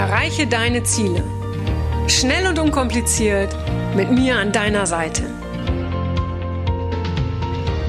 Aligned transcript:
Erreiche 0.00 0.46
deine 0.46 0.82
Ziele. 0.82 1.22
Schnell 2.08 2.46
und 2.46 2.58
unkompliziert 2.58 3.54
mit 3.94 4.10
mir 4.10 4.38
an 4.38 4.50
deiner 4.50 4.86
Seite. 4.86 5.24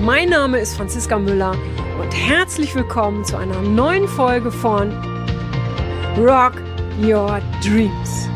Mein 0.01 0.27
Name 0.27 0.59
ist 0.59 0.75
Franziska 0.75 1.17
Müller 1.17 1.55
und 2.01 2.11
herzlich 2.11 2.75
willkommen 2.75 3.23
zu 3.23 3.37
einer 3.37 3.61
neuen 3.61 4.09
Folge 4.09 4.51
von 4.51 4.91
Rock 6.17 6.55
Your 7.01 7.39
Dreams. 7.63 8.27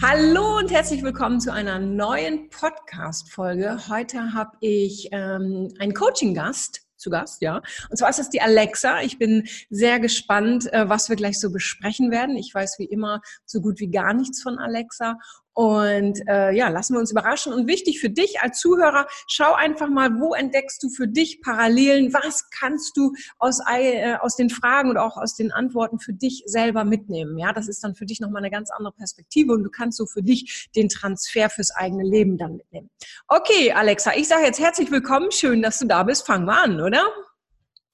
Hallo 0.00 0.56
und 0.56 0.70
herzlich 0.70 1.02
willkommen 1.02 1.38
zu 1.38 1.52
einer 1.52 1.78
neuen 1.78 2.48
Podcast-Folge. 2.48 3.76
Heute 3.90 4.32
habe 4.32 4.52
ich 4.60 5.10
ähm, 5.12 5.68
einen 5.78 5.92
Coaching-Gast 5.92 6.87
zu 6.98 7.10
Gast, 7.10 7.42
ja. 7.42 7.62
Und 7.90 7.96
zwar 7.96 8.10
ist 8.10 8.18
das 8.18 8.30
die 8.30 8.40
Alexa. 8.40 9.00
Ich 9.02 9.18
bin 9.18 9.48
sehr 9.70 10.00
gespannt, 10.00 10.72
äh, 10.72 10.88
was 10.88 11.08
wir 11.08 11.16
gleich 11.16 11.40
so 11.40 11.50
besprechen 11.50 12.10
werden. 12.10 12.36
Ich 12.36 12.52
weiß 12.52 12.78
wie 12.78 12.84
immer 12.84 13.20
so 13.44 13.60
gut 13.60 13.80
wie 13.80 13.90
gar 13.90 14.12
nichts 14.14 14.42
von 14.42 14.58
Alexa 14.58 15.16
und 15.58 16.22
äh, 16.28 16.52
ja, 16.52 16.68
lassen 16.68 16.94
wir 16.94 17.00
uns 17.00 17.10
überraschen. 17.10 17.52
Und 17.52 17.66
wichtig 17.66 17.98
für 17.98 18.10
dich 18.10 18.40
als 18.40 18.60
Zuhörer, 18.60 19.08
schau 19.26 19.54
einfach 19.54 19.88
mal, 19.88 20.20
wo 20.20 20.32
entdeckst 20.32 20.80
du 20.84 20.88
für 20.88 21.08
dich 21.08 21.40
Parallelen? 21.40 22.14
Was 22.14 22.48
kannst 22.50 22.96
du 22.96 23.12
aus, 23.40 23.58
äh, 23.68 24.14
aus 24.20 24.36
den 24.36 24.50
Fragen 24.50 24.88
und 24.88 24.98
auch 24.98 25.16
aus 25.16 25.34
den 25.34 25.50
Antworten 25.50 25.98
für 25.98 26.12
dich 26.12 26.44
selber 26.46 26.84
mitnehmen? 26.84 27.36
Ja, 27.38 27.52
das 27.52 27.66
ist 27.66 27.82
dann 27.82 27.96
für 27.96 28.06
dich 28.06 28.20
nochmal 28.20 28.42
eine 28.42 28.52
ganz 28.52 28.70
andere 28.70 28.92
Perspektive 28.92 29.52
und 29.52 29.64
du 29.64 29.70
kannst 29.70 29.98
so 29.98 30.06
für 30.06 30.22
dich 30.22 30.68
den 30.76 30.88
Transfer 30.88 31.50
fürs 31.50 31.72
eigene 31.72 32.04
Leben 32.04 32.38
dann 32.38 32.58
mitnehmen. 32.58 32.88
Okay, 33.26 33.72
Alexa, 33.72 34.12
ich 34.14 34.28
sage 34.28 34.44
jetzt 34.44 34.60
herzlich 34.60 34.92
willkommen. 34.92 35.32
Schön, 35.32 35.60
dass 35.60 35.80
du 35.80 35.88
da 35.88 36.04
bist. 36.04 36.24
Fangen 36.24 36.44
wir 36.44 36.56
an, 36.56 36.80
oder? 36.80 37.02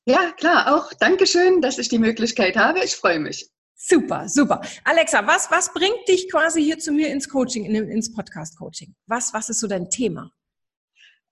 Ja, 0.04 0.32
klar, 0.32 0.76
auch 0.76 0.92
Dankeschön, 0.92 1.62
dass 1.62 1.78
ich 1.78 1.88
die 1.88 1.98
Möglichkeit 1.98 2.58
habe. 2.58 2.84
Ich 2.84 2.94
freue 2.94 3.20
mich. 3.20 3.53
Super, 3.76 4.28
super. 4.28 4.60
Alexa, 4.84 5.26
was, 5.26 5.50
was 5.50 5.72
bringt 5.72 6.08
dich 6.08 6.30
quasi 6.30 6.62
hier 6.62 6.78
zu 6.78 6.92
mir 6.92 7.08
ins 7.08 7.28
Coaching, 7.28 7.64
in, 7.64 7.74
ins 7.74 8.12
Podcast-Coaching? 8.12 8.94
Was, 9.06 9.34
was 9.34 9.50
ist 9.50 9.60
so 9.60 9.66
dein 9.66 9.90
Thema? 9.90 10.30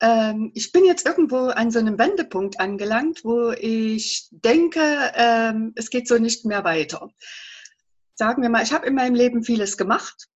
Ähm, 0.00 0.50
ich 0.54 0.72
bin 0.72 0.84
jetzt 0.84 1.06
irgendwo 1.06 1.46
an 1.46 1.70
so 1.70 1.78
einem 1.78 1.98
Wendepunkt 1.98 2.58
angelangt, 2.58 3.24
wo 3.24 3.52
ich 3.52 4.28
denke, 4.32 4.80
ähm, 5.14 5.72
es 5.76 5.90
geht 5.90 6.08
so 6.08 6.18
nicht 6.18 6.44
mehr 6.44 6.64
weiter. 6.64 7.08
Sagen 8.14 8.42
wir 8.42 8.50
mal, 8.50 8.64
ich 8.64 8.72
habe 8.72 8.86
in 8.86 8.94
meinem 8.94 9.14
Leben 9.14 9.44
vieles 9.44 9.76
gemacht. 9.76 10.28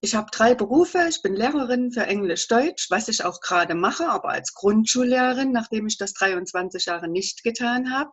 Ich 0.00 0.16
habe 0.16 0.30
drei 0.32 0.56
Berufe. 0.56 1.06
Ich 1.08 1.22
bin 1.22 1.34
Lehrerin 1.34 1.92
für 1.92 2.02
Englisch-Deutsch, 2.02 2.90
was 2.90 3.08
ich 3.08 3.24
auch 3.24 3.40
gerade 3.40 3.76
mache, 3.76 4.08
aber 4.08 4.30
als 4.30 4.52
Grundschullehrerin, 4.52 5.52
nachdem 5.52 5.86
ich 5.86 5.96
das 5.96 6.12
23 6.14 6.86
Jahre 6.86 7.08
nicht 7.08 7.44
getan 7.44 7.94
habe 7.94 8.10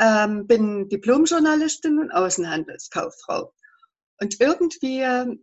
ähm, 0.00 0.46
bin 0.46 0.88
Diplomjournalistin 0.88 1.98
und 1.98 2.10
Außenhandelskauffrau. 2.10 3.52
Und 4.20 4.40
irgendwie, 4.40 5.00
äh, 5.02 5.36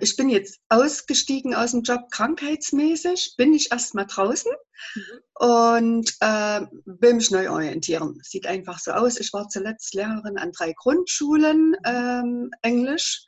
ich 0.00 0.16
bin 0.16 0.28
jetzt 0.28 0.60
ausgestiegen 0.68 1.54
aus 1.54 1.70
dem 1.70 1.82
Job 1.82 2.10
krankheitsmäßig, 2.10 3.34
bin 3.36 3.54
ich 3.54 3.70
erstmal 3.70 4.06
draußen 4.06 4.52
mhm. 4.94 5.02
und 5.34 6.14
äh, 6.20 6.66
will 6.84 7.14
mich 7.14 7.30
neu 7.30 7.50
orientieren. 7.50 8.20
Sieht 8.22 8.46
einfach 8.46 8.80
so 8.80 8.92
aus. 8.92 9.18
Ich 9.18 9.32
war 9.32 9.48
zuletzt 9.48 9.94
Lehrerin 9.94 10.38
an 10.38 10.52
drei 10.52 10.74
Grundschulen, 10.76 11.76
ähm, 11.84 12.50
Englisch 12.62 13.24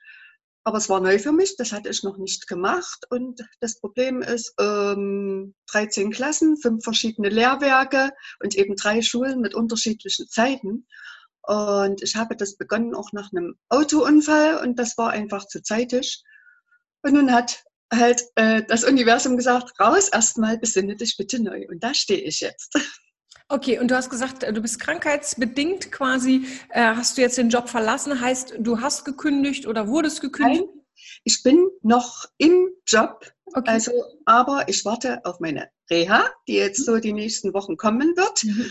aber 0.64 0.78
es 0.78 0.88
war 0.88 1.00
neu 1.00 1.18
für 1.18 1.32
mich, 1.32 1.56
das 1.56 1.72
hatte 1.72 1.88
ich 1.88 2.02
noch 2.02 2.18
nicht 2.18 2.46
gemacht. 2.46 3.06
Und 3.10 3.40
das 3.60 3.80
Problem 3.80 4.20
ist, 4.22 4.54
ähm, 4.60 5.54
13 5.70 6.10
Klassen, 6.10 6.56
fünf 6.58 6.84
verschiedene 6.84 7.28
Lehrwerke 7.28 8.10
und 8.42 8.54
eben 8.54 8.76
drei 8.76 9.00
Schulen 9.02 9.40
mit 9.40 9.54
unterschiedlichen 9.54 10.28
Zeiten. 10.28 10.86
Und 11.42 12.02
ich 12.02 12.16
habe 12.16 12.36
das 12.36 12.56
begonnen 12.56 12.94
auch 12.94 13.12
nach 13.12 13.32
einem 13.32 13.56
Autounfall 13.70 14.58
und 14.58 14.78
das 14.78 14.98
war 14.98 15.10
einfach 15.10 15.46
zu 15.46 15.62
zeitig. 15.62 16.22
Und 17.02 17.14
nun 17.14 17.32
hat 17.32 17.64
halt 17.92 18.22
äh, 18.36 18.62
das 18.68 18.84
Universum 18.84 19.36
gesagt, 19.36 19.72
raus 19.80 20.08
erstmal, 20.08 20.58
besinne 20.58 20.96
dich 20.96 21.16
bitte 21.16 21.42
neu. 21.42 21.66
Und 21.68 21.82
da 21.82 21.94
stehe 21.94 22.20
ich 22.20 22.40
jetzt. 22.40 22.74
Okay, 23.52 23.80
und 23.80 23.90
du 23.90 23.96
hast 23.96 24.10
gesagt, 24.10 24.44
äh, 24.44 24.52
du 24.52 24.62
bist 24.62 24.78
krankheitsbedingt 24.78 25.90
quasi, 25.90 26.46
äh, 26.68 26.94
hast 26.94 27.18
du 27.18 27.20
jetzt 27.20 27.36
den 27.36 27.50
Job 27.50 27.68
verlassen, 27.68 28.20
heißt, 28.20 28.54
du 28.60 28.80
hast 28.80 29.04
gekündigt 29.04 29.66
oder 29.66 29.88
wurdest 29.88 30.20
gekündigt? 30.20 30.66
Nein, 30.72 30.84
ich 31.24 31.42
bin 31.42 31.68
noch 31.82 32.26
im 32.38 32.68
Job, 32.86 33.26
okay. 33.46 33.68
also, 33.68 33.90
aber 34.24 34.68
ich 34.68 34.84
warte 34.84 35.24
auf 35.24 35.40
meine 35.40 35.68
Reha, 35.90 36.26
die 36.46 36.54
jetzt 36.54 36.84
so 36.84 36.98
die 36.98 37.12
nächsten 37.12 37.52
Wochen 37.52 37.76
kommen 37.76 38.16
wird. 38.16 38.44
Mhm. 38.44 38.66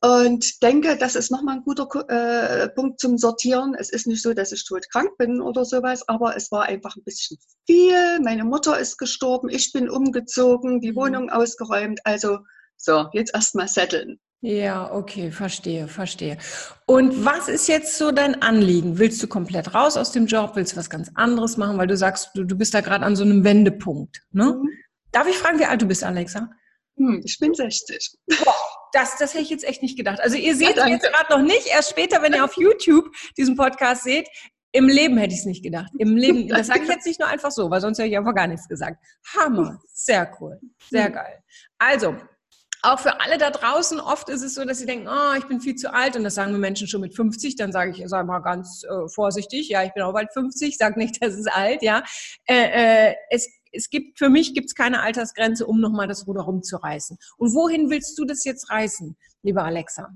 Und 0.00 0.62
denke, 0.62 0.96
das 0.96 1.16
ist 1.16 1.32
nochmal 1.32 1.56
ein 1.56 1.64
guter 1.64 1.88
äh, 2.08 2.68
Punkt 2.68 3.00
zum 3.00 3.18
Sortieren. 3.18 3.74
Es 3.76 3.90
ist 3.90 4.06
nicht 4.06 4.22
so, 4.22 4.32
dass 4.32 4.52
ich 4.52 4.64
todkrank 4.64 5.16
bin 5.16 5.40
oder 5.40 5.64
sowas, 5.64 6.06
aber 6.06 6.36
es 6.36 6.52
war 6.52 6.64
einfach 6.64 6.94
ein 6.94 7.02
bisschen 7.04 7.38
viel. 7.66 8.20
Meine 8.20 8.44
Mutter 8.44 8.78
ist 8.78 8.98
gestorben, 8.98 9.48
ich 9.48 9.72
bin 9.72 9.90
umgezogen, 9.90 10.80
die 10.80 10.92
mhm. 10.92 10.96
Wohnung 10.96 11.30
ausgeräumt. 11.30 12.00
Also 12.04 12.38
so, 12.84 13.06
jetzt 13.12 13.34
erstmal 13.34 13.68
setteln. 13.68 14.18
Ja, 14.40 14.92
okay, 14.92 15.30
verstehe, 15.30 15.88
verstehe. 15.88 16.36
Und 16.84 17.24
was 17.24 17.48
ist 17.48 17.66
jetzt 17.66 17.96
so 17.96 18.10
dein 18.10 18.42
Anliegen? 18.42 18.98
Willst 18.98 19.22
du 19.22 19.26
komplett 19.26 19.72
raus 19.74 19.96
aus 19.96 20.12
dem 20.12 20.26
Job? 20.26 20.52
Willst 20.54 20.72
du 20.74 20.76
was 20.76 20.90
ganz 20.90 21.10
anderes 21.14 21.56
machen? 21.56 21.78
Weil 21.78 21.86
du 21.86 21.96
sagst, 21.96 22.28
du, 22.34 22.44
du 22.44 22.54
bist 22.54 22.74
da 22.74 22.82
gerade 22.82 23.06
an 23.06 23.16
so 23.16 23.24
einem 23.24 23.42
Wendepunkt. 23.42 24.20
Ne? 24.32 24.60
Mhm. 24.62 24.68
Darf 25.12 25.26
ich 25.26 25.36
fragen, 25.36 25.58
wie 25.60 25.64
alt 25.64 25.80
du 25.80 25.86
bist, 25.86 26.04
Alexa? 26.04 26.50
Hm, 26.98 27.22
ich 27.24 27.38
bin 27.38 27.54
60. 27.54 28.18
Boah, 28.44 28.54
das, 28.92 29.16
das 29.16 29.32
hätte 29.32 29.44
ich 29.44 29.50
jetzt 29.50 29.64
echt 29.64 29.82
nicht 29.82 29.96
gedacht. 29.96 30.20
Also 30.20 30.36
ihr 30.36 30.54
seht 30.54 30.76
ja, 30.76 30.86
jetzt 30.88 31.10
gerade 31.10 31.32
noch 31.32 31.42
nicht, 31.42 31.66
erst 31.66 31.90
später, 31.90 32.20
wenn 32.20 32.34
ihr 32.34 32.44
auf 32.44 32.56
YouTube 32.58 33.06
diesen 33.38 33.56
Podcast 33.56 34.04
seht. 34.04 34.28
Im 34.72 34.88
Leben 34.88 35.16
hätte 35.16 35.32
ich 35.32 35.40
es 35.40 35.46
nicht 35.46 35.62
gedacht. 35.62 35.90
Im 35.98 36.16
Leben, 36.16 36.48
das 36.48 36.66
sage 36.66 36.82
ich 36.82 36.88
jetzt 36.88 37.06
nicht 37.06 37.20
nur 37.20 37.28
einfach 37.28 37.50
so, 37.50 37.70
weil 37.70 37.80
sonst 37.80 37.98
hätte 37.98 38.08
ich 38.08 38.18
einfach 38.18 38.34
gar 38.34 38.46
nichts 38.46 38.68
gesagt. 38.68 39.02
Hammer, 39.34 39.80
sehr 39.94 40.30
cool, 40.40 40.60
sehr 40.90 41.10
geil. 41.10 41.42
Also, 41.78 42.16
auch 42.84 43.00
für 43.00 43.20
alle 43.20 43.38
da 43.38 43.50
draußen, 43.50 44.00
oft 44.00 44.28
ist 44.28 44.42
es 44.42 44.54
so, 44.54 44.64
dass 44.64 44.78
sie 44.78 44.86
denken, 44.86 45.08
oh, 45.08 45.36
ich 45.38 45.44
bin 45.44 45.60
viel 45.60 45.74
zu 45.74 45.92
alt. 45.92 46.16
Und 46.16 46.24
das 46.24 46.34
sagen 46.34 46.52
mir 46.52 46.58
Menschen 46.58 46.86
schon 46.86 47.00
mit 47.00 47.14
50. 47.14 47.56
Dann 47.56 47.72
sage 47.72 47.90
ich, 47.90 48.02
sag 48.06 48.26
mal 48.26 48.40
ganz 48.40 48.84
äh, 48.84 49.08
vorsichtig, 49.08 49.68
ja, 49.68 49.82
ich 49.82 49.92
bin 49.94 50.02
auch 50.02 50.12
bald 50.12 50.32
50, 50.32 50.76
sag 50.78 50.96
nicht, 50.96 51.22
das 51.22 51.34
ist 51.34 51.50
alt, 51.50 51.82
ja. 51.82 52.02
Äh, 52.46 53.08
äh, 53.10 53.14
es, 53.30 53.48
es 53.72 53.90
gibt, 53.90 54.18
für 54.18 54.28
mich 54.28 54.54
gibt 54.54 54.66
es 54.66 54.74
keine 54.74 55.02
Altersgrenze, 55.02 55.66
um 55.66 55.80
nochmal 55.80 56.06
das 56.06 56.26
Ruder 56.26 56.42
rumzureißen. 56.42 57.18
Und 57.38 57.54
wohin 57.54 57.90
willst 57.90 58.18
du 58.18 58.24
das 58.24 58.44
jetzt 58.44 58.70
reißen, 58.70 59.16
liebe 59.42 59.62
Alexa? 59.62 60.10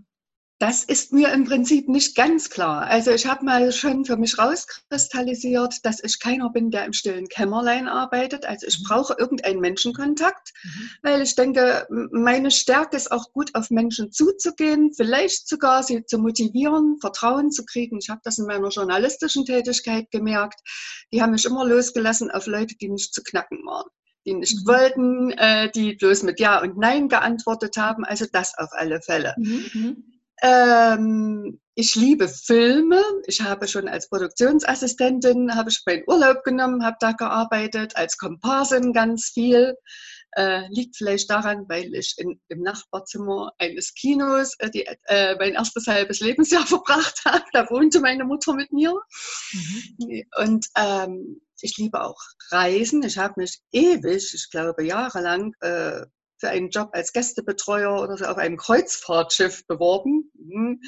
Das 0.60 0.82
ist 0.82 1.12
mir 1.12 1.32
im 1.32 1.44
Prinzip 1.44 1.88
nicht 1.88 2.16
ganz 2.16 2.50
klar. 2.50 2.82
Also 2.82 3.12
ich 3.12 3.26
habe 3.26 3.44
mal 3.44 3.70
schon 3.70 4.04
für 4.04 4.16
mich 4.16 4.38
rauskristallisiert, 4.38 5.84
dass 5.84 6.02
ich 6.02 6.18
keiner 6.18 6.50
bin, 6.50 6.72
der 6.72 6.84
im 6.84 6.92
stillen 6.92 7.28
Kämmerlein 7.28 7.86
arbeitet. 7.86 8.44
Also 8.44 8.66
ich 8.66 8.80
mhm. 8.80 8.84
brauche 8.88 9.14
irgendeinen 9.16 9.60
Menschenkontakt, 9.60 10.52
mhm. 10.64 10.90
weil 11.02 11.22
ich 11.22 11.36
denke, 11.36 11.86
meine 12.10 12.50
Stärke 12.50 12.96
ist 12.96 13.12
auch 13.12 13.32
gut 13.32 13.54
auf 13.54 13.70
Menschen 13.70 14.10
zuzugehen, 14.10 14.92
vielleicht 14.92 15.46
sogar 15.48 15.84
sie 15.84 16.04
zu 16.04 16.18
motivieren, 16.18 16.98
Vertrauen 17.00 17.52
zu 17.52 17.64
kriegen. 17.64 17.98
Ich 18.02 18.08
habe 18.08 18.20
das 18.24 18.38
in 18.38 18.46
meiner 18.46 18.68
journalistischen 18.70 19.44
Tätigkeit 19.44 20.10
gemerkt. 20.10 20.60
Die 21.12 21.22
haben 21.22 21.30
mich 21.30 21.44
immer 21.44 21.64
losgelassen 21.64 22.32
auf 22.32 22.46
Leute, 22.46 22.74
die 22.76 22.88
nicht 22.88 23.14
zu 23.14 23.22
knacken 23.22 23.64
waren 23.64 23.88
die 24.26 24.34
nicht 24.34 24.66
mhm. 24.66 24.68
wollten, 24.68 25.30
äh, 25.30 25.70
die 25.70 25.94
bloß 25.94 26.24
mit 26.24 26.38
Ja 26.38 26.60
und 26.60 26.76
Nein 26.76 27.08
geantwortet 27.08 27.78
haben. 27.78 28.04
Also 28.04 28.26
das 28.30 28.58
auf 28.58 28.68
alle 28.72 29.00
Fälle. 29.00 29.34
Mhm. 29.38 30.17
Ähm, 30.42 31.60
ich 31.74 31.94
liebe 31.94 32.28
Filme. 32.28 33.02
Ich 33.26 33.40
habe 33.40 33.68
schon 33.68 33.88
als 33.88 34.08
Produktionsassistentin 34.08 35.54
habe 35.54 35.70
ich 35.70 35.82
meinen 35.86 36.04
Urlaub 36.06 36.42
genommen, 36.44 36.84
habe 36.84 36.96
da 37.00 37.12
gearbeitet, 37.12 37.96
als 37.96 38.16
Komparsin 38.16 38.92
ganz 38.92 39.30
viel. 39.32 39.76
Äh, 40.32 40.68
liegt 40.68 40.96
vielleicht 40.96 41.30
daran, 41.30 41.64
weil 41.68 41.94
ich 41.94 42.14
in, 42.18 42.40
im 42.48 42.60
Nachbarzimmer 42.60 43.52
eines 43.58 43.94
Kinos 43.94 44.54
äh, 44.58 44.70
die, 44.70 44.86
äh, 45.06 45.36
mein 45.36 45.54
erstes 45.54 45.86
halbes 45.86 46.20
Lebensjahr 46.20 46.66
verbracht 46.66 47.24
habe. 47.24 47.44
Da 47.52 47.68
wohnte 47.70 48.00
meine 48.00 48.24
Mutter 48.24 48.54
mit 48.54 48.72
mir. 48.72 48.92
Mhm. 49.52 50.24
Und 50.42 50.66
ähm, 50.76 51.40
ich 51.60 51.76
liebe 51.78 52.02
auch 52.02 52.20
Reisen. 52.50 53.02
Ich 53.02 53.18
habe 53.18 53.34
mich 53.40 53.60
ewig, 53.72 54.34
ich 54.34 54.50
glaube 54.50 54.84
jahrelang, 54.84 55.54
äh, 55.60 56.02
für 56.38 56.48
einen 56.48 56.70
Job 56.70 56.90
als 56.92 57.12
Gästebetreuer 57.12 58.00
oder 58.00 58.16
so 58.16 58.24
auf 58.26 58.36
einem 58.36 58.56
Kreuzfahrtschiff 58.56 59.66
beworben. 59.66 60.30
Mhm. 60.34 60.80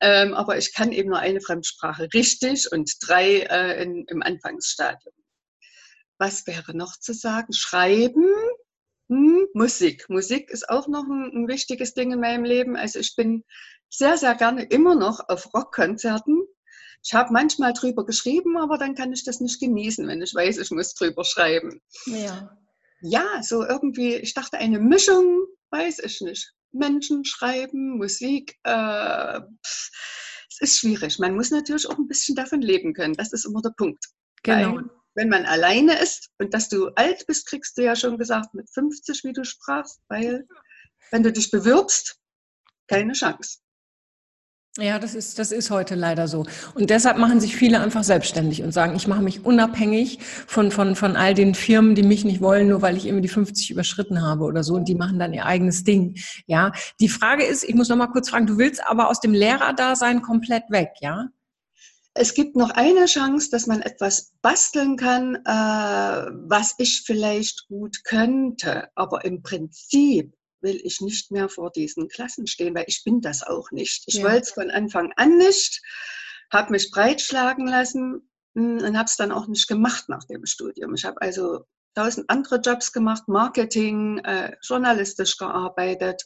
Ähm, 0.00 0.34
aber 0.34 0.56
ich 0.56 0.72
kann 0.72 0.92
eben 0.92 1.10
nur 1.10 1.18
eine 1.18 1.40
Fremdsprache 1.40 2.08
richtig 2.14 2.70
und 2.70 2.92
drei 3.00 3.40
äh, 3.40 3.82
in, 3.82 4.04
im 4.06 4.22
Anfangsstadium. 4.22 5.14
Was 6.18 6.46
wäre 6.46 6.76
noch 6.76 6.96
zu 6.98 7.12
sagen? 7.12 7.52
Schreiben, 7.52 8.26
hm, 9.08 9.46
Musik. 9.52 10.08
Musik 10.08 10.50
ist 10.50 10.68
auch 10.68 10.86
noch 10.88 11.04
ein, 11.04 11.30
ein 11.34 11.48
wichtiges 11.48 11.94
Ding 11.94 12.12
in 12.12 12.20
meinem 12.20 12.44
Leben. 12.44 12.76
Also 12.76 13.00
ich 13.00 13.16
bin 13.16 13.44
sehr, 13.90 14.16
sehr 14.16 14.34
gerne 14.34 14.64
immer 14.64 14.94
noch 14.94 15.28
auf 15.28 15.52
Rockkonzerten. 15.52 16.42
Ich 17.02 17.12
habe 17.12 17.32
manchmal 17.32 17.74
drüber 17.74 18.06
geschrieben, 18.06 18.56
aber 18.56 18.78
dann 18.78 18.94
kann 18.94 19.12
ich 19.12 19.24
das 19.24 19.40
nicht 19.40 19.60
genießen, 19.60 20.06
wenn 20.08 20.22
ich 20.22 20.34
weiß, 20.34 20.56
ich 20.58 20.70
muss 20.70 20.94
drüber 20.94 21.24
schreiben. 21.24 21.82
Ja 22.06 22.56
ja, 23.04 23.42
so 23.42 23.64
irgendwie, 23.64 24.14
ich 24.14 24.32
dachte, 24.32 24.56
eine 24.56 24.80
Mischung, 24.80 25.44
weiß 25.70 25.98
ich 25.98 26.22
nicht. 26.22 26.54
Menschen 26.72 27.24
schreiben, 27.24 27.98
Musik, 27.98 28.56
äh, 28.64 29.40
es 29.62 30.60
ist 30.60 30.78
schwierig. 30.78 31.18
Man 31.18 31.36
muss 31.36 31.50
natürlich 31.50 31.86
auch 31.86 31.98
ein 31.98 32.08
bisschen 32.08 32.34
davon 32.34 32.62
leben 32.62 32.94
können. 32.94 33.14
Das 33.14 33.32
ist 33.32 33.44
immer 33.44 33.60
der 33.60 33.74
Punkt. 33.76 34.06
Genau. 34.42 34.76
Weil, 34.76 34.84
wenn 35.16 35.28
man 35.28 35.44
alleine 35.44 36.00
ist 36.00 36.30
und 36.38 36.54
dass 36.54 36.68
du 36.68 36.88
alt 36.96 37.26
bist, 37.26 37.46
kriegst 37.46 37.76
du 37.76 37.84
ja 37.84 37.94
schon 37.94 38.18
gesagt 38.18 38.54
mit 38.54 38.68
50, 38.70 39.22
wie 39.22 39.32
du 39.32 39.44
sprachst, 39.44 40.00
weil 40.08 40.48
wenn 41.10 41.22
du 41.22 41.30
dich 41.30 41.50
bewirbst, 41.50 42.18
keine 42.88 43.12
Chance. 43.12 43.58
Ja, 44.78 44.98
das 44.98 45.14
ist, 45.14 45.38
das 45.38 45.52
ist 45.52 45.70
heute 45.70 45.94
leider 45.94 46.26
so. 46.26 46.46
Und 46.74 46.90
deshalb 46.90 47.16
machen 47.16 47.40
sich 47.40 47.54
viele 47.54 47.78
einfach 47.78 48.02
selbstständig 48.02 48.64
und 48.64 48.72
sagen, 48.72 48.96
ich 48.96 49.06
mache 49.06 49.22
mich 49.22 49.44
unabhängig 49.44 50.18
von, 50.48 50.72
von, 50.72 50.96
von 50.96 51.14
all 51.14 51.32
den 51.32 51.54
Firmen, 51.54 51.94
die 51.94 52.02
mich 52.02 52.24
nicht 52.24 52.40
wollen, 52.40 52.68
nur 52.68 52.82
weil 52.82 52.96
ich 52.96 53.06
irgendwie 53.06 53.22
die 53.22 53.28
50 53.28 53.70
überschritten 53.70 54.20
habe 54.20 54.42
oder 54.42 54.64
so. 54.64 54.74
Und 54.74 54.88
die 54.88 54.96
machen 54.96 55.20
dann 55.20 55.32
ihr 55.32 55.46
eigenes 55.46 55.84
Ding. 55.84 56.16
Ja, 56.46 56.72
die 56.98 57.08
Frage 57.08 57.44
ist, 57.44 57.62
ich 57.62 57.76
muss 57.76 57.88
noch 57.88 57.96
mal 57.96 58.08
kurz 58.08 58.30
fragen, 58.30 58.48
du 58.48 58.58
willst 58.58 58.84
aber 58.84 59.10
aus 59.10 59.20
dem 59.20 59.32
Lehrerdasein 59.32 60.22
komplett 60.22 60.64
weg, 60.70 60.90
ja? 61.00 61.28
Es 62.16 62.34
gibt 62.34 62.56
noch 62.56 62.70
eine 62.70 63.06
Chance, 63.06 63.50
dass 63.50 63.68
man 63.68 63.80
etwas 63.80 64.32
basteln 64.42 64.96
kann, 64.96 65.36
äh, 65.36 66.30
was 66.48 66.74
ich 66.78 67.02
vielleicht 67.06 67.68
gut 67.68 68.02
könnte. 68.02 68.88
Aber 68.96 69.24
im 69.24 69.42
Prinzip 69.42 70.32
will 70.64 70.80
ich 70.82 71.00
nicht 71.00 71.30
mehr 71.30 71.48
vor 71.48 71.70
diesen 71.70 72.08
Klassen 72.08 72.48
stehen, 72.48 72.74
weil 72.74 72.86
ich 72.88 73.04
bin 73.04 73.20
das 73.20 73.44
auch 73.44 73.70
nicht. 73.70 74.02
Ich 74.06 74.16
ja. 74.16 74.24
wollte 74.24 74.40
es 74.40 74.50
von 74.50 74.70
Anfang 74.70 75.12
an 75.16 75.36
nicht, 75.36 75.80
habe 76.50 76.72
mich 76.72 76.90
breitschlagen 76.90 77.68
lassen 77.68 78.28
hm, 78.56 78.78
und 78.78 78.98
habe 78.98 79.06
es 79.06 79.16
dann 79.16 79.30
auch 79.30 79.46
nicht 79.46 79.68
gemacht 79.68 80.08
nach 80.08 80.24
dem 80.24 80.44
Studium. 80.46 80.94
Ich 80.94 81.04
habe 81.04 81.22
also 81.22 81.64
tausend 81.94 82.28
andere 82.28 82.56
Jobs 82.56 82.92
gemacht, 82.92 83.28
Marketing, 83.28 84.18
äh, 84.18 84.56
journalistisch 84.62 85.36
gearbeitet 85.36 86.24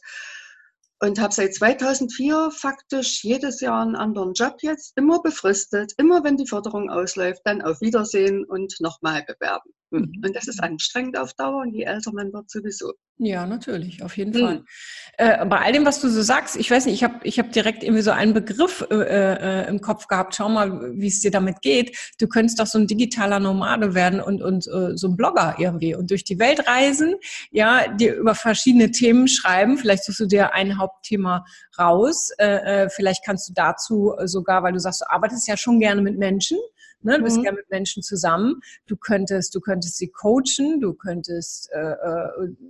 und 0.99 1.19
habe 1.19 1.33
seit 1.33 1.53
2004 1.53 2.51
faktisch 2.51 3.23
jedes 3.23 3.61
Jahr 3.61 3.81
einen 3.81 3.95
anderen 3.95 4.33
Job 4.33 4.57
jetzt, 4.61 4.93
immer 4.97 5.21
befristet, 5.21 5.93
immer 5.97 6.23
wenn 6.23 6.37
die 6.37 6.47
Förderung 6.47 6.89
ausläuft, 6.89 7.41
dann 7.45 7.61
auf 7.61 7.81
Wiedersehen 7.81 8.45
und 8.45 8.75
nochmal 8.79 9.23
bewerben. 9.23 9.71
Hm. 9.91 10.11
Und 10.23 10.35
das 10.35 10.47
ist 10.47 10.61
anstrengend 10.61 11.17
auf 11.17 11.33
Dauer 11.33 11.61
und 11.61 11.73
je 11.73 11.83
älter 11.83 12.11
man 12.13 12.31
wird 12.31 12.49
sowieso. 12.49 12.93
Ja, 13.21 13.45
natürlich, 13.45 14.01
auf 14.01 14.15
jeden 14.15 14.33
mhm. 14.33 14.45
Fall. 14.45 14.63
Äh, 15.17 15.45
bei 15.45 15.59
all 15.59 15.73
dem, 15.73 15.85
was 15.85 15.99
du 15.99 16.07
so 16.07 16.21
sagst, 16.21 16.55
ich 16.55 16.71
weiß 16.71 16.85
nicht, 16.85 16.95
ich 16.95 17.03
habe 17.03 17.15
ich 17.23 17.37
hab 17.37 17.51
direkt 17.51 17.83
irgendwie 17.83 18.01
so 18.01 18.11
einen 18.11 18.33
Begriff 18.33 18.85
äh, 18.89 18.95
äh, 18.95 19.67
im 19.67 19.81
Kopf 19.81 20.07
gehabt. 20.07 20.35
Schau 20.35 20.47
mal, 20.47 20.93
wie 20.93 21.07
es 21.07 21.19
dir 21.19 21.31
damit 21.31 21.61
geht. 21.61 21.97
Du 22.19 22.27
könntest 22.27 22.59
doch 22.59 22.67
so 22.67 22.79
ein 22.79 22.87
digitaler 22.87 23.39
Nomade 23.39 23.93
werden 23.93 24.21
und, 24.21 24.41
und 24.41 24.67
äh, 24.67 24.95
so 24.95 25.09
ein 25.09 25.17
Blogger 25.17 25.55
irgendwie 25.57 25.95
und 25.95 26.11
durch 26.11 26.23
die 26.23 26.39
Welt 26.39 26.65
reisen, 26.65 27.15
ja, 27.51 27.89
dir 27.89 28.15
über 28.15 28.35
verschiedene 28.35 28.91
Themen 28.91 29.27
schreiben. 29.27 29.77
Vielleicht 29.77 30.05
suchst 30.05 30.21
du 30.21 30.25
dir 30.25 30.53
ein 30.53 30.77
Hauptthema 30.77 31.43
raus. 31.77 32.29
Äh, 32.37 32.85
äh, 32.85 32.89
vielleicht 32.89 33.25
kannst 33.25 33.49
du 33.49 33.53
dazu 33.53 34.13
sogar, 34.23 34.63
weil 34.63 34.71
du 34.71 34.79
sagst, 34.79 35.01
du 35.01 35.09
arbeitest 35.09 35.45
ja 35.47 35.57
schon 35.57 35.81
gerne 35.81 36.01
mit 36.01 36.17
Menschen. 36.17 36.57
Ne? 37.01 37.17
Du 37.17 37.23
bist 37.23 37.37
mhm. 37.37 37.45
ja 37.45 37.51
mit 37.51 37.69
Menschen 37.69 38.03
zusammen. 38.03 38.59
Du 38.85 38.95
könntest, 38.95 39.55
du 39.55 39.61
könntest 39.61 39.97
sie 39.97 40.09
coachen, 40.09 40.79
du 40.81 40.93
könntest, 40.93 41.71
äh, 41.71 41.91
äh, 41.91 42.27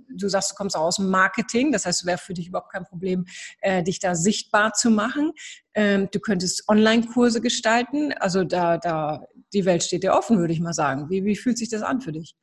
du 0.08 0.28
sagst, 0.28 0.52
du 0.52 0.54
kommst 0.54 0.76
auch 0.76 0.82
aus 0.82 0.96
dem 0.96 1.10
Marketing, 1.10 1.72
das 1.72 1.86
heißt, 1.86 2.02
es 2.02 2.06
wäre 2.06 2.18
für 2.18 2.34
dich 2.34 2.48
überhaupt 2.48 2.72
kein 2.72 2.84
Problem, 2.84 3.26
äh, 3.60 3.82
dich 3.82 3.98
da 3.98 4.14
sichtbar 4.14 4.72
zu 4.72 4.90
machen. 4.90 5.32
Ähm, 5.74 6.08
du 6.12 6.20
könntest 6.20 6.68
Online-Kurse 6.68 7.40
gestalten. 7.40 8.12
Also 8.12 8.44
da, 8.44 8.78
da, 8.78 9.26
die 9.52 9.64
Welt 9.64 9.82
steht 9.82 10.02
dir 10.02 10.14
offen, 10.14 10.38
würde 10.38 10.52
ich 10.52 10.60
mal 10.60 10.72
sagen. 10.74 11.10
Wie, 11.10 11.24
wie 11.24 11.36
fühlt 11.36 11.58
sich 11.58 11.68
das 11.68 11.82
an 11.82 12.00
für 12.00 12.12
dich? 12.12 12.34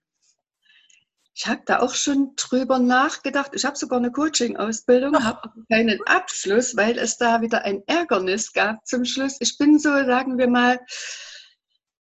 Ich 1.39 1.45
habe 1.45 1.62
da 1.66 1.81
auch 1.81 1.94
schon 1.94 2.34
drüber 2.36 2.80
nachgedacht. 2.80 3.51
Ich 3.54 3.63
habe 3.63 3.78
sogar 3.78 4.00
eine 4.00 4.12
Coaching-Ausbildung, 4.12 5.24
habe 5.24 5.51
keinen 5.72 6.00
Abschluss, 6.07 6.75
weil 6.75 6.98
es 6.98 7.18
da 7.18 7.42
wieder 7.42 7.63
ein 7.63 7.84
Ärgernis 7.86 8.54
gab 8.54 8.88
zum 8.88 9.06
Schluss. 9.06 9.38
Ich 9.39 9.60
bin 9.60 9.78
so, 9.78 9.89
sagen 9.89 10.39
wir 10.39 10.48
mal, 10.48 10.80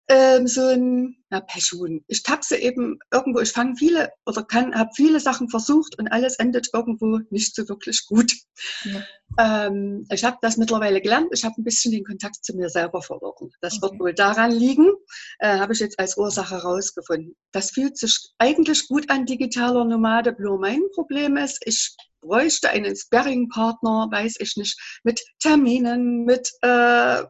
ähm, 0.08 0.48
so 0.48 0.62
ein 0.68 1.18
ja, 1.32 1.42
Pechhuhn. 1.42 2.04
Ich 2.08 2.24
tapse 2.24 2.58
eben 2.58 3.00
irgendwo, 3.12 3.40
ich 3.40 3.52
fange 3.52 3.76
viele 3.76 4.12
oder 4.26 4.44
kann, 4.44 4.76
habe 4.76 4.92
viele 4.96 5.20
Sachen 5.20 5.50
versucht 5.50 5.98
und 5.98 6.08
alles 6.08 6.36
endet 6.36 6.70
irgendwo 6.74 7.20
nicht 7.30 7.56
so 7.56 7.68
wirklich 7.68 8.06
gut. 8.06 8.32
Ja. 8.84 9.68
Ähm, 9.68 10.06
ich 10.12 10.24
habe 10.24 10.38
das 10.42 10.58
mittlerweile 10.58 11.02
gelernt. 11.02 11.30
Ich 11.34 11.44
habe 11.44 11.56
ein 11.58 11.64
bisschen 11.64 11.92
den 11.92 12.06
Kontakt 12.06 12.44
zu 12.46 12.56
mir 12.56 12.70
selber 12.70 13.02
verloren. 13.02 13.50
Das 13.62 13.74
okay. 13.74 13.82
wird 13.82 14.00
wohl 14.00 14.14
daran 14.14 14.52
liegen, 14.52 14.92
äh, 15.40 15.58
habe 15.58 15.74
ich 15.74 15.80
jetzt 15.80 16.00
als 16.00 16.18
Ursache 16.18 16.56
herausgefunden. 16.56 17.36
Das 17.52 17.72
fühlt 17.72 17.98
sich 17.98 18.32
eigentlich 18.38 18.88
gut 18.88 19.10
an, 19.10 19.26
digitaler 19.26 19.86
Nomade. 19.86 20.36
Nur 20.40 20.60
mein 20.60 20.82
Problem 20.94 21.38
ist, 21.38 21.62
ich 21.66 21.96
bräuchte 22.22 22.70
einen 22.70 22.96
Sparring-Partner, 22.96 24.10
weiß 24.12 24.36
ich 24.40 24.56
nicht, 24.58 24.80
mit 25.04 25.22
Terminen, 25.40 26.26
mit 26.26 26.50
äh, 26.62 27.24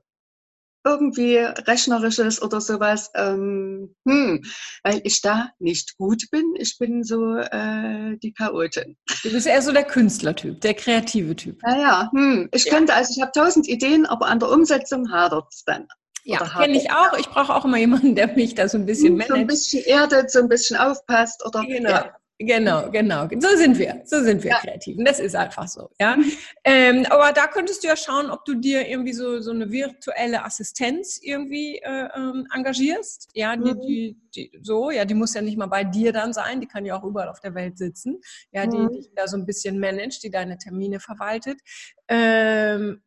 irgendwie 0.86 1.38
Rechnerisches 1.38 2.42
oder 2.42 2.62
sowas, 2.62 3.12
ähm, 3.16 3.96
hm, 4.08 4.44
weil 4.84 5.02
ich 5.04 5.22
da 5.22 5.50
nicht 5.60 5.98
gut 5.98 6.30
bin. 6.32 6.54
Ich 6.58 6.78
bin 6.78 7.04
so 7.04 7.36
äh, 7.36 8.18
die 8.22 8.34
Chaotin. 8.34 8.96
Du 9.24 9.32
bist 9.32 9.48
eher 9.48 9.62
so 9.62 9.72
der 9.72 9.84
Künstlertyp, 9.84 10.62
der 10.62 10.76
kreative 10.76 11.36
Typ. 11.36 11.62
Naja, 11.64 12.10
hm, 12.14 12.50
ich 12.54 12.66
ja. 12.66 12.74
könnte, 12.74 12.94
also 12.94 13.12
ich 13.16 13.22
habe 13.22 13.32
tausend 13.32 13.68
Ideen, 13.68 14.06
aber 14.06 14.28
an 14.28 14.40
der 14.40 14.52
Umsetzung 14.52 15.12
hadert 15.12 15.48
es 15.52 15.64
dann. 15.66 15.88
Ja, 16.24 16.40
kenne 16.40 16.76
ich 16.76 16.92
auch. 16.92 17.18
Ich 17.20 17.28
brauche 17.28 17.54
auch 17.54 17.66
immer 17.66 17.78
jemanden, 17.78 18.16
der 18.16 18.28
mich 18.28 18.56
da 18.56 18.68
so 18.68 18.80
ein 18.80 18.86
bisschen 18.86 19.14
managt. 19.14 19.30
So 19.30 19.36
ein 19.36 19.48
bisschen 19.48 19.84
erdet, 19.86 20.32
so 20.32 20.40
ein 20.40 20.50
bisschen 20.50 20.78
aufpasst 20.78 21.46
oder 21.46 21.64
genau. 21.64 21.90
Ja. 21.90 22.16
Genau, 22.38 22.92
genau. 22.92 23.30
So 23.40 23.56
sind 23.56 23.80
wir. 23.80 24.02
So 24.04 24.22
sind 24.22 24.44
wir 24.44 24.52
ja. 24.52 24.60
Kreativen. 24.60 25.06
Das 25.06 25.20
ist 25.20 25.36
einfach 25.36 25.70
so. 25.70 25.90
Ja. 26.02 26.18
Mhm. 26.18 26.32
Ähm, 26.66 27.06
aber 27.10 27.32
da 27.32 27.48
könntest 27.48 27.84
du 27.84 27.88
ja 27.88 27.96
schauen, 27.96 28.30
ob 28.30 28.44
du 28.44 28.56
dir 28.56 28.88
irgendwie 28.88 29.14
so, 29.14 29.40
so 29.40 29.52
eine 29.52 29.72
virtuelle 29.72 30.44
Assistenz 30.44 31.18
irgendwie 31.22 31.78
äh, 31.78 32.10
ähm, 32.14 32.46
engagierst. 32.54 33.30
Ja, 33.34 33.56
die, 33.56 33.74
mhm. 33.74 33.82
die, 33.82 34.18
die, 34.36 34.52
so, 34.62 34.92
ja, 34.92 35.06
die 35.06 35.14
muss 35.14 35.34
ja 35.34 35.42
nicht 35.42 35.58
mal 35.58 35.68
bei 35.68 35.86
dir 35.86 36.12
dann 36.12 36.34
sein, 36.34 36.60
die 36.60 36.68
kann 36.68 36.86
ja 36.86 37.00
auch 37.00 37.06
überall 37.06 37.30
auf 37.30 37.40
der 37.40 37.56
Welt 37.56 37.78
sitzen. 37.78 38.20
Ja, 38.52 38.68
die, 38.68 38.78
mhm. 38.78 38.92
die 38.92 39.10
da 39.16 39.28
so 39.28 39.38
ein 39.38 39.46
bisschen 39.46 39.80
managt, 39.80 40.22
die 40.24 40.30
deine 40.30 40.58
Termine 40.58 41.00
verwaltet. 41.00 41.62
Ähm, 42.10 43.02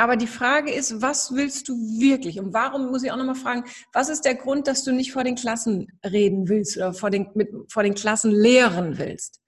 aber 0.00 0.16
die 0.16 0.26
Frage 0.26 0.72
ist, 0.72 1.02
was 1.02 1.34
willst 1.34 1.68
du 1.68 1.74
wirklich? 2.00 2.40
Und 2.40 2.54
warum 2.54 2.90
muss 2.90 3.02
ich 3.02 3.12
auch 3.12 3.18
nochmal 3.18 3.34
fragen, 3.34 3.64
was 3.92 4.08
ist 4.08 4.24
der 4.24 4.34
Grund, 4.34 4.66
dass 4.66 4.82
du 4.82 4.92
nicht 4.92 5.12
vor 5.12 5.24
den 5.24 5.34
Klassen 5.34 5.88
reden 6.04 6.48
willst 6.48 6.78
oder 6.78 6.94
vor 6.94 7.10
den, 7.10 7.28
mit, 7.34 7.50
vor 7.68 7.82
den 7.82 7.94
Klassen 7.94 8.30
lehren 8.30 8.96
willst? 8.96 9.40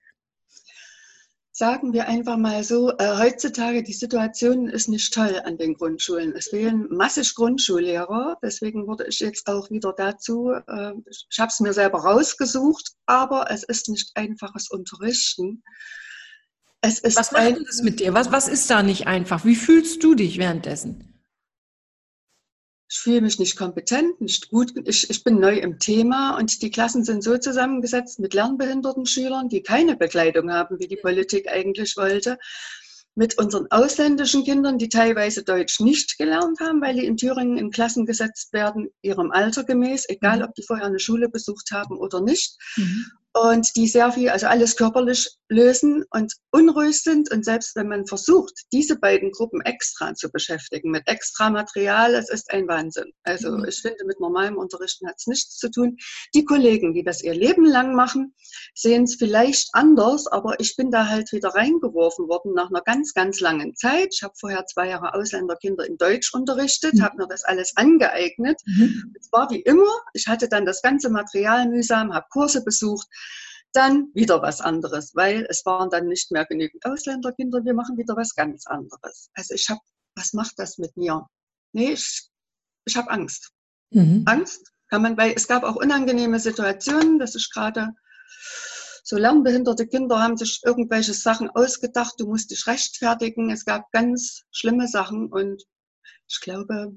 Sagen 1.54 1.94
wir 1.94 2.06
einfach 2.06 2.36
mal 2.36 2.64
so, 2.64 2.90
äh, 2.98 3.16
heutzutage 3.18 3.82
die 3.82 3.92
Situation 3.94 4.68
ist 4.68 4.88
nicht 4.88 5.12
toll 5.14 5.40
an 5.44 5.56
den 5.56 5.74
Grundschulen. 5.74 6.34
Es 6.34 6.48
fehlen 6.48 6.86
massig 6.90 7.34
Grundschullehrer, 7.34 8.36
deswegen 8.42 8.86
wurde 8.86 9.06
ich 9.06 9.20
jetzt 9.20 9.46
auch 9.46 9.70
wieder 9.70 9.94
dazu, 9.94 10.50
äh, 10.50 10.92
ich 11.06 11.38
habe 11.38 11.48
es 11.48 11.60
mir 11.60 11.72
selber 11.72 12.00
rausgesucht, 12.00 12.92
aber 13.06 13.50
es 13.50 13.62
ist 13.62 13.88
nicht 13.88 14.10
einfaches 14.16 14.70
Unterrichten. 14.70 15.62
Es 16.84 16.98
ist 16.98 17.16
was 17.16 17.30
macht 17.30 17.56
das 17.66 17.82
mit 17.82 18.00
dir? 18.00 18.12
Was, 18.12 18.32
was 18.32 18.48
ist 18.48 18.68
da 18.68 18.82
nicht 18.82 19.06
einfach? 19.06 19.44
Wie 19.44 19.54
fühlst 19.54 20.02
du 20.02 20.14
dich 20.14 20.38
währenddessen? 20.38 21.08
Ich 22.90 22.98
fühle 22.98 23.22
mich 23.22 23.38
nicht 23.38 23.56
kompetent, 23.56 24.20
nicht 24.20 24.50
gut. 24.50 24.74
Ich, 24.84 25.08
ich 25.08 25.24
bin 25.24 25.38
neu 25.38 25.56
im 25.56 25.78
Thema 25.78 26.36
und 26.36 26.60
die 26.60 26.70
Klassen 26.70 27.04
sind 27.04 27.22
so 27.22 27.38
zusammengesetzt 27.38 28.18
mit 28.18 28.34
lernbehinderten 28.34 29.06
Schülern, 29.06 29.48
die 29.48 29.62
keine 29.62 29.96
Begleitung 29.96 30.52
haben, 30.52 30.78
wie 30.80 30.88
die 30.88 30.96
Politik 30.96 31.48
eigentlich 31.48 31.96
wollte 31.96 32.38
mit 33.14 33.38
unseren 33.38 33.70
ausländischen 33.70 34.42
Kindern, 34.44 34.78
die 34.78 34.88
teilweise 34.88 35.44
Deutsch 35.44 35.80
nicht 35.80 36.18
gelernt 36.18 36.60
haben, 36.60 36.80
weil 36.80 36.96
die 36.96 37.06
in 37.06 37.16
Thüringen 37.16 37.58
in 37.58 37.70
Klassen 37.70 38.06
gesetzt 38.06 38.52
werden, 38.52 38.88
ihrem 39.02 39.30
Alter 39.30 39.64
gemäß, 39.64 40.08
egal 40.08 40.38
mhm. 40.38 40.44
ob 40.44 40.54
die 40.54 40.62
vorher 40.62 40.86
eine 40.86 40.98
Schule 40.98 41.28
besucht 41.28 41.70
haben 41.70 41.96
oder 41.96 42.20
nicht. 42.20 42.58
Mhm 42.76 43.06
und 43.34 43.76
die 43.76 43.88
sehr 43.88 44.12
viel, 44.12 44.28
also 44.28 44.46
alles 44.46 44.76
körperlich 44.76 45.36
lösen 45.48 46.04
und 46.10 46.34
unruhig 46.50 47.02
sind. 47.02 47.30
Und 47.30 47.44
selbst 47.44 47.76
wenn 47.76 47.88
man 47.88 48.06
versucht, 48.06 48.52
diese 48.72 48.98
beiden 48.98 49.30
Gruppen 49.30 49.60
extra 49.62 50.14
zu 50.14 50.30
beschäftigen, 50.30 50.90
mit 50.90 51.06
extra 51.06 51.50
Material, 51.50 52.14
es 52.14 52.28
ist 52.28 52.52
ein 52.52 52.68
Wahnsinn. 52.68 53.12
Also 53.22 53.52
mhm. 53.52 53.64
ich 53.66 53.80
finde, 53.80 54.04
mit 54.06 54.20
normalem 54.20 54.56
Unterrichten 54.56 55.08
hat 55.08 55.16
es 55.18 55.26
nichts 55.26 55.56
zu 55.56 55.70
tun. 55.70 55.96
Die 56.34 56.44
Kollegen, 56.44 56.92
die 56.94 57.04
das 57.04 57.22
ihr 57.22 57.34
Leben 57.34 57.64
lang 57.64 57.94
machen, 57.94 58.34
sehen 58.74 59.04
es 59.04 59.16
vielleicht 59.16 59.70
anders, 59.72 60.26
aber 60.26 60.60
ich 60.60 60.76
bin 60.76 60.90
da 60.90 61.06
halt 61.08 61.32
wieder 61.32 61.50
reingeworfen 61.50 62.28
worden 62.28 62.52
nach 62.54 62.68
einer 62.68 62.82
ganz, 62.82 63.14
ganz 63.14 63.40
langen 63.40 63.74
Zeit. 63.76 64.08
Ich 64.12 64.22
habe 64.22 64.34
vorher 64.38 64.66
zwei 64.66 64.88
Jahre 64.88 65.14
Ausländerkinder 65.14 65.86
in 65.86 65.96
Deutsch 65.96 66.34
unterrichtet, 66.34 66.94
mhm. 66.94 67.02
habe 67.02 67.16
mir 67.16 67.28
das 67.28 67.44
alles 67.44 67.72
angeeignet. 67.76 68.60
Mhm. 68.66 69.14
Es 69.18 69.32
war 69.32 69.50
wie 69.50 69.60
immer, 69.60 69.90
ich 70.12 70.26
hatte 70.26 70.48
dann 70.48 70.66
das 70.66 70.82
ganze 70.82 71.08
Material 71.08 71.68
mühsam, 71.68 72.12
habe 72.12 72.26
Kurse 72.30 72.62
besucht, 72.62 73.06
dann 73.72 74.08
wieder 74.14 74.42
was 74.42 74.60
anderes, 74.60 75.14
weil 75.14 75.46
es 75.48 75.64
waren 75.64 75.88
dann 75.90 76.06
nicht 76.06 76.30
mehr 76.30 76.44
genügend 76.44 76.84
Ausländerkinder, 76.84 77.64
wir 77.64 77.74
machen 77.74 77.96
wieder 77.96 78.16
was 78.16 78.34
ganz 78.34 78.66
anderes. 78.66 79.30
Also 79.34 79.54
ich 79.54 79.68
habe, 79.70 79.80
was 80.14 80.32
macht 80.34 80.58
das 80.58 80.78
mit 80.78 80.96
mir? 80.96 81.26
Nee, 81.72 81.92
ich, 81.92 82.28
ich 82.84 82.96
habe 82.96 83.10
Angst. 83.10 83.50
Mhm. 83.90 84.24
Angst 84.26 84.72
kann 84.88 85.02
man, 85.02 85.16
weil 85.16 85.32
es 85.34 85.48
gab 85.48 85.62
auch 85.64 85.76
unangenehme 85.76 86.38
Situationen, 86.38 87.18
das 87.18 87.34
ist 87.34 87.50
gerade 87.52 87.94
so 89.04 89.16
lernbehinderte 89.16 89.88
Kinder 89.88 90.20
haben 90.20 90.36
sich 90.36 90.60
irgendwelche 90.64 91.12
Sachen 91.12 91.50
ausgedacht, 91.50 92.14
du 92.18 92.26
musst 92.28 92.50
dich 92.50 92.66
rechtfertigen. 92.66 93.50
Es 93.50 93.64
gab 93.64 93.90
ganz 93.90 94.42
schlimme 94.52 94.86
Sachen 94.86 95.30
und 95.32 95.62
Ich 96.28 96.40
glaube, 96.40 96.94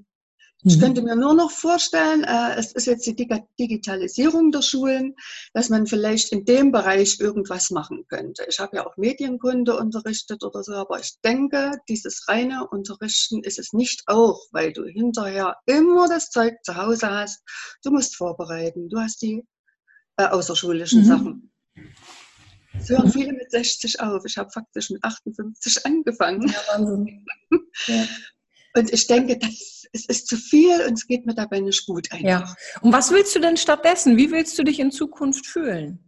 ich 0.65 0.77
mhm. 0.77 0.81
könnte 0.81 1.01
mir 1.03 1.15
nur 1.15 1.35
noch 1.35 1.51
vorstellen, 1.51 2.23
äh, 2.23 2.55
es 2.57 2.71
ist 2.71 2.87
jetzt 2.87 3.05
die 3.05 3.15
Digitalisierung 3.15 4.51
der 4.51 4.63
Schulen, 4.63 5.15
dass 5.53 5.69
man 5.69 5.85
vielleicht 5.85 6.31
in 6.31 6.43
dem 6.43 6.71
Bereich 6.71 7.19
irgendwas 7.19 7.69
machen 7.69 8.05
könnte. 8.07 8.45
Ich 8.49 8.59
habe 8.59 8.77
ja 8.77 8.87
auch 8.87 8.97
Medienkunde 8.97 9.77
unterrichtet 9.77 10.43
oder 10.43 10.63
so, 10.63 10.73
aber 10.73 10.99
ich 10.99 11.19
denke, 11.23 11.73
dieses 11.87 12.27
reine 12.27 12.67
Unterrichten 12.67 13.43
ist 13.43 13.59
es 13.59 13.73
nicht 13.73 14.03
auch, 14.07 14.41
weil 14.51 14.73
du 14.73 14.85
hinterher 14.85 15.55
immer 15.67 16.07
das 16.07 16.31
Zeug 16.31 16.55
zu 16.63 16.75
Hause 16.75 17.11
hast. 17.11 17.43
Du 17.83 17.91
musst 17.91 18.15
vorbereiten, 18.15 18.89
du 18.89 18.99
hast 18.99 19.21
die 19.21 19.43
äh, 20.17 20.25
außerschulischen 20.25 21.01
mhm. 21.01 21.05
Sachen. 21.05 21.51
Es 22.79 22.89
hören 22.89 23.11
viele 23.11 23.33
mit 23.33 23.51
60 23.51 23.99
auf. 23.99 24.25
Ich 24.25 24.37
habe 24.37 24.49
faktisch 24.49 24.89
mit 24.89 25.03
58 25.03 25.85
angefangen. 25.85 26.47
Ja, 26.47 26.59
Wahnsinn. 26.73 27.25
Ja. 27.87 28.05
Und 28.75 28.91
ich 28.91 29.07
denke, 29.07 29.37
das, 29.37 29.85
es 29.93 30.05
ist 30.05 30.27
zu 30.27 30.35
viel 30.35 30.81
und 30.85 30.93
es 30.93 31.07
geht 31.07 31.25
mir 31.25 31.33
dabei 31.33 31.61
nicht 31.61 31.85
gut 31.85 32.11
einfach. 32.11 32.27
Ja. 32.27 32.55
Und 32.81 32.91
was 32.91 33.11
willst 33.11 33.33
du 33.35 33.39
denn 33.39 33.57
stattdessen? 33.57 34.17
Wie 34.17 34.31
willst 34.31 34.57
du 34.59 34.63
dich 34.63 34.79
in 34.79 34.91
Zukunft 34.91 35.45
fühlen? 35.45 35.99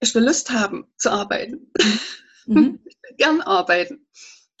Ich 0.00 0.14
will 0.14 0.24
Lust 0.24 0.50
haben 0.50 0.86
zu 0.96 1.10
arbeiten. 1.10 1.72
Mhm. 2.46 2.80
Ich 2.88 2.96
will 3.02 3.16
gern 3.16 3.40
arbeiten. 3.40 4.06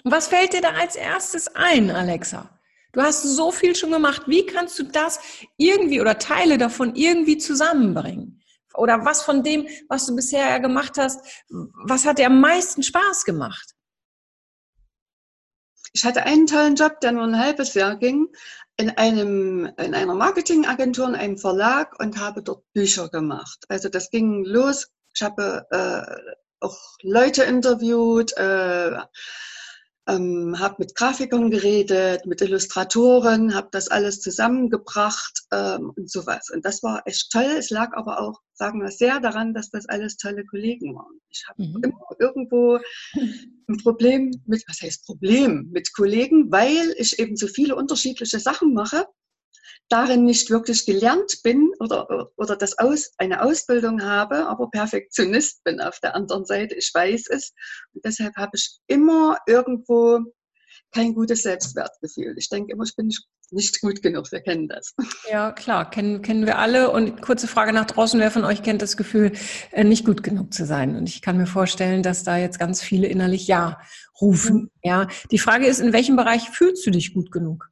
Und 0.04 0.12
was 0.12 0.28
fällt 0.28 0.52
dir 0.52 0.60
da 0.60 0.70
als 0.70 0.96
erstes 0.96 1.48
ein, 1.54 1.90
Alexa? 1.90 2.58
Du 2.92 3.02
hast 3.02 3.22
so 3.22 3.50
viel 3.50 3.76
schon 3.76 3.92
gemacht. 3.92 4.22
Wie 4.26 4.46
kannst 4.46 4.78
du 4.78 4.84
das 4.84 5.20
irgendwie 5.56 6.00
oder 6.00 6.18
Teile 6.18 6.56
davon 6.56 6.94
irgendwie 6.96 7.36
zusammenbringen? 7.36 8.42
Oder 8.74 9.04
was 9.04 9.22
von 9.22 9.42
dem, 9.42 9.66
was 9.88 10.06
du 10.06 10.16
bisher 10.16 10.60
gemacht 10.60 10.98
hast, 10.98 11.20
was 11.48 12.06
hat 12.06 12.18
dir 12.18 12.26
am 12.26 12.40
meisten 12.40 12.82
Spaß 12.82 13.24
gemacht? 13.24 13.74
Ich 15.98 16.04
hatte 16.04 16.22
einen 16.22 16.46
tollen 16.46 16.76
Job, 16.76 17.00
der 17.00 17.10
nur 17.10 17.24
ein 17.24 17.40
halbes 17.40 17.74
Jahr 17.74 17.96
ging, 17.96 18.28
in, 18.76 18.90
einem, 18.90 19.68
in 19.76 19.94
einer 19.96 20.14
Marketingagentur, 20.14 21.08
in 21.08 21.16
einem 21.16 21.38
Verlag 21.38 21.98
und 21.98 22.20
habe 22.20 22.40
dort 22.40 22.62
Bücher 22.72 23.08
gemacht. 23.08 23.64
Also 23.68 23.88
das 23.88 24.08
ging 24.10 24.44
los. 24.44 24.92
Ich 25.12 25.22
habe 25.22 25.66
äh, 25.72 26.36
auch 26.60 26.78
Leute 27.02 27.42
interviewt, 27.42 28.30
äh, 28.36 28.92
ähm, 30.08 30.58
habe 30.58 30.76
mit 30.78 30.94
Grafikern 30.94 31.50
geredet, 31.50 32.26
mit 32.26 32.40
Illustratoren, 32.40 33.54
habe 33.54 33.68
das 33.70 33.88
alles 33.88 34.20
zusammengebracht 34.20 35.42
ähm, 35.52 35.92
und 35.94 36.10
sowas. 36.10 36.50
Und 36.52 36.64
das 36.64 36.82
war 36.82 37.02
echt 37.06 37.30
toll. 37.30 37.56
Es 37.58 37.70
lag 37.70 37.92
aber 37.92 38.20
auch, 38.20 38.40
sagen 38.54 38.80
wir, 38.80 38.90
sehr 38.90 39.20
daran, 39.20 39.54
dass 39.54 39.70
das 39.70 39.86
alles 39.88 40.16
tolle 40.16 40.44
Kollegen 40.46 40.94
waren. 40.94 41.20
Ich 41.28 41.44
habe 41.48 41.62
mhm. 41.62 41.82
immer 41.84 42.06
irgendwo 42.18 42.78
ein 43.68 43.76
Problem 43.82 44.30
mit, 44.46 44.64
was 44.66 44.80
heißt 44.80 45.04
Problem 45.04 45.68
mit 45.72 45.92
Kollegen, 45.92 46.50
weil 46.50 46.94
ich 46.96 47.18
eben 47.18 47.36
so 47.36 47.46
viele 47.46 47.76
unterschiedliche 47.76 48.40
Sachen 48.40 48.72
mache 48.72 49.06
darin 49.88 50.24
nicht 50.24 50.50
wirklich 50.50 50.86
gelernt 50.86 51.40
bin 51.42 51.70
oder, 51.80 52.30
oder 52.36 52.56
das 52.56 52.78
aus, 52.78 53.12
eine 53.18 53.42
Ausbildung 53.42 54.02
habe, 54.02 54.46
aber 54.46 54.70
Perfektionist 54.70 55.64
bin 55.64 55.80
auf 55.80 55.98
der 56.00 56.14
anderen 56.14 56.44
Seite. 56.44 56.74
Ich 56.74 56.90
weiß 56.92 57.28
es. 57.30 57.52
Und 57.94 58.04
deshalb 58.04 58.36
habe 58.36 58.52
ich 58.54 58.78
immer 58.86 59.38
irgendwo 59.46 60.20
kein 60.92 61.14
gutes 61.14 61.42
Selbstwertgefühl. 61.42 62.34
Ich 62.38 62.48
denke 62.48 62.72
immer, 62.72 62.84
ich 62.84 62.96
bin 62.96 63.10
nicht, 63.50 63.80
gut 63.80 64.02
genug. 64.02 64.30
Wir 64.30 64.40
kennen 64.40 64.68
das. 64.68 64.94
Ja, 65.30 65.52
klar, 65.52 65.90
kennen, 65.90 66.22
kennen 66.22 66.46
wir 66.46 66.58
alle. 66.58 66.90
Und 66.90 67.22
kurze 67.22 67.48
Frage 67.48 67.72
nach 67.72 67.86
draußen, 67.86 68.20
wer 68.20 68.30
von 68.30 68.44
euch 68.44 68.62
kennt 68.62 68.82
das 68.82 68.96
Gefühl, 68.96 69.32
äh, 69.72 69.84
nicht 69.84 70.04
gut 70.04 70.22
genug 70.22 70.52
zu 70.52 70.66
sein? 70.66 70.96
Und 70.96 71.08
ich 71.08 71.22
kann 71.22 71.36
mir 71.36 71.46
vorstellen, 71.46 72.02
dass 72.02 72.24
da 72.24 72.36
jetzt 72.36 72.58
ganz 72.58 72.82
viele 72.82 73.06
innerlich 73.06 73.46
Ja 73.46 73.80
rufen. 74.20 74.56
Mhm. 74.56 74.70
Ja, 74.82 75.08
die 75.30 75.38
Frage 75.38 75.66
ist, 75.66 75.80
in 75.80 75.92
welchem 75.92 76.16
Bereich 76.16 76.50
fühlst 76.50 76.86
du 76.86 76.90
dich 76.90 77.14
gut 77.14 77.30
genug? 77.30 77.70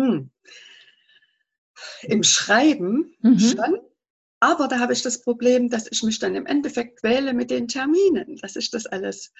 Hm. 0.00 0.30
Im 2.02 2.22
Schreiben 2.22 3.14
mhm. 3.20 3.38
schon, 3.38 3.78
aber 4.40 4.68
da 4.68 4.78
habe 4.78 4.92
ich 4.92 5.02
das 5.02 5.22
Problem, 5.22 5.68
dass 5.68 5.86
ich 5.90 6.02
mich 6.02 6.18
dann 6.18 6.34
im 6.34 6.46
Endeffekt 6.46 7.00
quäle 7.00 7.34
mit 7.34 7.50
den 7.50 7.68
Terminen, 7.68 8.36
dass 8.36 8.56
ich 8.56 8.70
das 8.70 8.86
alles 8.86 9.32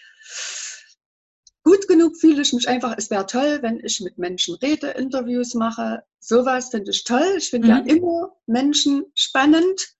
gut 1.62 1.86
genug 1.88 2.16
fühle 2.16 2.42
ich 2.42 2.52
mich 2.52 2.68
einfach. 2.68 2.94
Es 2.96 3.10
wäre 3.10 3.26
toll, 3.26 3.58
wenn 3.62 3.80
ich 3.84 4.00
mit 4.00 4.18
Menschen 4.18 4.56
rede, 4.56 4.88
Interviews 4.88 5.54
mache. 5.54 6.02
Sowas 6.18 6.70
finde 6.70 6.90
ich 6.90 7.04
toll. 7.04 7.34
Ich 7.36 7.50
finde 7.50 7.68
mhm. 7.68 7.74
ja 7.74 7.94
immer 7.94 8.32
Menschen 8.46 9.04
spannend. 9.14 9.94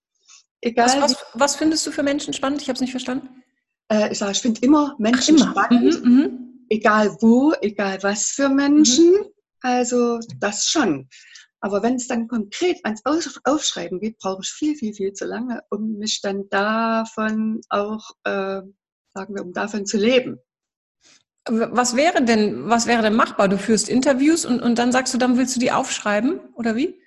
Egal 0.63 0.87
was, 0.87 1.13
was, 1.13 1.25
was, 1.35 1.57
findest 1.57 1.87
du 1.87 1.91
für 1.91 2.03
Menschen 2.03 2.35
spannend? 2.35 2.61
Ich 2.63 2.69
habe 2.69 2.75
es 2.75 2.81
nicht 2.81 2.91
verstanden. 2.91 3.29
Äh, 3.91 4.13
ich 4.13 4.19
sage, 4.19 4.33
ich 4.33 4.41
finde 4.41 4.61
immer 4.63 4.95
Menschen 4.99 5.37
Ach, 5.41 5.43
immer. 5.43 5.51
spannend. 5.51 6.05
Mhm, 6.05 6.13
mhm, 6.13 6.67
egal 6.69 7.17
wo, 7.21 7.55
egal 7.61 8.03
was 8.03 8.31
für 8.33 8.49
Menschen. 8.49 9.13
Mhm. 9.13 9.27
Also 9.61 10.21
das 10.39 10.67
schon. 10.67 11.09
Aber 11.61 11.83
wenn 11.83 11.97
es 11.97 12.09
dann 12.09 12.27
konkret 12.27 12.79
ans 12.85 13.03
Aufschreiben 13.45 14.01
geht, 14.01 14.19
brauche 14.19 14.41
ich 14.43 14.49
viel, 14.49 14.77
viel, 14.77 14.95
viel 14.95 15.13
zu 15.13 15.27
lange, 15.27 15.63
um 15.71 15.99
mich 15.99 16.21
dann 16.23 16.49
davon 16.49 17.61
auch, 17.69 18.11
äh, 18.25 18.63
sagen 19.15 19.35
wir, 19.35 19.43
um 19.43 19.53
davon 19.53 19.85
zu 19.85 19.99
leben. 19.99 20.39
Was 21.47 21.97
wäre 21.97 22.23
denn, 22.23 22.69
was 22.69 22.87
wäre 22.87 23.03
denn 23.03 23.15
machbar? 23.15 23.49
Du 23.49 23.59
führst 23.59 23.89
Interviews 23.89 24.45
und, 24.45 24.61
und 24.61 24.79
dann 24.79 24.93
sagst 24.93 25.13
du, 25.13 25.19
dann 25.19 25.37
willst 25.37 25.57
du 25.57 25.61
die 25.61 25.73
aufschreiben, 25.73 26.41
oder 26.55 26.77
wie? 26.77 26.99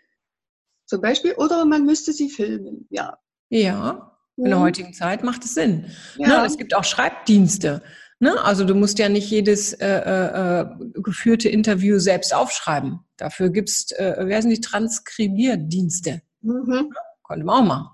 Zum 0.85 1.01
Beispiel, 1.01 1.33
oder 1.33 1.65
man 1.65 1.85
müsste 1.85 2.13
sie 2.13 2.29
filmen, 2.29 2.85
ja. 2.89 3.17
Ja, 3.49 4.17
in 4.35 4.45
der 4.45 4.59
heutigen 4.59 4.93
Zeit 4.93 5.23
macht 5.23 5.45
es 5.45 5.53
Sinn. 5.53 5.91
Ja. 6.17 6.27
Ne, 6.41 6.45
es 6.45 6.57
gibt 6.57 6.75
auch 6.75 6.83
Schreibdienste. 6.83 7.83
Ne? 8.19 8.41
Also 8.43 8.63
du 8.63 8.75
musst 8.75 8.99
ja 8.99 9.09
nicht 9.09 9.29
jedes 9.29 9.73
äh, 9.73 9.87
äh, 9.87 10.61
äh 10.61 10.65
geführte 11.01 11.49
Interview 11.49 11.99
selbst 11.99 12.33
aufschreiben. 12.33 12.99
Dafür 13.17 13.49
gibt 13.49 13.69
es, 13.69 13.91
äh, 13.91 14.15
wer 14.19 14.41
sind 14.41 14.51
die 14.51 14.61
Transkribierdienste? 14.61 16.21
Mhm. 16.41 16.93
Konnte 17.21 17.45
man 17.45 17.63
auch 17.63 17.67
machen. 17.67 17.89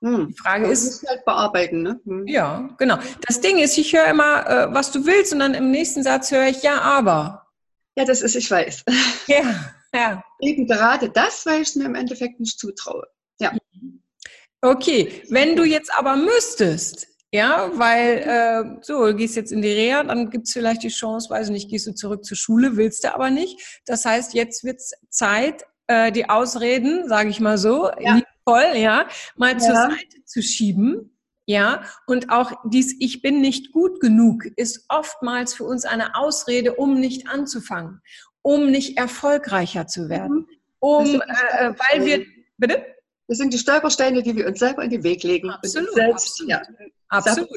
Mhm. 0.00 0.28
Die 0.28 0.34
Frage 0.34 0.66
ist. 0.66 1.02
Du 1.02 1.08
halt 1.08 1.24
bearbeiten, 1.24 1.82
ne? 1.82 2.00
Mhm. 2.04 2.26
Ja, 2.26 2.68
genau. 2.78 2.98
Das 3.26 3.40
Ding 3.40 3.58
ist, 3.58 3.76
ich 3.78 3.92
höre 3.92 4.06
immer, 4.06 4.48
äh, 4.48 4.74
was 4.74 4.92
du 4.92 5.04
willst, 5.06 5.32
und 5.32 5.40
dann 5.40 5.54
im 5.54 5.70
nächsten 5.70 6.02
Satz 6.02 6.30
höre 6.30 6.48
ich 6.48 6.62
ja, 6.62 6.80
aber. 6.80 7.46
Ja, 7.96 8.04
das 8.04 8.22
ist, 8.22 8.36
ich 8.36 8.50
weiß. 8.50 8.84
Ja, 9.26 9.72
ja. 9.92 10.22
Eben 10.40 10.68
gerade 10.68 11.10
das, 11.10 11.44
weil 11.46 11.62
ich 11.62 11.68
es 11.68 11.74
mir 11.74 11.86
im 11.86 11.96
Endeffekt 11.96 12.38
nicht 12.38 12.60
zutraue. 12.60 13.06
Ja. 13.40 13.52
Okay, 14.60 15.22
wenn 15.30 15.56
du 15.56 15.64
jetzt 15.64 15.92
aber 15.96 16.16
müsstest, 16.16 17.08
ja, 17.36 17.70
weil 17.74 18.18
äh, 18.18 18.78
so, 18.82 19.06
du 19.06 19.14
gehst 19.14 19.36
jetzt 19.36 19.52
in 19.52 19.60
die 19.60 19.72
Reha, 19.72 20.02
dann 20.02 20.30
gibt 20.30 20.46
es 20.46 20.54
vielleicht 20.54 20.82
die 20.82 20.88
Chance, 20.88 21.28
weiß 21.28 21.50
nicht, 21.50 21.68
gehst 21.68 21.86
du 21.86 21.94
zurück 21.94 22.24
zur 22.24 22.36
Schule, 22.36 22.78
willst 22.78 23.04
du 23.04 23.14
aber 23.14 23.28
nicht. 23.30 23.82
Das 23.84 24.06
heißt, 24.06 24.32
jetzt 24.32 24.64
wird 24.64 24.78
es 24.78 24.94
Zeit, 25.10 25.64
äh, 25.86 26.10
die 26.12 26.30
Ausreden, 26.30 27.06
sage 27.08 27.28
ich 27.28 27.38
mal 27.38 27.58
so, 27.58 27.90
ja. 28.00 28.22
voll, 28.48 28.76
ja, 28.76 29.06
mal 29.36 29.52
ja. 29.52 29.58
zur 29.58 29.74
Seite 29.74 30.24
zu 30.24 30.42
schieben. 30.42 31.12
Ja, 31.48 31.84
und 32.06 32.30
auch 32.30 32.52
dies 32.64 32.96
Ich 32.98 33.22
bin 33.22 33.40
nicht 33.40 33.70
gut 33.70 34.00
genug 34.00 34.46
ist 34.56 34.86
oftmals 34.88 35.54
für 35.54 35.64
uns 35.64 35.84
eine 35.84 36.16
Ausrede, 36.16 36.74
um 36.74 36.98
nicht 36.98 37.28
anzufangen, 37.28 38.00
um 38.42 38.70
nicht 38.70 38.98
erfolgreicher 38.98 39.86
zu 39.86 40.08
werden, 40.08 40.38
mhm. 40.38 40.46
um, 40.80 41.06
äh, 41.20 41.72
weil 41.90 42.04
wir, 42.04 42.26
bitte? 42.56 42.84
Das 43.28 43.38
sind 43.38 43.52
die 43.52 43.58
Stolpersteine, 43.58 44.22
die 44.22 44.36
wir 44.36 44.46
uns 44.46 44.58
selber 44.58 44.82
in 44.82 44.90
den 44.90 45.02
Weg 45.02 45.22
legen. 45.22 45.50
Absolut. 45.50 45.92
selbst, 45.94 46.40
absolut. 46.40 46.50
Ja, 46.50 46.62
absolut. 47.08 47.48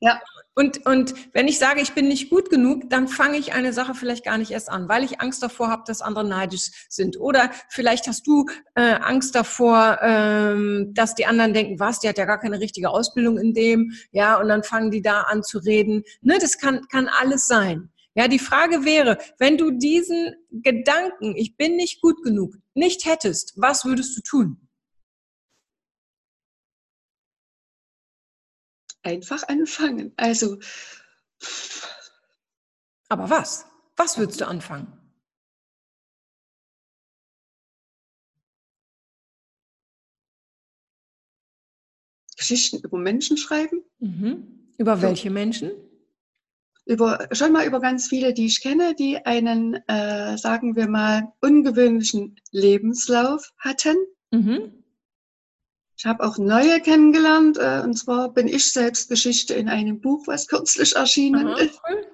Ja. 0.00 0.20
Und, 0.54 0.84
und 0.86 1.14
wenn 1.34 1.46
ich 1.46 1.58
sage, 1.58 1.80
ich 1.80 1.92
bin 1.92 2.08
nicht 2.08 2.30
gut 2.30 2.50
genug, 2.50 2.90
dann 2.90 3.06
fange 3.06 3.38
ich 3.38 3.52
eine 3.52 3.72
Sache 3.72 3.94
vielleicht 3.94 4.24
gar 4.24 4.38
nicht 4.38 4.50
erst 4.50 4.68
an, 4.68 4.88
weil 4.88 5.04
ich 5.04 5.20
Angst 5.20 5.42
davor 5.42 5.68
habe, 5.70 5.84
dass 5.86 6.00
andere 6.00 6.26
neidisch 6.26 6.70
sind. 6.88 7.18
Oder 7.20 7.50
vielleicht 7.68 8.08
hast 8.08 8.26
du 8.26 8.46
äh, 8.74 8.94
Angst 8.94 9.34
davor, 9.36 9.98
ähm, 10.02 10.92
dass 10.94 11.14
die 11.14 11.26
anderen 11.26 11.54
denken, 11.54 11.78
was, 11.78 12.00
die 12.00 12.08
hat 12.08 12.18
ja 12.18 12.24
gar 12.24 12.40
keine 12.40 12.58
richtige 12.58 12.90
Ausbildung 12.90 13.38
in 13.38 13.54
dem. 13.54 13.92
Ja, 14.10 14.40
und 14.40 14.48
dann 14.48 14.64
fangen 14.64 14.90
die 14.90 15.02
da 15.02 15.22
an 15.22 15.44
zu 15.44 15.58
reden. 15.58 16.02
Ne, 16.22 16.38
das 16.40 16.58
kann, 16.58 16.86
kann 16.90 17.08
alles 17.08 17.46
sein. 17.46 17.90
Ja, 18.14 18.26
die 18.26 18.40
Frage 18.40 18.84
wäre, 18.84 19.18
wenn 19.38 19.58
du 19.58 19.70
diesen 19.70 20.34
Gedanken, 20.50 21.36
ich 21.36 21.56
bin 21.56 21.76
nicht 21.76 22.00
gut 22.00 22.20
genug, 22.24 22.56
nicht 22.74 23.04
hättest, 23.04 23.52
was 23.54 23.84
würdest 23.84 24.16
du 24.16 24.22
tun? 24.22 24.67
Einfach 29.02 29.46
anfangen. 29.48 30.12
Also. 30.16 30.58
Aber 33.08 33.30
was? 33.30 33.66
Was 33.96 34.18
würdest 34.18 34.40
du 34.40 34.46
anfangen? 34.46 34.92
Geschichten 42.36 42.78
über 42.78 42.98
Menschen 42.98 43.36
schreiben. 43.36 43.82
Mhm. 43.98 44.70
Über 44.78 45.02
welche 45.02 45.30
Menschen? 45.30 45.72
Über, 46.86 47.28
schon 47.32 47.52
mal 47.52 47.66
über 47.66 47.80
ganz 47.80 48.08
viele, 48.08 48.32
die 48.32 48.46
ich 48.46 48.62
kenne, 48.62 48.94
die 48.94 49.18
einen, 49.26 49.74
äh, 49.88 50.38
sagen 50.38 50.76
wir 50.76 50.88
mal, 50.88 51.32
ungewöhnlichen 51.40 52.36
Lebenslauf 52.50 53.52
hatten. 53.58 53.96
Mhm. 54.30 54.77
Ich 55.98 56.06
habe 56.06 56.24
auch 56.24 56.38
neue 56.38 56.80
kennengelernt. 56.80 57.58
Äh, 57.58 57.80
und 57.82 57.94
zwar 57.98 58.32
bin 58.32 58.46
ich 58.46 58.72
selbst 58.72 59.08
Geschichte 59.08 59.54
in 59.54 59.68
einem 59.68 60.00
Buch, 60.00 60.26
was 60.26 60.46
kürzlich 60.46 60.94
erschienen 60.94 61.48
Aha, 61.48 61.58
ist. 61.58 61.80
Cool. 61.88 62.06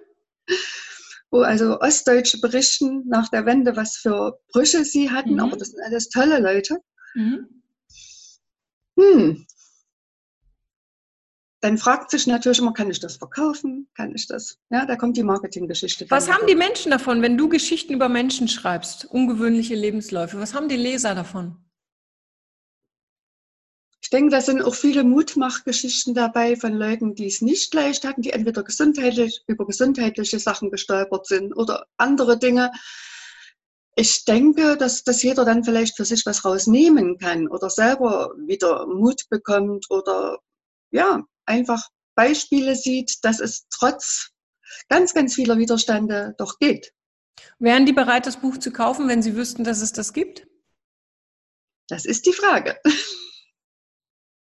wo 1.31 1.41
also 1.41 1.81
Ostdeutsche 1.81 2.41
berichten 2.41 3.03
nach 3.09 3.29
der 3.29 3.45
Wende, 3.45 3.77
was 3.77 3.97
für 3.97 4.39
Brüche 4.53 4.85
sie 4.85 5.11
hatten, 5.11 5.35
mhm. 5.35 5.41
aber 5.41 5.57
das 5.57 5.71
sind 5.71 5.81
alles 5.83 6.09
tolle 6.09 6.39
Leute. 6.39 6.79
Mhm. 7.15 7.49
Hm. 8.97 9.47
Dann 11.61 11.77
fragt 11.77 12.11
sich 12.11 12.29
natürlich 12.29 12.61
immer, 12.61 12.73
kann 12.73 12.91
ich 12.91 13.01
das 13.01 13.17
verkaufen? 13.17 13.89
Kann 13.97 14.15
ich 14.15 14.29
das? 14.29 14.59
Ja, 14.71 14.87
da 14.87 14.95
kommt 14.95 15.17
die 15.17 15.25
Marketinggeschichte. 15.25 16.07
Was 16.09 16.31
haben 16.31 16.47
die 16.47 16.55
Menschen 16.55 16.93
davon, 16.93 17.21
wenn 17.21 17.37
du 17.37 17.49
Geschichten 17.49 17.95
über 17.95 18.09
Menschen 18.09 18.47
schreibst, 18.47 19.07
ungewöhnliche 19.07 19.75
Lebensläufe? 19.75 20.39
Was 20.39 20.55
haben 20.55 20.69
die 20.69 20.77
Leser 20.77 21.17
davon? 21.17 21.57
Ich 24.15 24.21
denke, 24.21 24.37
da 24.37 24.41
sind 24.41 24.63
auch 24.63 24.77
viele 24.77 25.03
Mutmachgeschichten 25.03 26.15
dabei 26.15 26.55
von 26.55 26.73
Leuten, 26.73 27.17
die 27.17 27.27
es 27.27 27.43
nicht 27.43 27.75
leicht 27.75 28.05
hatten, 28.05 28.23
die 28.23 28.31
entweder 28.31 28.63
gesundheitlich, 28.63 29.43
über 29.49 29.67
gesundheitliche 29.67 30.39
Sachen 30.39 30.71
gestolpert 30.71 31.27
sind 31.27 31.53
oder 31.53 31.87
andere 31.97 32.39
Dinge. 32.39 32.71
Ich 33.97 34.25
denke, 34.25 34.77
dass, 34.77 35.03
dass 35.03 35.21
jeder 35.25 35.45
dann 35.45 35.65
vielleicht 35.65 35.97
für 35.97 36.05
sich 36.05 36.25
was 36.27 36.45
rausnehmen 36.45 37.19
kann 37.19 37.49
oder 37.49 37.69
selber 37.71 38.31
wieder 38.47 38.87
Mut 38.87 39.23
bekommt 39.31 39.87
oder 39.91 40.39
ja, 40.93 41.25
einfach 41.45 41.83
Beispiele 42.15 42.77
sieht, 42.77 43.17
dass 43.25 43.41
es 43.41 43.67
trotz 43.69 44.31
ganz, 44.89 45.13
ganz 45.13 45.35
vieler 45.35 45.59
Widerstände 45.59 46.37
doch 46.39 46.61
geht. 46.61 46.93
Wären 47.59 47.85
die 47.85 47.93
bereit, 47.93 48.27
das 48.27 48.37
Buch 48.37 48.59
zu 48.59 48.71
kaufen, 48.71 49.09
wenn 49.09 49.23
sie 49.23 49.35
wüssten, 49.35 49.65
dass 49.65 49.83
es 49.83 49.93
das 49.93 50.13
gibt? 50.13 50.47
Das 51.89 52.05
ist 52.05 52.27
die 52.27 52.33
Frage. 52.33 52.79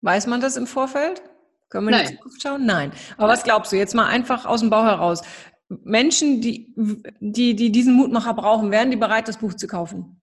Weiß 0.00 0.26
man 0.26 0.40
das 0.40 0.56
im 0.56 0.66
Vorfeld? 0.66 1.22
Können 1.68 1.86
wir 1.86 1.90
Nein. 1.90 2.00
in 2.00 2.06
die 2.08 2.16
Zukunft 2.16 2.42
schauen? 2.42 2.66
Nein. 2.66 2.92
Aber 3.16 3.28
was 3.28 3.42
glaubst 3.42 3.72
du 3.72 3.76
jetzt 3.76 3.94
mal 3.94 4.06
einfach 4.06 4.46
aus 4.46 4.60
dem 4.60 4.70
Bauch 4.70 4.84
heraus? 4.84 5.22
Menschen, 5.68 6.40
die, 6.40 6.72
die, 7.20 7.54
die 7.54 7.70
diesen 7.72 7.94
Mutmacher 7.94 8.32
brauchen, 8.32 8.70
wären 8.70 8.90
die 8.90 8.96
bereit, 8.96 9.28
das 9.28 9.38
Buch 9.38 9.54
zu 9.54 9.66
kaufen? 9.66 10.22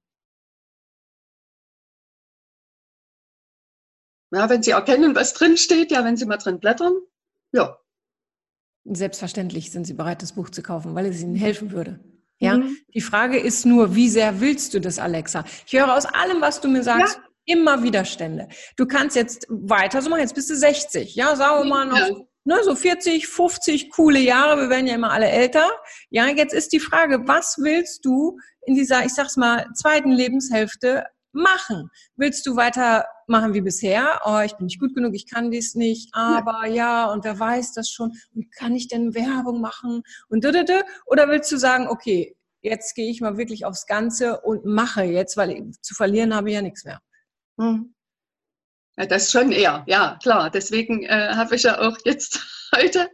Ja, 4.32 4.50
wenn 4.50 4.64
sie 4.64 4.72
erkennen, 4.72 5.16
was 5.16 5.34
drin 5.34 5.56
steht, 5.56 5.92
ja, 5.92 6.04
wenn 6.04 6.18
sie 6.18 6.26
mal 6.26 6.38
drin 6.38 6.60
blättern, 6.60 6.94
ja. 7.52 7.78
Selbstverständlich 8.86 9.72
sind 9.72 9.86
sie 9.86 9.94
bereit, 9.94 10.22
das 10.22 10.34
Buch 10.34 10.50
zu 10.50 10.62
kaufen, 10.62 10.96
weil 10.96 11.06
es 11.06 11.22
ihnen 11.22 11.36
helfen 11.36 11.72
würde. 11.72 12.00
Ja, 12.38 12.58
mhm. 12.58 12.76
die 12.94 13.02
Frage 13.02 13.40
ist 13.40 13.66
nur, 13.66 13.96
wie 13.96 14.10
sehr 14.10 14.42
willst 14.42 14.74
du 14.74 14.82
das, 14.82 15.00
Alexa? 15.00 15.46
Ich 15.66 15.74
höre 15.74 15.96
aus 15.96 16.06
allem, 16.06 16.42
was 16.42 16.60
du 16.60 16.68
mir 16.68 16.84
sagst, 16.84 17.16
ja 17.16 17.25
immer 17.46 17.84
Widerstände. 17.84 18.48
Du 18.76 18.86
kannst 18.86 19.16
jetzt 19.16 19.46
weiter 19.50 20.02
so 20.02 20.10
machen, 20.10 20.22
jetzt 20.22 20.36
bist 20.36 20.50
du 20.50 20.56
60, 20.56 21.16
ja, 21.16 21.36
sagen 21.36 21.64
wir 21.64 21.70
mal 21.70 21.86
noch, 21.86 21.98
ja. 21.98 22.26
ne, 22.44 22.64
so 22.64 22.76
40, 22.76 23.28
50 23.28 23.92
coole 23.92 24.20
Jahre, 24.20 24.60
wir 24.62 24.70
werden 24.70 24.88
ja 24.88 24.96
immer 24.96 25.12
alle 25.12 25.30
älter. 25.30 25.70
Ja, 26.10 26.28
jetzt 26.28 26.54
ist 26.54 26.74
die 26.74 26.80
Frage, 26.80 27.28
was 27.28 27.58
willst 27.60 28.06
du 28.06 28.38
in 28.66 28.76
dieser, 28.76 29.06
ich 29.06 29.14
sag's 29.14 29.38
mal, 29.38 29.68
zweiten 29.74 30.12
Lebenshälfte 30.12 31.06
machen? 31.32 31.90
Willst 32.16 32.46
du 32.46 32.56
weiter 32.56 33.06
machen 33.28 33.54
wie 33.54 33.62
bisher? 33.62 34.22
Oh, 34.26 34.40
ich 34.40 34.56
bin 34.56 34.66
nicht 34.66 34.80
gut 34.80 34.96
genug, 34.96 35.14
ich 35.14 35.30
kann 35.30 35.52
dies 35.52 35.76
nicht, 35.76 36.10
aber 36.14 36.66
ja, 36.68 37.12
und 37.12 37.24
wer 37.24 37.40
weiß 37.40 37.74
das 37.74 37.90
schon? 37.90 38.14
Und 38.34 38.52
kann 38.56 38.76
ich 38.76 38.88
denn 38.88 39.14
Werbung 39.14 39.62
machen? 39.62 40.02
Und 40.30 40.44
da, 40.44 40.52
da, 40.52 40.64
da. 40.64 40.82
Oder 41.06 41.28
willst 41.30 41.52
du 41.52 41.58
sagen, 41.58 41.88
okay, 41.88 42.36
jetzt 42.62 42.96
gehe 42.96 43.12
ich 43.12 43.22
mal 43.22 43.38
wirklich 43.38 43.66
aufs 43.66 43.86
Ganze 43.86 44.42
und 44.42 44.66
mache 44.66 45.04
jetzt, 45.04 45.38
weil 45.38 45.72
zu 45.82 45.94
verlieren 45.94 46.34
habe 46.34 46.50
ich 46.50 46.56
ja 46.56 46.62
nichts 46.62 46.84
mehr. 46.84 47.00
Hm. 47.60 47.94
Ja, 48.98 49.06
das 49.06 49.32
schon 49.32 49.52
eher, 49.52 49.84
ja, 49.88 50.18
klar. 50.22 50.50
Deswegen 50.50 51.04
äh, 51.04 51.34
habe 51.34 51.56
ich 51.56 51.64
ja 51.64 51.80
auch 51.80 51.98
jetzt 52.06 52.40
heute 52.76 53.10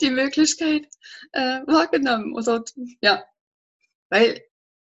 die 0.00 0.10
Möglichkeit 0.10 0.86
äh, 1.32 1.60
wahrgenommen. 1.66 2.34
Oder, 2.34 2.64
ja, 3.02 3.24
weil 4.08 4.42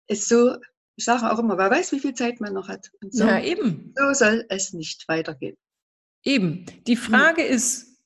es 0.06 0.28
so, 0.28 0.56
ich 0.96 1.04
sage 1.04 1.30
auch 1.30 1.38
immer, 1.38 1.59
wer 1.59 1.70
weiß, 1.70 1.92
wie 1.92 2.00
viel 2.00 2.14
Zeit 2.14 2.40
man 2.40 2.54
noch 2.54 2.68
hat. 2.68 2.90
So, 3.11 3.24
ja, 3.24 3.40
eben. 3.40 3.92
So 3.96 4.12
soll 4.14 4.46
es 4.48 4.72
nicht 4.72 5.06
weitergehen. 5.09 5.56
Eben. 6.24 6.64
Die 6.87 6.96
Frage 6.96 7.42
hm. 7.42 7.54
ist, 7.54 7.97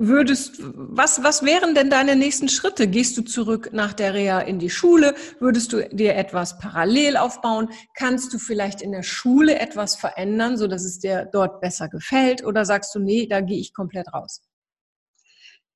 Würdest, 0.00 0.60
was, 0.60 1.24
was 1.24 1.42
wären 1.42 1.74
denn 1.74 1.90
deine 1.90 2.14
nächsten 2.14 2.48
Schritte? 2.48 2.86
Gehst 2.86 3.16
du 3.16 3.22
zurück 3.22 3.70
nach 3.72 3.92
der 3.92 4.14
Reha 4.14 4.38
in 4.38 4.60
die 4.60 4.70
Schule? 4.70 5.16
Würdest 5.40 5.72
du 5.72 5.88
dir 5.88 6.14
etwas 6.14 6.56
parallel 6.58 7.16
aufbauen? 7.16 7.70
Kannst 7.96 8.32
du 8.32 8.38
vielleicht 8.38 8.80
in 8.80 8.92
der 8.92 9.02
Schule 9.02 9.58
etwas 9.58 9.96
verändern, 9.96 10.56
so 10.56 10.68
dass 10.68 10.84
es 10.84 11.00
dir 11.00 11.28
dort 11.32 11.60
besser 11.60 11.88
gefällt? 11.88 12.44
Oder 12.44 12.64
sagst 12.64 12.94
du, 12.94 13.00
nee, 13.00 13.26
da 13.26 13.40
gehe 13.40 13.58
ich 13.58 13.74
komplett 13.74 14.12
raus? 14.12 14.44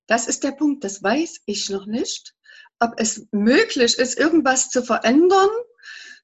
Das 0.07 0.29
ist 0.29 0.45
der 0.45 0.53
Punkt, 0.53 0.85
das 0.85 1.03
weiß 1.03 1.41
ich 1.47 1.69
noch 1.71 1.87
nicht. 1.87 2.37
Ob 2.79 2.93
es 2.99 3.27
möglich 3.33 3.99
ist, 3.99 4.17
irgendwas 4.21 4.71
zu 4.71 4.85
verändern, 4.85 5.51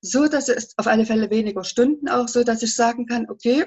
so 0.01 0.29
dass 0.29 0.49
es 0.49 0.79
auf 0.79 0.87
alle 0.87 1.05
Fälle 1.05 1.31
weniger 1.31 1.65
Stunden 1.65 2.09
auch, 2.09 2.29
so 2.29 2.45
dass 2.45 2.63
ich 2.63 2.77
sagen 2.77 3.07
kann, 3.07 3.29
okay, 3.29 3.67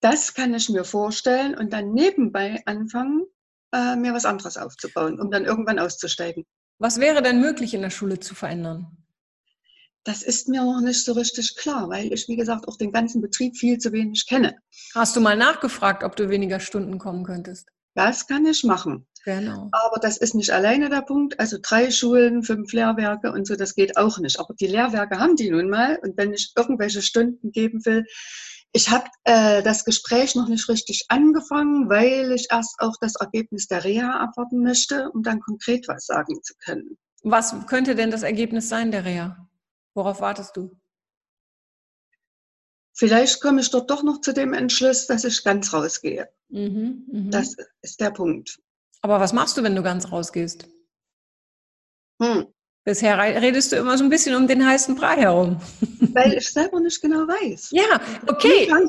das 0.00 0.34
kann 0.34 0.52
ich 0.52 0.68
mir 0.68 0.82
vorstellen 0.82 1.56
und 1.56 1.72
dann 1.72 1.92
nebenbei 1.92 2.60
anfangen, 2.66 3.24
äh, 3.72 3.96
mir 3.96 4.14
was 4.14 4.24
anderes 4.24 4.56
aufzubauen, 4.56 5.20
um 5.20 5.30
dann 5.30 5.44
irgendwann 5.44 5.78
auszusteigen. 5.78 6.44
Was 6.78 7.00
wäre 7.00 7.22
denn 7.22 7.40
möglich 7.40 7.74
in 7.74 7.82
der 7.82 7.90
Schule 7.90 8.20
zu 8.20 8.34
verändern? 8.34 8.86
Das 10.04 10.22
ist 10.22 10.48
mir 10.48 10.64
noch 10.64 10.80
nicht 10.80 11.04
so 11.04 11.12
richtig 11.12 11.56
klar, 11.56 11.88
weil 11.90 12.12
ich, 12.12 12.28
wie 12.28 12.36
gesagt, 12.36 12.66
auch 12.68 12.78
den 12.78 12.92
ganzen 12.92 13.20
Betrieb 13.20 13.56
viel 13.56 13.78
zu 13.78 13.92
wenig 13.92 14.26
kenne. 14.26 14.56
Hast 14.94 15.16
du 15.16 15.20
mal 15.20 15.36
nachgefragt, 15.36 16.02
ob 16.02 16.16
du 16.16 16.30
weniger 16.30 16.60
Stunden 16.60 16.98
kommen 16.98 17.24
könntest? 17.24 17.68
Das 17.94 18.26
kann 18.26 18.46
ich 18.46 18.64
machen. 18.64 19.06
Genau. 19.24 19.68
Aber 19.72 19.98
das 20.00 20.16
ist 20.16 20.34
nicht 20.34 20.50
alleine 20.50 20.88
der 20.88 21.02
Punkt. 21.02 21.38
Also 21.38 21.58
drei 21.60 21.90
Schulen, 21.90 22.42
fünf 22.42 22.72
Lehrwerke 22.72 23.32
und 23.32 23.46
so, 23.46 23.56
das 23.56 23.74
geht 23.74 23.96
auch 23.96 24.18
nicht. 24.18 24.38
Aber 24.38 24.54
die 24.54 24.68
Lehrwerke 24.68 25.18
haben 25.18 25.36
die 25.36 25.50
nun 25.50 25.68
mal. 25.68 25.98
Und 26.02 26.16
wenn 26.16 26.32
ich 26.32 26.52
irgendwelche 26.56 27.02
Stunden 27.02 27.50
geben 27.50 27.84
will, 27.84 28.06
ich 28.72 28.90
habe 28.90 29.08
äh, 29.24 29.62
das 29.62 29.84
Gespräch 29.84 30.34
noch 30.34 30.48
nicht 30.48 30.68
richtig 30.68 31.06
angefangen, 31.08 31.88
weil 31.88 32.32
ich 32.32 32.48
erst 32.50 32.76
auch 32.78 32.94
das 33.00 33.14
Ergebnis 33.16 33.66
der 33.66 33.84
Reha 33.84 34.20
abwarten 34.20 34.62
möchte, 34.62 35.10
um 35.10 35.22
dann 35.22 35.40
konkret 35.40 35.88
was 35.88 36.06
sagen 36.06 36.42
zu 36.42 36.54
können. 36.64 36.98
Was 37.22 37.54
könnte 37.66 37.94
denn 37.94 38.10
das 38.10 38.22
Ergebnis 38.22 38.68
sein 38.68 38.90
der 38.90 39.04
Reha? 39.04 39.48
Worauf 39.94 40.20
wartest 40.20 40.56
du? 40.56 40.70
Vielleicht 42.94 43.40
komme 43.40 43.60
ich 43.60 43.70
dort 43.70 43.90
doch 43.90 44.02
noch 44.02 44.20
zu 44.20 44.32
dem 44.32 44.52
Entschluss, 44.52 45.06
dass 45.06 45.24
ich 45.24 45.44
ganz 45.44 45.72
rausgehe. 45.72 46.28
Mhm, 46.48 47.06
mh. 47.10 47.30
Das 47.30 47.54
ist 47.80 48.00
der 48.00 48.10
Punkt. 48.10 48.60
Aber 49.00 49.20
was 49.20 49.32
machst 49.32 49.56
du, 49.56 49.62
wenn 49.62 49.76
du 49.76 49.82
ganz 49.82 50.10
rausgehst? 50.10 50.68
Hm. 52.20 52.52
Bisher 52.88 53.18
redest 53.18 53.70
du 53.70 53.76
immer 53.76 53.98
so 53.98 54.04
ein 54.04 54.08
bisschen 54.08 54.34
um 54.34 54.48
den 54.48 54.66
heißen 54.66 54.94
Brei 54.94 55.16
herum. 55.16 55.60
Weil 56.14 56.32
ich 56.32 56.48
selber 56.48 56.80
nicht 56.80 57.02
genau 57.02 57.28
weiß. 57.28 57.68
Ja, 57.72 58.00
okay. 58.26 58.66
Wie 58.66 58.72
an, 58.72 58.88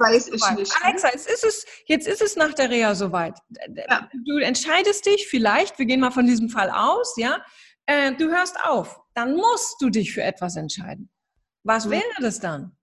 weiß 0.00 0.26
ich 0.26 0.50
nicht. 0.56 0.72
Ne? 0.72 0.84
Alexa, 0.84 1.10
jetzt 1.12 1.30
ist, 1.30 1.44
es, 1.44 1.64
jetzt 1.84 2.08
ist 2.08 2.22
es 2.22 2.34
nach 2.34 2.54
der 2.54 2.70
Reha 2.70 2.96
soweit. 2.96 3.38
Ja. 3.88 4.10
Du 4.26 4.38
entscheidest 4.38 5.06
dich 5.06 5.28
vielleicht, 5.28 5.78
wir 5.78 5.86
gehen 5.86 6.00
mal 6.00 6.10
von 6.10 6.26
diesem 6.26 6.48
Fall 6.48 6.70
aus, 6.70 7.14
ja, 7.18 7.40
äh, 7.86 8.10
du 8.16 8.30
hörst 8.30 8.58
auf. 8.64 8.98
Dann 9.14 9.36
musst 9.36 9.76
du 9.80 9.90
dich 9.90 10.12
für 10.12 10.24
etwas 10.24 10.56
entscheiden. 10.56 11.08
Was 11.62 11.88
wäre 11.88 12.02
das 12.20 12.40
dann? 12.40 12.76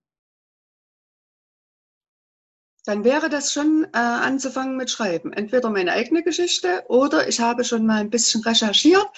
Dann 2.86 3.04
wäre 3.04 3.28
das 3.28 3.52
schon 3.52 3.86
äh, 3.92 3.98
anzufangen 3.98 4.78
mit 4.78 4.90
Schreiben. 4.90 5.30
Entweder 5.34 5.68
meine 5.68 5.92
eigene 5.92 6.22
Geschichte 6.22 6.84
oder 6.88 7.28
ich 7.28 7.38
habe 7.38 7.64
schon 7.64 7.84
mal 7.84 8.00
ein 8.00 8.08
bisschen 8.08 8.42
recherchiert 8.42 9.10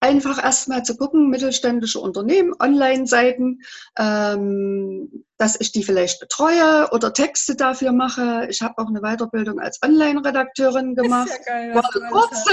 einfach 0.00 0.42
erstmal 0.42 0.84
zu 0.84 0.96
gucken, 0.96 1.28
mittelständische 1.28 1.98
Unternehmen, 1.98 2.54
Online-Seiten, 2.58 3.60
ähm, 3.98 5.24
dass 5.36 5.60
ich 5.60 5.72
die 5.72 5.82
vielleicht 5.82 6.20
betreue 6.20 6.88
oder 6.92 7.12
Texte 7.12 7.56
dafür 7.56 7.92
mache. 7.92 8.46
Ich 8.48 8.62
habe 8.62 8.78
auch 8.78 8.88
eine 8.88 9.00
Weiterbildung 9.00 9.58
als 9.58 9.80
Online-Redakteurin 9.82 10.94
gemacht. 10.94 11.28
Ja 11.28 11.44
geil, 11.44 11.74
War 11.74 11.90
eine 11.94 12.10
kurze, 12.10 12.52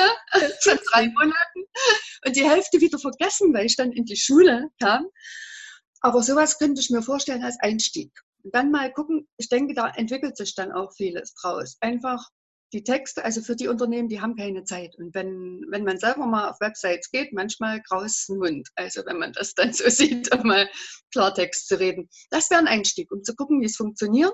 für 0.62 0.79
drei 0.91 1.08
Monaten. 1.10 1.63
Und 2.25 2.36
die 2.36 2.49
Hälfte 2.49 2.81
wieder 2.81 2.97
vergessen, 2.97 3.53
weil 3.53 3.65
ich 3.65 3.75
dann 3.75 3.91
in 3.91 4.05
die 4.05 4.17
Schule 4.17 4.69
kam. 4.81 5.05
Aber 6.01 6.23
sowas 6.23 6.58
könnte 6.58 6.81
ich 6.81 6.89
mir 6.89 7.01
vorstellen 7.01 7.43
als 7.43 7.58
Einstieg. 7.60 8.12
Und 8.43 8.53
dann 8.53 8.71
mal 8.71 8.91
gucken, 8.91 9.27
ich 9.38 9.49
denke, 9.49 9.73
da 9.73 9.89
entwickelt 9.89 10.38
sich 10.38 10.53
dann 10.55 10.71
auch 10.71 10.93
vieles 10.93 11.34
draus. 11.34 11.77
Einfach 11.81 12.29
die 12.73 12.84
Texte, 12.84 13.23
also 13.23 13.41
für 13.41 13.56
die 13.56 13.67
Unternehmen, 13.67 14.10
die 14.10 14.21
haben 14.21 14.36
keine 14.36 14.63
Zeit. 14.63 14.95
Und 14.97 15.13
wenn, 15.13 15.65
wenn 15.69 15.84
man 15.84 15.97
selber 15.97 16.25
mal 16.25 16.49
auf 16.49 16.60
Websites 16.60 17.10
geht, 17.12 17.32
manchmal 17.34 17.82
graus 17.82 18.25
Hund. 18.28 18.67
Also 18.75 19.01
wenn 19.06 19.17
man 19.17 19.34
das 19.34 19.54
dann 19.54 19.73
so 19.73 19.84
sieht, 19.89 20.34
um 20.34 20.47
mal 20.47 20.69
Klartext 21.12 21.67
zu 21.67 21.80
reden. 21.80 22.10
Das 22.30 22.49
wäre 22.49 22.62
ein 22.62 22.67
Einstieg, 22.67 23.12
um 23.12 23.23
zu 23.23 23.36
gucken, 23.36 23.62
wie 23.62 23.65
es 23.65 23.78
funktioniert 23.78 24.34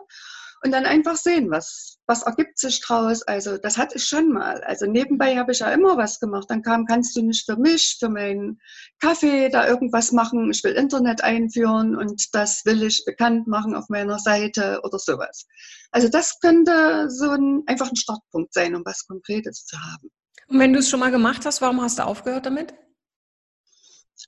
und 0.63 0.71
dann 0.71 0.86
einfach 0.86 1.15
sehen, 1.15 1.50
was, 1.50 1.97
was 2.06 2.21
ergibt 2.24 2.60
sich 2.60 2.82
draus. 2.82 3.24
Also 3.24 3.58
das 3.58 3.78
hatte 3.78 3.97
ich 3.97 4.06
schon 4.06 4.32
mal. 4.32 4.63
Also 4.63 4.86
nebenbei 4.86 5.38
habe 5.38 5.52
ich 5.52 5.60
ja 5.60 5.71
immer 5.71 5.97
was 5.97 6.19
gemacht. 6.19 6.45
Dann 6.50 6.62
kam, 6.62 6.86
kannst 6.86 7.15
du 7.15 7.24
nicht 7.24 7.45
für 7.45 7.58
mich, 7.58 7.97
für 8.00 8.10
meinen 8.10 8.60
Kaffee 9.00 9.50
da 9.50 9.67
irgendwas 9.67 10.12
machen. 10.12 10.52
Ich 10.52 10.63
will 10.63 10.74
Internet 10.74 11.24
einführen 11.24 11.95
und 11.95 12.34
das 12.34 12.63
will 12.65 12.84
ich 12.84 13.04
bekannt 13.06 13.47
machen 13.47 13.76
auf 13.76 13.89
meiner 13.89 14.19
Seite 14.19 14.82
oder 14.84 15.00
sowas. 15.00 15.47
Also 15.91 16.10
das 16.10 16.39
könnte 16.39 17.10
so 17.10 17.32
ein, 17.32 17.63
einfach 17.65 17.89
ein 17.89 17.95
Startpunkt 17.95 18.54
sein, 18.54 18.76
um 18.76 18.84
was 18.86 19.08
Konkretes 19.08 19.65
zu 19.65 19.78
haben. 19.80 20.12
Und 20.47 20.60
wenn 20.60 20.74
du 20.74 20.80
es 20.80 20.89
schon 20.89 21.00
mal 21.00 21.12
gemacht 21.12 21.45
hast, 21.45 21.62
warum 21.62 21.82
hast 21.82 21.97
du 21.97 22.06
aufgehört 22.06 22.45
damit? 22.45 22.74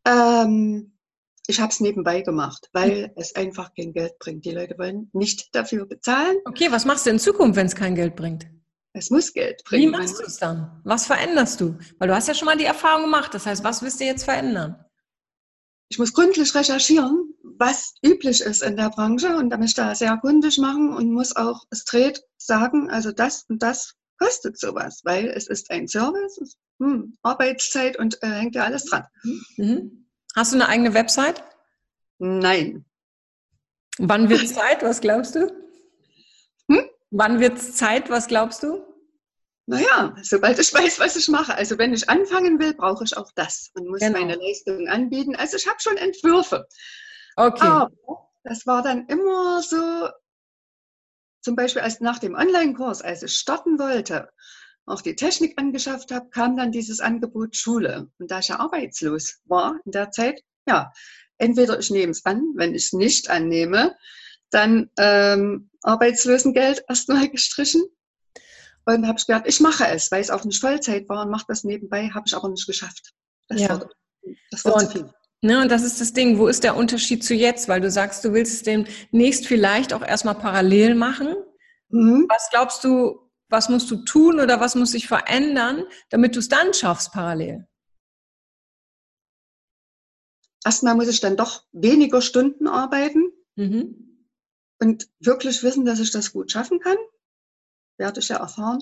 Ähm, 0.06 0.93
ich 1.48 1.60
habe 1.60 1.72
es 1.72 1.80
nebenbei 1.80 2.22
gemacht, 2.22 2.70
weil 2.72 3.12
es 3.16 3.36
einfach 3.36 3.74
kein 3.76 3.94
Geld 3.94 4.18
bringt. 4.20 4.46
Die 4.46 4.52
Leute 4.52 4.78
wollen 4.78 5.10
nicht 5.14 5.54
dafür 5.54 5.86
bezahlen. 5.86 6.38
Okay, 6.46 6.72
was 6.72 6.86
machst 6.86 7.06
du 7.06 7.10
in 7.10 7.20
Zukunft, 7.20 7.58
wenn 7.58 7.68
es 7.68 7.76
kein 7.76 7.96
Geld 7.96 8.16
bringt? 8.16 8.48
Es 8.94 9.10
muss 9.10 9.34
Geld 9.34 9.64
bringen. 9.66 9.92
Wie 9.92 9.98
machst 9.98 10.20
du 10.20 10.24
es 10.24 10.38
dann? 10.38 10.82
Was 10.84 11.08
veränderst 11.08 11.60
du? 11.60 11.78
Weil 11.98 12.08
du 12.08 12.16
hast 12.16 12.28
ja 12.28 12.34
schon 12.34 12.46
mal 12.46 12.58
die 12.58 12.66
Erfahrung 12.66 13.04
gemacht. 13.04 13.34
Das 13.34 13.46
heißt, 13.46 13.64
was 13.64 13.82
willst 13.82 14.00
du 14.00 14.06
jetzt 14.06 14.24
verändern? 14.24 14.86
Ich 15.90 16.00
muss 16.00 16.14
gründlich 16.14 16.56
recherchieren, 16.56 17.34
was 17.58 17.94
üblich 18.06 18.42
ist 18.42 18.64
in 18.64 18.78
der 18.78 18.90
Branche 18.90 19.36
und 19.36 19.50
damit 19.50 19.78
da 19.78 19.94
sehr 19.96 20.18
kundig 20.18 20.58
machen 20.58 20.94
und 20.94 21.12
muss 21.12 21.36
auch 21.36 21.66
dreht 21.88 22.24
sagen, 22.38 22.90
also 22.90 23.12
das 23.12 23.46
und 23.50 23.62
das 23.62 23.96
kostet 24.18 24.58
sowas, 24.58 25.02
weil 25.04 25.28
es 25.28 25.48
ist 25.48 25.70
ein 25.72 25.88
Service, 25.88 26.38
ist, 26.38 26.58
hm, 26.80 27.18
Arbeitszeit 27.22 28.00
und 28.00 28.22
äh, 28.24 28.28
hängt 28.28 28.56
ja 28.56 28.64
alles 28.64 28.86
dran. 28.86 29.06
Mhm. 29.58 30.03
Hast 30.36 30.52
du 30.52 30.58
eine 30.58 30.68
eigene 30.68 30.94
Website? 30.94 31.44
Nein. 32.18 32.86
Wann 33.98 34.30
wird 34.30 34.44
es 34.44 34.54
Zeit? 34.56 34.84
Was 34.84 35.02
glaubst 35.02 35.36
du? 35.36 35.52
Hm? 36.70 36.90
Wann 37.12 37.40
wird 37.40 37.58
es 37.58 37.76
Zeit? 37.76 38.10
Was 38.10 38.28
glaubst 38.28 38.64
du? 38.64 38.84
Naja, 39.66 40.14
sobald 40.22 40.60
ich 40.60 40.74
weiß, 40.74 41.00
was 41.00 41.16
ich 41.16 41.30
mache. 41.30 41.56
Also 41.56 41.78
wenn 41.78 41.94
ich 41.94 42.10
anfangen 42.10 42.60
will, 42.60 42.74
brauche 42.74 43.06
ich 43.06 43.16
auch 43.16 43.32
das 43.34 43.72
und 43.76 43.88
muss 43.88 44.00
genau. 44.00 44.20
meine 44.20 44.36
Leistung 44.36 44.88
anbieten. 44.90 45.36
Also 45.36 45.56
ich 45.56 45.68
habe 45.68 45.80
schon 45.80 45.96
Entwürfe. 45.96 46.68
Okay. 47.38 47.66
Aber 47.66 47.92
das 48.44 48.66
war 48.68 48.82
dann 48.82 49.08
immer 49.08 49.62
so, 49.62 50.10
zum 51.42 51.56
Beispiel 51.56 51.82
als 51.82 52.02
nach 52.02 52.20
dem 52.20 52.36
Online-Kurs, 52.36 53.02
als 53.02 53.24
ich 53.24 53.38
starten 53.38 53.80
wollte, 53.80 54.30
auch 54.86 55.02
die 55.02 55.16
Technik 55.16 55.54
angeschafft 55.58 56.12
habe, 56.12 56.30
kam 56.30 56.58
dann 56.58 56.72
dieses 56.72 57.00
Angebot 57.00 57.56
Schule. 57.56 58.10
Und 58.20 58.32
da 58.32 58.40
ich 58.40 58.50
ja 58.50 58.60
arbeitslos 58.60 59.40
war 59.46 59.80
in 59.86 59.92
der 59.92 60.12
Zeit, 60.12 60.42
ja, 60.68 60.92
entweder 61.38 61.80
ich 61.80 61.90
nehme 61.90 62.12
es 62.12 62.26
an, 62.26 62.42
wenn 62.56 62.76
ich 62.76 62.86
es 62.86 62.94
nicht 62.94 63.30
annehme, 63.30 63.96
dann 64.50 64.90
ähm, 64.98 65.70
Arbeitslosengeld 65.82 66.84
erstmal 66.88 67.30
gestrichen. 67.32 67.84
Und 68.86 69.08
habe 69.08 69.18
ich 69.18 69.26
gedacht, 69.26 69.46
ich 69.48 69.62
mache 69.62 69.88
es, 69.88 70.12
weil 70.12 70.20
es 70.20 70.30
auch 70.30 70.44
nicht 70.44 70.60
Vollzeit 70.60 71.08
war 71.08 71.24
und 71.24 71.32
mache 71.32 71.46
das 71.48 71.64
nebenbei, 71.64 72.10
habe 72.10 72.26
ich 72.28 72.36
aber 72.36 72.50
nicht 72.50 72.68
geschafft. 72.68 73.14
Das 73.48 73.62
ja. 73.62 73.80
Wird, 73.80 73.94
das 74.52 74.66
wird 74.66 74.76
und, 74.76 74.82
zu 74.82 74.92
viel. 74.92 75.14
Ne, 75.42 75.62
und 75.62 75.72
das 75.72 75.84
ist 75.84 76.02
das 76.02 76.12
Ding, 76.12 76.38
wo 76.38 76.48
ist 76.48 76.64
der 76.64 76.76
Unterschied 76.76 77.24
zu 77.24 77.34
jetzt? 77.34 77.70
Weil 77.70 77.80
du 77.80 77.90
sagst, 77.90 78.26
du 78.26 78.34
willst 78.34 78.54
es 78.54 78.64
demnächst 78.64 79.48
vielleicht 79.48 79.94
auch 79.94 80.02
erstmal 80.02 80.36
parallel 80.36 80.96
machen. 80.96 81.36
Mhm. 81.90 82.28
Was 82.30 82.50
glaubst 82.50 82.84
du, 82.84 83.23
was 83.54 83.70
musst 83.70 83.90
du 83.92 83.98
tun 83.98 84.40
oder 84.40 84.60
was 84.60 84.74
muss 84.74 84.92
sich 84.92 85.08
verändern, 85.08 85.86
damit 86.10 86.36
du 86.36 86.40
es 86.40 86.50
dann 86.50 86.74
schaffst 86.74 87.14
parallel? 87.14 87.68
Erstmal 90.66 90.96
muss 90.96 91.08
ich 91.08 91.20
dann 91.20 91.38
doch 91.38 91.64
weniger 91.72 92.22
Stunden 92.22 92.68
arbeiten 92.68 93.32
mhm. 93.56 94.26
und 94.80 95.08
wirklich 95.20 95.62
wissen, 95.62 95.86
dass 95.86 96.00
ich 96.00 96.10
das 96.10 96.34
gut 96.34 96.52
schaffen 96.52 96.80
kann. 96.80 96.98
Werde 97.98 98.22
ich 98.22 98.30
ja 98.30 98.38
erfahren. 98.38 98.82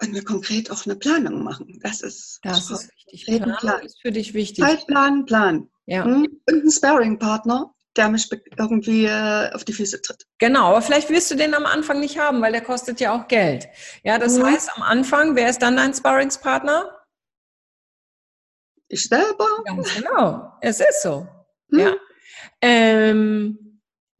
Und 0.00 0.12
mir 0.12 0.24
konkret 0.24 0.70
auch 0.70 0.86
eine 0.86 0.96
Planung 0.96 1.44
machen. 1.44 1.80
Das 1.82 2.00
ist, 2.00 2.40
das 2.42 2.70
ist 2.70 2.90
wichtig. 2.94 3.26
Planung 3.26 3.56
Plan. 3.58 3.82
ist 3.84 4.00
für 4.00 4.10
dich 4.10 4.32
wichtig. 4.32 4.64
Zeitplan, 4.64 5.26
Plan. 5.26 5.70
Ja. 5.84 6.04
Hm? 6.06 6.40
Und 6.48 6.64
ein 6.64 6.70
Sparring-Partner, 6.70 7.74
der 7.96 8.08
mich 8.08 8.28
irgendwie 8.56 9.06
äh, 9.06 9.52
auf 9.52 9.64
die 9.64 9.72
Füße 9.72 10.00
tritt. 10.00 10.26
Genau, 10.38 10.68
aber 10.68 10.82
vielleicht 10.82 11.10
wirst 11.10 11.30
du 11.30 11.34
den 11.34 11.54
am 11.54 11.66
Anfang 11.66 12.00
nicht 12.00 12.18
haben, 12.18 12.40
weil 12.40 12.52
der 12.52 12.60
kostet 12.60 13.00
ja 13.00 13.14
auch 13.14 13.28
Geld. 13.28 13.68
Ja, 14.02 14.18
das 14.18 14.38
mhm. 14.38 14.46
heißt, 14.46 14.70
am 14.76 14.82
Anfang, 14.82 15.34
wer 15.36 15.50
ist 15.50 15.60
dann 15.62 15.76
dein 15.76 15.92
Sparringspartner? 15.92 16.96
Ich 18.88 19.04
selber. 19.04 19.46
Ganz 19.64 19.94
genau, 19.94 20.52
es 20.60 20.80
ist 20.80 21.02
so. 21.02 21.26
Mhm. 21.68 21.78
Ja. 21.78 21.94
Ähm, 22.60 23.69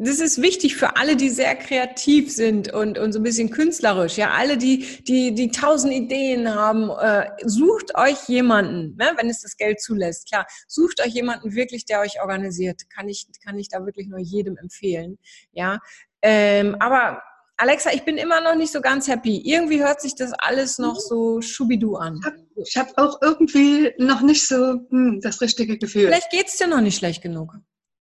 das 0.03 0.19
ist 0.19 0.41
wichtig 0.41 0.77
für 0.77 0.97
alle, 0.97 1.15
die 1.15 1.29
sehr 1.29 1.55
kreativ 1.55 2.33
sind 2.33 2.73
und, 2.73 2.99
und 2.99 3.13
so 3.13 3.19
ein 3.19 3.23
bisschen 3.23 3.51
künstlerisch. 3.51 4.17
Ja, 4.17 4.31
alle, 4.31 4.57
die, 4.57 5.03
die, 5.05 5.35
die 5.35 5.51
tausend 5.51 5.93
Ideen 5.93 6.55
haben, 6.55 6.89
äh, 6.89 7.29
sucht 7.45 7.95
euch 7.97 8.27
jemanden, 8.27 8.97
ne, 8.97 9.13
wenn 9.17 9.29
es 9.29 9.43
das 9.43 9.59
Geld 9.59 9.81
zulässt. 9.81 10.29
Klar, 10.29 10.47
sucht 10.67 11.03
euch 11.05 11.13
jemanden 11.13 11.55
wirklich, 11.55 11.85
der 11.85 12.01
euch 12.01 12.23
organisiert. 12.23 12.89
Kann 12.89 13.09
ich, 13.11 13.27
kann 13.45 13.59
ich 13.59 13.69
da 13.69 13.85
wirklich 13.85 14.09
nur 14.09 14.21
jedem 14.21 14.57
empfehlen. 14.57 15.19
Ja, 15.53 15.79
ähm, 16.23 16.77
aber 16.81 17.23
Alexa, 17.59 17.91
ich 17.93 18.07
bin 18.07 18.17
immer 18.17 18.41
noch 18.41 18.55
nicht 18.55 18.73
so 18.73 18.81
ganz 18.81 19.07
happy. 19.07 19.43
Irgendwie 19.45 19.83
hört 19.83 20.01
sich 20.01 20.15
das 20.15 20.33
alles 20.33 20.79
noch 20.79 20.99
so 20.99 21.43
schubidu 21.43 21.97
an. 21.97 22.19
Ich 22.57 22.75
habe 22.79 22.89
hab 22.97 22.99
auch 22.99 23.19
irgendwie 23.21 23.93
noch 23.99 24.23
nicht 24.23 24.49
so 24.49 24.81
hm, 24.89 25.21
das 25.23 25.43
richtige 25.43 25.77
Gefühl. 25.77 26.07
Vielleicht 26.07 26.31
geht's 26.31 26.57
dir 26.57 26.69
noch 26.69 26.81
nicht 26.81 26.97
schlecht 26.97 27.21
genug. 27.23 27.55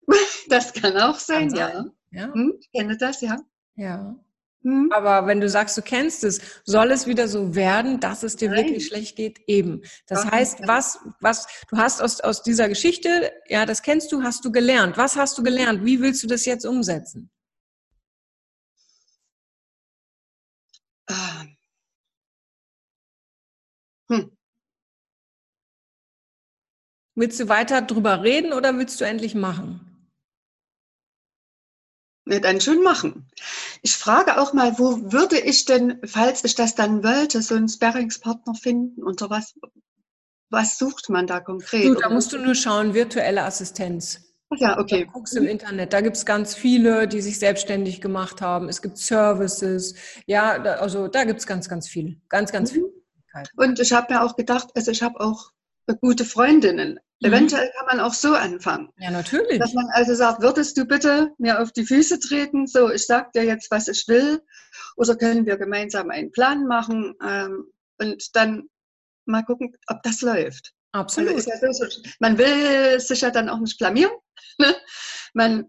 Das 0.47 0.73
kann 0.73 0.95
auch 0.97 1.17
sein, 1.17 1.49
kann 1.49 1.57
sein. 1.57 1.91
ja. 2.11 2.21
ja. 2.21 2.33
Hm, 2.33 2.53
ich 2.59 2.71
kenne 2.71 2.97
das, 2.97 3.21
ja. 3.21 3.37
Ja. 3.75 4.15
Hm. 4.65 4.91
Aber 4.91 5.27
wenn 5.27 5.39
du 5.39 5.47
sagst, 5.47 5.77
du 5.77 5.83
kennst 5.83 6.23
es, 6.23 6.41
soll 6.65 6.91
es 6.91 7.05
wieder 7.05 7.27
so 7.27 7.53
werden, 7.53 7.99
dass 7.99 8.23
es 8.23 8.35
dir 8.35 8.49
Nein. 8.49 8.65
wirklich 8.65 8.87
schlecht 8.87 9.15
geht? 9.15 9.39
Eben. 9.47 9.83
Das 10.07 10.23
Doch, 10.23 10.31
heißt, 10.31 10.67
was, 10.67 10.99
was, 11.21 11.47
du 11.69 11.77
hast 11.77 12.01
aus, 12.01 12.19
aus 12.21 12.41
dieser 12.41 12.67
Geschichte, 12.67 13.31
ja, 13.47 13.65
das 13.67 13.83
kennst 13.83 14.11
du, 14.11 14.23
hast 14.23 14.43
du 14.43 14.51
gelernt. 14.51 14.97
Was 14.97 15.15
hast 15.15 15.37
du 15.37 15.43
gelernt? 15.43 15.85
Wie 15.85 16.01
willst 16.01 16.23
du 16.23 16.27
das 16.27 16.45
jetzt 16.45 16.65
umsetzen? 16.65 17.29
Ah. 21.07 21.45
Hm. 24.09 24.31
Willst 27.15 27.39
du 27.39 27.47
weiter 27.49 27.81
drüber 27.81 28.23
reden 28.23 28.51
oder 28.51 28.75
willst 28.77 28.99
du 28.99 29.05
endlich 29.05 29.35
machen? 29.35 29.84
Ja, 32.27 32.39
dann 32.39 32.59
schon 32.59 32.81
machen. 32.81 33.27
Ich 33.83 33.95
frage 33.95 34.39
auch 34.39 34.53
mal, 34.53 34.79
wo 34.79 35.11
würde 35.11 35.39
ich 35.39 35.65
denn, 35.65 35.99
falls 36.05 36.43
ich 36.43 36.55
das 36.55 36.73
dann 36.73 37.03
wollte, 37.03 37.41
so 37.41 37.55
einen 37.55 37.69
Sparringspartner 37.69 38.55
finden? 38.55 39.03
Unter 39.03 39.29
was, 39.29 39.53
was 40.49 40.77
sucht 40.77 41.09
man 41.09 41.27
da 41.27 41.39
konkret? 41.39 41.85
Du, 41.85 41.93
da 41.93 42.09
musst 42.09 42.33
du 42.33 42.39
nur 42.39 42.55
schauen, 42.55 42.93
virtuelle 42.93 43.43
Assistenz. 43.43 44.21
Ja, 44.57 44.79
okay. 44.79 45.05
Da 45.05 45.11
guckst 45.11 45.35
im 45.35 45.47
Internet, 45.47 45.93
da 45.93 46.01
gibt 46.01 46.17
es 46.17 46.25
ganz 46.25 46.55
viele, 46.55 47.07
die 47.07 47.21
sich 47.21 47.39
selbstständig 47.39 48.01
gemacht 48.01 48.41
haben. 48.41 48.69
Es 48.69 48.81
gibt 48.81 48.97
Services, 48.97 49.95
ja, 50.27 50.59
da, 50.59 50.75
also 50.75 51.07
da 51.07 51.23
gibt 51.23 51.39
es 51.39 51.47
ganz, 51.47 51.67
ganz 51.67 51.87
viel. 51.87 52.21
Ganz, 52.29 52.51
ganz 52.51 52.71
mhm. 52.71 52.75
viel. 52.75 52.93
Und 53.57 53.79
ich 53.79 53.91
habe 53.91 54.13
mir 54.13 54.23
auch 54.23 54.35
gedacht, 54.35 54.69
also 54.75 54.91
ich 54.91 55.01
habe 55.01 55.19
auch 55.19 55.51
gute 56.01 56.25
Freundinnen. 56.25 56.99
Mhm. 57.25 57.33
Eventuell 57.33 57.71
kann 57.75 57.85
man 57.87 57.99
auch 57.99 58.13
so 58.13 58.33
anfangen. 58.33 58.89
Ja, 58.97 59.11
natürlich. 59.11 59.59
Dass 59.59 59.73
man 59.73 59.87
also 59.93 60.15
sagt, 60.15 60.41
würdest 60.41 60.77
du 60.77 60.85
bitte 60.85 61.31
mir 61.37 61.61
auf 61.61 61.71
die 61.71 61.85
Füße 61.85 62.19
treten? 62.19 62.67
So, 62.67 62.91
ich 62.91 63.05
sag 63.05 63.33
dir 63.33 63.43
jetzt, 63.43 63.71
was 63.71 63.87
ich 63.87 64.07
will. 64.07 64.41
Oder 64.95 65.15
können 65.15 65.45
wir 65.45 65.57
gemeinsam 65.57 66.09
einen 66.09 66.31
Plan 66.31 66.65
machen 66.67 67.15
ähm, 67.25 67.65
und 67.99 68.35
dann 68.35 68.69
mal 69.25 69.43
gucken, 69.43 69.75
ob 69.87 70.03
das 70.03 70.21
läuft. 70.21 70.73
Absolut. 70.91 71.45
Ja 71.45 71.73
so, 71.73 71.85
man 72.19 72.37
will 72.37 72.99
sich 72.99 73.21
ja 73.21 73.31
dann 73.31 73.49
auch 73.49 73.59
nicht 73.59 73.77
blamieren. 73.77 74.11
Ne? 74.57 74.73
man, 75.33 75.65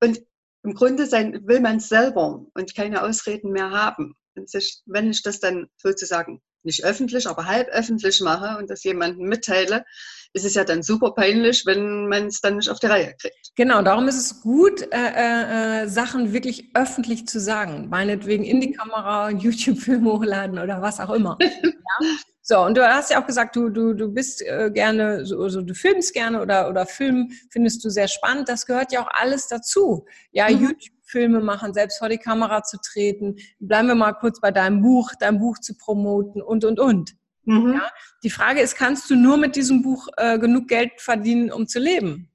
und 0.00 0.20
im 0.62 0.74
Grunde 0.74 1.06
sein, 1.06 1.46
will 1.46 1.60
man 1.60 1.76
es 1.76 1.88
selber 1.88 2.44
und 2.54 2.74
keine 2.74 3.02
Ausreden 3.02 3.52
mehr 3.52 3.70
haben. 3.70 4.16
Sich, 4.46 4.82
wenn 4.86 5.10
ich 5.10 5.22
das 5.22 5.38
dann 5.38 5.68
sozusagen 5.76 6.40
nicht 6.62 6.84
öffentlich, 6.84 7.26
aber 7.26 7.46
halb 7.46 7.68
öffentlich 7.68 8.20
mache 8.20 8.58
und 8.58 8.68
das 8.68 8.84
jemandem 8.84 9.28
mitteile, 9.28 9.84
ist 10.32 10.44
es 10.44 10.54
ja 10.54 10.64
dann 10.64 10.82
super 10.82 11.12
peinlich, 11.12 11.64
wenn 11.66 12.06
man 12.08 12.26
es 12.26 12.40
dann 12.40 12.56
nicht 12.56 12.68
auf 12.68 12.78
die 12.78 12.86
Reihe 12.86 13.14
kriegt. 13.20 13.52
Genau, 13.56 13.82
darum 13.82 14.06
ist 14.08 14.18
es 14.18 14.40
gut, 14.40 14.82
äh, 14.92 15.82
äh, 15.82 15.88
Sachen 15.88 16.32
wirklich 16.32 16.70
öffentlich 16.74 17.26
zu 17.26 17.40
sagen. 17.40 17.88
Meinetwegen 17.88 18.44
in 18.44 18.60
die 18.60 18.72
Kamera, 18.72 19.30
YouTube-Film 19.30 20.04
hochladen 20.06 20.58
oder 20.58 20.80
was 20.82 21.00
auch 21.00 21.10
immer. 21.10 21.36
ja? 21.40 22.06
So, 22.42 22.60
und 22.64 22.76
du 22.76 22.88
hast 22.88 23.10
ja 23.10 23.22
auch 23.22 23.26
gesagt, 23.26 23.54
du, 23.54 23.68
du, 23.68 23.94
du 23.94 24.08
bist 24.08 24.42
äh, 24.42 24.70
gerne, 24.72 25.24
so, 25.24 25.40
also 25.40 25.62
du 25.62 25.74
filmst 25.74 26.14
gerne 26.14 26.40
oder, 26.40 26.68
oder 26.68 26.86
Film 26.86 27.30
findest 27.50 27.84
du 27.84 27.90
sehr 27.90 28.08
spannend. 28.08 28.48
Das 28.48 28.66
gehört 28.66 28.92
ja 28.92 29.02
auch 29.02 29.10
alles 29.12 29.46
dazu. 29.46 30.06
Ja, 30.32 30.48
mhm. 30.48 30.62
YouTube 30.62 31.00
Filme 31.04 31.40
machen, 31.40 31.74
selbst 31.74 31.98
vor 31.98 32.08
die 32.08 32.18
Kamera 32.18 32.62
zu 32.62 32.78
treten. 32.78 33.36
Bleiben 33.58 33.88
wir 33.88 33.94
mal 33.94 34.12
kurz 34.12 34.40
bei 34.40 34.50
deinem 34.50 34.80
Buch, 34.80 35.12
dein 35.18 35.38
Buch 35.38 35.58
zu 35.58 35.76
promoten 35.76 36.40
und, 36.40 36.64
und, 36.64 36.80
und. 36.80 37.12
Mhm. 37.50 37.74
Ja? 37.74 37.90
Die 38.22 38.30
Frage 38.30 38.60
ist, 38.60 38.76
kannst 38.76 39.10
du 39.10 39.16
nur 39.16 39.36
mit 39.36 39.56
diesem 39.56 39.82
Buch 39.82 40.08
äh, 40.16 40.38
genug 40.38 40.68
Geld 40.68 41.00
verdienen, 41.00 41.50
um 41.50 41.66
zu 41.66 41.80
leben? 41.80 42.30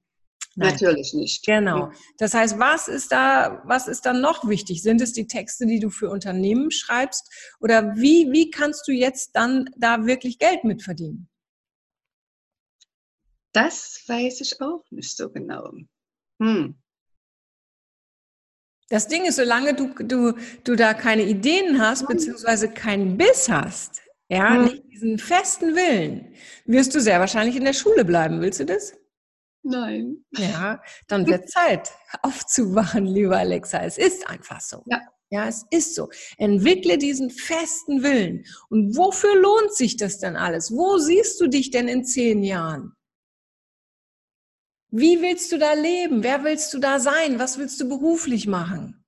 Nein. 0.54 0.72
Natürlich 0.72 1.12
nicht. 1.14 1.44
Genau. 1.44 1.90
Das 2.18 2.34
heißt, 2.34 2.58
was 2.58 2.88
ist 2.88 3.12
da, 3.12 3.62
was 3.64 3.88
ist 3.88 4.06
da 4.06 4.12
noch 4.12 4.48
wichtig? 4.48 4.82
Sind 4.82 5.00
es 5.00 5.12
die 5.12 5.26
Texte, 5.26 5.66
die 5.66 5.80
du 5.80 5.90
für 5.90 6.10
Unternehmen 6.10 6.70
schreibst? 6.70 7.30
Oder 7.60 7.94
wie, 7.96 8.30
wie 8.32 8.50
kannst 8.50 8.88
du 8.88 8.92
jetzt 8.92 9.32
dann 9.34 9.70
da 9.76 10.06
wirklich 10.06 10.38
Geld 10.38 10.64
mitverdienen? 10.64 11.28
Das 13.52 14.02
weiß 14.06 14.42
ich 14.42 14.60
auch 14.60 14.84
nicht 14.90 15.16
so 15.16 15.30
genau. 15.30 15.72
Hm. 16.40 16.74
Das 18.88 19.08
Ding 19.08 19.24
ist, 19.24 19.36
solange 19.36 19.74
du, 19.74 19.92
du, 20.04 20.34
du 20.62 20.76
da 20.76 20.94
keine 20.94 21.24
Ideen 21.24 21.80
hast, 21.80 22.06
beziehungsweise 22.06 22.70
keinen 22.70 23.16
Biss 23.16 23.48
hast, 23.48 24.02
ja, 24.28 24.50
mhm. 24.50 24.64
nicht 24.64 24.84
diesen 24.92 25.18
festen 25.18 25.74
Willen, 25.74 26.34
wirst 26.64 26.94
du 26.94 27.00
sehr 27.00 27.20
wahrscheinlich 27.20 27.56
in 27.56 27.64
der 27.64 27.72
Schule 27.72 28.04
bleiben. 28.04 28.40
Willst 28.40 28.60
du 28.60 28.64
das? 28.64 28.94
Nein. 29.62 30.24
Ja, 30.36 30.82
dann 31.08 31.26
wird 31.26 31.50
Zeit 31.50 31.90
aufzuwachen, 32.22 33.06
lieber 33.06 33.38
Alexa. 33.38 33.82
Es 33.82 33.98
ist 33.98 34.28
einfach 34.28 34.60
so. 34.60 34.82
Ja. 34.86 35.00
Ja, 35.28 35.48
es 35.48 35.64
ist 35.70 35.96
so. 35.96 36.08
Entwickle 36.38 36.98
diesen 36.98 37.30
festen 37.30 38.04
Willen. 38.04 38.44
Und 38.68 38.96
wofür 38.96 39.34
lohnt 39.34 39.74
sich 39.74 39.96
das 39.96 40.18
denn 40.20 40.36
alles? 40.36 40.70
Wo 40.70 40.98
siehst 40.98 41.40
du 41.40 41.48
dich 41.48 41.70
denn 41.70 41.88
in 41.88 42.04
zehn 42.04 42.44
Jahren? 42.44 42.92
Wie 44.90 45.20
willst 45.20 45.50
du 45.50 45.58
da 45.58 45.72
leben? 45.72 46.22
Wer 46.22 46.44
willst 46.44 46.72
du 46.72 46.78
da 46.78 47.00
sein? 47.00 47.40
Was 47.40 47.58
willst 47.58 47.80
du 47.80 47.88
beruflich 47.88 48.46
machen? 48.46 49.04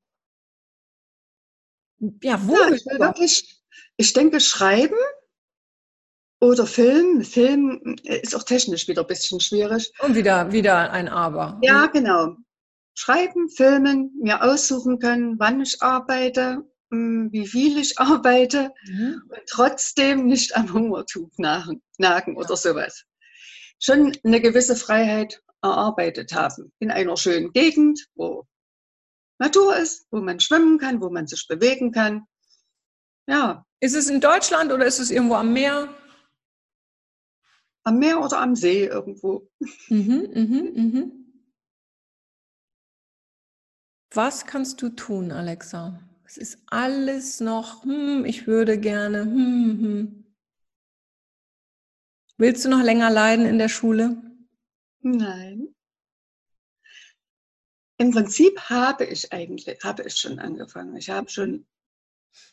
Ja, 2.22 2.46
wo? 2.46 2.54
Ja, 2.54 2.72
ich, 2.72 2.84
will 2.86 2.98
wirklich, 2.98 3.57
ich 3.98 4.12
denke, 4.12 4.40
schreiben 4.40 4.96
oder 6.40 6.66
Film. 6.66 7.22
Film 7.22 7.96
ist 8.04 8.34
auch 8.34 8.44
technisch 8.44 8.88
wieder 8.88 9.02
ein 9.02 9.08
bisschen 9.08 9.40
schwierig. 9.40 9.92
Und 9.98 10.14
wieder, 10.14 10.52
wieder 10.52 10.90
ein 10.92 11.08
Aber. 11.08 11.58
Ja, 11.62 11.86
genau. 11.86 12.36
Schreiben, 12.94 13.48
filmen, 13.50 14.12
mir 14.22 14.42
aussuchen 14.42 14.98
können, 14.98 15.38
wann 15.38 15.60
ich 15.60 15.82
arbeite, 15.82 16.64
hm, 16.90 17.28
wie 17.32 17.46
viel 17.46 17.78
ich 17.78 17.98
arbeite 17.98 18.72
mhm. 18.86 19.22
und 19.28 19.42
trotzdem 19.48 20.26
nicht 20.26 20.56
am 20.56 20.72
Hungertuch 20.72 21.30
nagen, 21.36 21.82
nagen 21.98 22.36
oder 22.36 22.56
sowas. 22.56 23.04
Schon 23.80 24.16
eine 24.24 24.40
gewisse 24.40 24.76
Freiheit 24.76 25.42
erarbeitet 25.62 26.32
haben. 26.34 26.72
In 26.78 26.90
einer 26.90 27.16
schönen 27.16 27.52
Gegend, 27.52 28.06
wo 28.14 28.46
Natur 29.38 29.76
ist, 29.76 30.06
wo 30.10 30.20
man 30.20 30.40
schwimmen 30.40 30.78
kann, 30.78 31.00
wo 31.00 31.10
man 31.10 31.26
sich 31.26 31.46
bewegen 31.48 31.92
kann. 31.92 32.26
Ja. 33.28 33.64
Ist 33.80 33.94
es 33.94 34.08
in 34.08 34.20
Deutschland 34.20 34.72
oder 34.72 34.86
ist 34.86 34.98
es 34.98 35.10
irgendwo 35.10 35.34
am 35.34 35.52
Meer? 35.52 35.94
Am 37.84 37.98
Meer 37.98 38.20
oder 38.20 38.40
am 38.40 38.56
See 38.56 38.86
irgendwo. 38.86 39.48
Mhm, 39.88 40.28
mhm, 40.34 40.72
mhm. 40.74 41.12
Was 44.10 44.46
kannst 44.46 44.82
du 44.82 44.88
tun, 44.88 45.30
Alexa? 45.30 46.00
Es 46.24 46.38
ist 46.38 46.58
alles 46.66 47.40
noch, 47.40 47.84
hm, 47.84 48.24
ich 48.24 48.46
würde 48.46 48.78
gerne. 48.78 49.22
Hm, 49.22 49.78
hm. 49.80 50.24
Willst 52.38 52.64
du 52.64 52.68
noch 52.68 52.82
länger 52.82 53.10
leiden 53.10 53.46
in 53.46 53.58
der 53.58 53.68
Schule? 53.68 54.16
Nein. 55.00 55.74
Im 57.98 58.10
Prinzip 58.10 58.58
habe 58.70 59.04
ich 59.04 59.32
eigentlich, 59.32 59.78
habe 59.82 60.04
ich 60.04 60.16
schon 60.16 60.38
angefangen. 60.38 60.96
Ich 60.96 61.10
habe 61.10 61.28
schon 61.28 61.66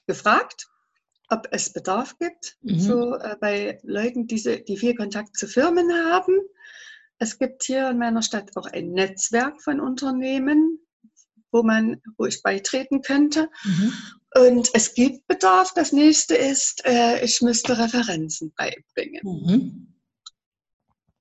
gefragt, 0.07 0.67
ob 1.29 1.47
es 1.51 1.73
Bedarf 1.73 2.17
gibt, 2.19 2.57
mhm. 2.61 2.79
so 2.79 3.15
äh, 3.15 3.35
bei 3.39 3.79
Leuten, 3.83 4.27
die, 4.27 4.63
die 4.65 4.77
viel 4.77 4.95
Kontakt 4.95 5.37
zu 5.37 5.47
Firmen 5.47 5.91
haben. 5.91 6.33
Es 7.17 7.39
gibt 7.39 7.63
hier 7.63 7.89
in 7.89 7.97
meiner 7.97 8.21
Stadt 8.21 8.51
auch 8.55 8.67
ein 8.67 8.91
Netzwerk 8.91 9.61
von 9.61 9.79
Unternehmen, 9.79 10.79
wo 11.51 11.63
man, 11.63 12.01
wo 12.17 12.25
ich 12.25 12.43
beitreten 12.43 13.01
könnte. 13.01 13.49
Mhm. 13.63 13.93
Und 14.35 14.69
es 14.73 14.93
gibt 14.93 15.25
Bedarf. 15.27 15.71
Das 15.73 15.93
nächste 15.93 16.35
ist, 16.35 16.85
äh, 16.85 17.23
ich 17.23 17.41
müsste 17.41 17.77
Referenzen 17.77 18.53
beibringen. 18.55 19.21
Mhm. 19.23 19.93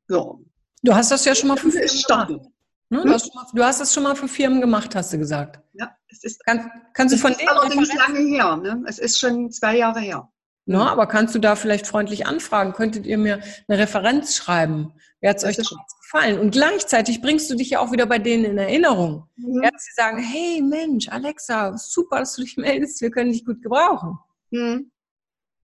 So. 0.09 0.45
Du 0.83 0.95
hast 0.95 1.11
das 1.11 1.25
ja 1.25 1.35
schon 1.35 1.49
mal 1.49 1.57
für 1.57 1.71
Firmen 1.71 1.87
gemacht. 1.87 2.51
Ne? 2.91 3.03
Du, 3.03 3.11
hast 3.11 3.35
mal, 3.35 3.47
du, 3.55 3.65
hast 3.65 3.81
das 3.81 3.95
schon 3.95 4.03
mal 4.03 4.17
für 4.17 4.29
Firmen 4.29 4.61
gemacht, 4.61 4.95
hast 4.95 5.13
du 5.13 5.19
gesagt. 5.19 5.61
Ja, 5.73 5.97
es 6.17 6.25
ist. 6.25 6.45
Kann, 6.45 6.71
kannst 6.93 7.15
du 7.15 7.19
von 7.19 7.33
denen 7.35 7.49
allerdings 7.49 7.95
lange 7.95 8.21
her. 8.21 8.57
Ne? 8.57 8.83
Es 8.87 8.99
ist 8.99 9.19
schon 9.19 9.51
zwei 9.51 9.77
Jahre 9.77 10.01
her. 10.01 10.29
Na, 10.67 10.91
aber 10.91 11.07
kannst 11.07 11.35
du 11.35 11.39
da 11.39 11.57
vielleicht 11.57 11.87
freundlich 11.87 12.27
anfragen? 12.27 12.73
Könntet 12.73 13.05
ihr 13.05 13.19
mir 13.19 13.43
eine 13.69 13.79
Referenz 13.79 14.35
schreiben? 14.35 14.95
Wer 15.21 15.31
hat 15.31 15.37
es 15.39 15.45
euch 15.45 15.59
gefallen? 16.01 16.39
Und 16.39 16.53
gleichzeitig 16.53 17.21
bringst 17.21 17.51
du 17.51 17.55
dich 17.55 17.71
ja 17.71 17.81
auch 17.81 17.93
wieder 17.93 18.07
bei 18.07 18.19
denen 18.19 18.45
in 18.45 18.59
Erinnerung. 18.59 19.29
Mhm. 19.37 19.63
Ja, 19.63 19.71
sie 19.77 19.93
sagen, 19.95 20.19
hey 20.19 20.63
Mensch, 20.63 21.09
Alexa, 21.09 21.77
super, 21.77 22.21
dass 22.21 22.37
du 22.37 22.43
dich 22.43 22.57
meldest, 22.57 23.03
wir 23.03 23.11
können 23.11 23.33
dich 23.33 23.45
gut 23.45 23.63
gebrauchen. 23.63 24.19
Mhm. 24.51 24.91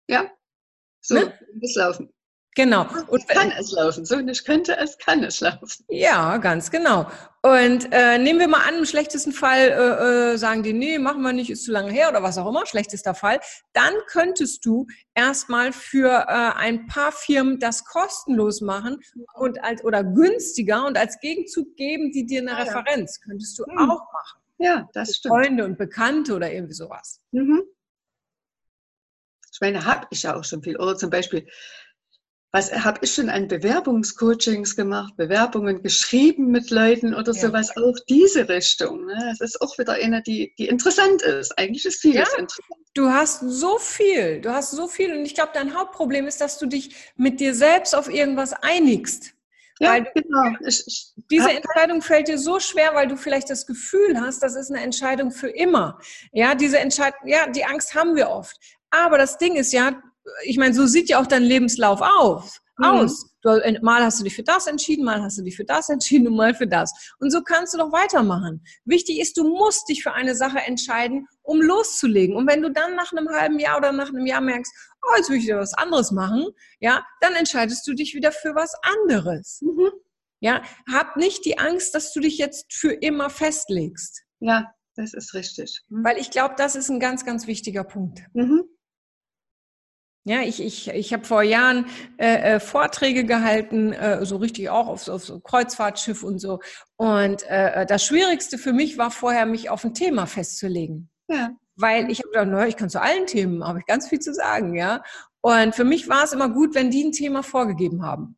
Ja, 0.08 0.30
so 1.00 1.14
ne? 1.14 1.32
muss 1.60 1.74
laufen. 1.74 2.10
Genau. 2.56 2.86
Und 3.08 3.28
kann 3.28 3.52
es 3.52 3.70
laufen. 3.72 4.06
So 4.06 4.16
nicht 4.16 4.46
könnte 4.46 4.76
es, 4.78 4.96
kann 4.96 5.22
es 5.22 5.40
laufen. 5.40 5.84
Ja, 5.88 6.38
ganz 6.38 6.70
genau. 6.70 7.06
Und 7.42 7.92
äh, 7.92 8.18
nehmen 8.18 8.40
wir 8.40 8.48
mal 8.48 8.66
an, 8.66 8.78
im 8.78 8.86
schlechtesten 8.86 9.32
Fall 9.32 9.68
äh, 9.68 10.32
äh, 10.32 10.36
sagen 10.38 10.62
die, 10.62 10.72
nee, 10.72 10.98
machen 10.98 11.20
wir 11.22 11.34
nicht, 11.34 11.50
ist 11.50 11.64
zu 11.64 11.70
lange 11.70 11.92
her 11.92 12.08
oder 12.08 12.22
was 12.22 12.38
auch 12.38 12.48
immer, 12.48 12.64
schlechtester 12.64 13.14
Fall. 13.14 13.40
Dann 13.74 13.92
könntest 14.06 14.64
du 14.64 14.86
erstmal 15.14 15.72
für 15.72 16.08
äh, 16.08 16.58
ein 16.58 16.86
paar 16.86 17.12
Firmen 17.12 17.60
das 17.60 17.84
kostenlos 17.84 18.62
machen 18.62 19.00
und 19.34 19.62
als 19.62 19.84
oder 19.84 20.02
günstiger 20.02 20.86
und 20.86 20.96
als 20.96 21.20
Gegenzug 21.20 21.76
geben 21.76 22.10
die 22.10 22.24
dir 22.24 22.40
eine 22.40 22.56
ah, 22.56 22.62
Referenz. 22.62 23.18
Ja. 23.20 23.26
Könntest 23.28 23.58
du 23.58 23.66
hm. 23.66 23.78
auch 23.78 24.12
machen. 24.12 24.40
Ja, 24.58 24.88
das 24.94 25.16
stimmt. 25.16 25.34
Freunde 25.34 25.64
und 25.66 25.76
Bekannte 25.76 26.34
oder 26.34 26.50
irgendwie 26.50 26.74
sowas. 26.74 27.20
Mhm. 27.32 27.62
Ich 29.52 29.60
meine, 29.60 29.84
habe 29.84 30.06
ich 30.10 30.22
ja 30.22 30.36
auch 30.36 30.44
schon 30.44 30.62
viel. 30.62 30.76
Oder 30.76 30.96
zum 30.96 31.10
Beispiel 31.10 31.46
was 32.56 32.72
habe 32.72 33.00
ich 33.02 33.12
schon 33.12 33.28
an 33.28 33.48
Bewerbungscoachings 33.48 34.76
gemacht, 34.76 35.14
Bewerbungen 35.18 35.82
geschrieben 35.82 36.46
mit 36.46 36.70
Leuten 36.70 37.14
oder 37.14 37.32
ja. 37.32 37.40
sowas, 37.40 37.76
auch 37.76 37.96
diese 38.08 38.48
Richtung. 38.48 39.04
Ne? 39.04 39.26
Das 39.28 39.42
ist 39.42 39.60
auch 39.60 39.76
wieder 39.78 39.92
eine, 39.92 40.22
die, 40.22 40.54
die 40.56 40.68
interessant 40.68 41.20
ist. 41.20 41.58
Eigentlich 41.58 41.84
ist 41.84 42.00
vieles 42.00 42.30
ja, 42.32 42.38
interessant. 42.38 42.80
Du 42.94 43.10
hast 43.10 43.40
so 43.40 43.76
viel, 43.78 44.40
du 44.40 44.50
hast 44.50 44.70
so 44.70 44.88
viel 44.88 45.12
und 45.12 45.26
ich 45.26 45.34
glaube, 45.34 45.50
dein 45.52 45.76
Hauptproblem 45.76 46.26
ist, 46.26 46.40
dass 46.40 46.58
du 46.58 46.64
dich 46.64 46.96
mit 47.16 47.40
dir 47.40 47.54
selbst 47.54 47.94
auf 47.94 48.08
irgendwas 48.08 48.54
einigst. 48.54 49.34
Ja, 49.78 49.90
weil 49.90 50.04
du, 50.04 50.22
genau. 50.22 50.56
Ich, 50.66 50.82
ich 50.86 51.12
diese 51.30 51.50
Entscheidung 51.50 52.00
fällt 52.00 52.28
dir 52.28 52.38
so 52.38 52.58
schwer, 52.58 52.94
weil 52.94 53.06
du 53.06 53.18
vielleicht 53.18 53.50
das 53.50 53.66
Gefühl 53.66 54.18
hast, 54.18 54.42
das 54.42 54.56
ist 54.56 54.70
eine 54.70 54.82
Entscheidung 54.82 55.30
für 55.30 55.50
immer. 55.50 55.98
Ja, 56.32 56.54
diese 56.54 56.78
Entscheidung, 56.78 57.20
ja, 57.26 57.48
die 57.48 57.66
Angst 57.66 57.94
haben 57.94 58.16
wir 58.16 58.30
oft. 58.30 58.56
Aber 58.88 59.18
das 59.18 59.36
Ding 59.36 59.56
ist 59.56 59.74
ja, 59.74 60.00
ich 60.44 60.56
meine, 60.56 60.74
so 60.74 60.86
sieht 60.86 61.08
ja 61.08 61.20
auch 61.20 61.26
dein 61.26 61.42
Lebenslauf 61.42 62.00
auf, 62.00 62.60
mhm. 62.78 62.84
aus. 62.84 63.30
Du, 63.42 63.60
mal 63.82 64.02
hast 64.02 64.18
du 64.18 64.24
dich 64.24 64.34
für 64.34 64.42
das 64.42 64.66
entschieden, 64.66 65.04
mal 65.04 65.22
hast 65.22 65.38
du 65.38 65.42
dich 65.42 65.56
für 65.56 65.64
das 65.64 65.88
entschieden 65.88 66.26
und 66.26 66.36
mal 66.36 66.54
für 66.54 66.66
das. 66.66 66.92
Und 67.20 67.30
so 67.30 67.42
kannst 67.42 67.74
du 67.74 67.78
doch 67.78 67.92
weitermachen. 67.92 68.64
Wichtig 68.84 69.20
ist, 69.20 69.36
du 69.36 69.44
musst 69.44 69.88
dich 69.88 70.02
für 70.02 70.12
eine 70.12 70.34
Sache 70.34 70.58
entscheiden, 70.58 71.26
um 71.42 71.60
loszulegen. 71.60 72.34
Und 72.34 72.48
wenn 72.48 72.62
du 72.62 72.70
dann 72.70 72.96
nach 72.96 73.12
einem 73.12 73.28
halben 73.28 73.58
Jahr 73.58 73.78
oder 73.78 73.92
nach 73.92 74.08
einem 74.08 74.26
Jahr 74.26 74.40
merkst, 74.40 74.72
oh, 75.02 75.16
jetzt 75.16 75.30
will 75.30 75.38
ich 75.38 75.44
wieder 75.44 75.60
was 75.60 75.74
anderes 75.74 76.10
machen, 76.10 76.46
ja, 76.80 77.04
dann 77.20 77.34
entscheidest 77.34 77.86
du 77.86 77.94
dich 77.94 78.14
wieder 78.14 78.32
für 78.32 78.54
was 78.54 78.72
anderes. 78.82 79.60
Mhm. 79.62 79.92
Ja, 80.40 80.62
hab 80.92 81.16
nicht 81.16 81.44
die 81.44 81.58
Angst, 81.58 81.94
dass 81.94 82.12
du 82.12 82.20
dich 82.20 82.36
jetzt 82.38 82.72
für 82.72 82.92
immer 82.92 83.30
festlegst. 83.30 84.22
Ja, 84.40 84.72
das 84.96 85.14
ist 85.14 85.34
richtig. 85.34 85.82
Mhm. 85.88 86.04
Weil 86.04 86.18
ich 86.18 86.30
glaube, 86.30 86.54
das 86.58 86.74
ist 86.74 86.90
ein 86.90 87.00
ganz, 87.00 87.24
ganz 87.24 87.46
wichtiger 87.46 87.84
Punkt. 87.84 88.22
Mhm. 88.34 88.64
Ja, 90.28 90.40
ich, 90.42 90.60
ich, 90.60 90.88
ich 90.88 91.12
habe 91.12 91.24
vor 91.24 91.42
Jahren 91.42 91.86
äh, 92.18 92.56
äh, 92.56 92.60
Vorträge 92.60 93.24
gehalten, 93.24 93.92
äh, 93.92 94.26
so 94.26 94.38
richtig 94.38 94.70
auch 94.70 94.88
auf, 94.88 95.06
auf 95.06 95.24
so 95.24 95.38
Kreuzfahrtschiff 95.38 96.24
und 96.24 96.40
so. 96.40 96.58
Und 96.96 97.44
äh, 97.44 97.86
das 97.86 98.04
Schwierigste 98.04 98.58
für 98.58 98.72
mich 98.72 98.98
war 98.98 99.12
vorher, 99.12 99.46
mich 99.46 99.70
auf 99.70 99.84
ein 99.84 99.94
Thema 99.94 100.26
festzulegen. 100.26 101.10
Ja. 101.28 101.50
Weil 101.76 102.10
ich 102.10 102.18
habe 102.18 102.30
gedacht, 102.30 102.48
naja, 102.48 102.66
ich 102.66 102.76
kann 102.76 102.90
zu 102.90 103.00
allen 103.00 103.26
Themen, 103.26 103.64
habe 103.64 103.78
ich 103.78 103.86
ganz 103.86 104.08
viel 104.08 104.18
zu 104.18 104.34
sagen, 104.34 104.74
ja. 104.74 105.04
Und 105.42 105.76
für 105.76 105.84
mich 105.84 106.08
war 106.08 106.24
es 106.24 106.32
immer 106.32 106.48
gut, 106.48 106.74
wenn 106.74 106.90
die 106.90 107.04
ein 107.04 107.12
Thema 107.12 107.44
vorgegeben 107.44 108.02
haben. 108.02 108.36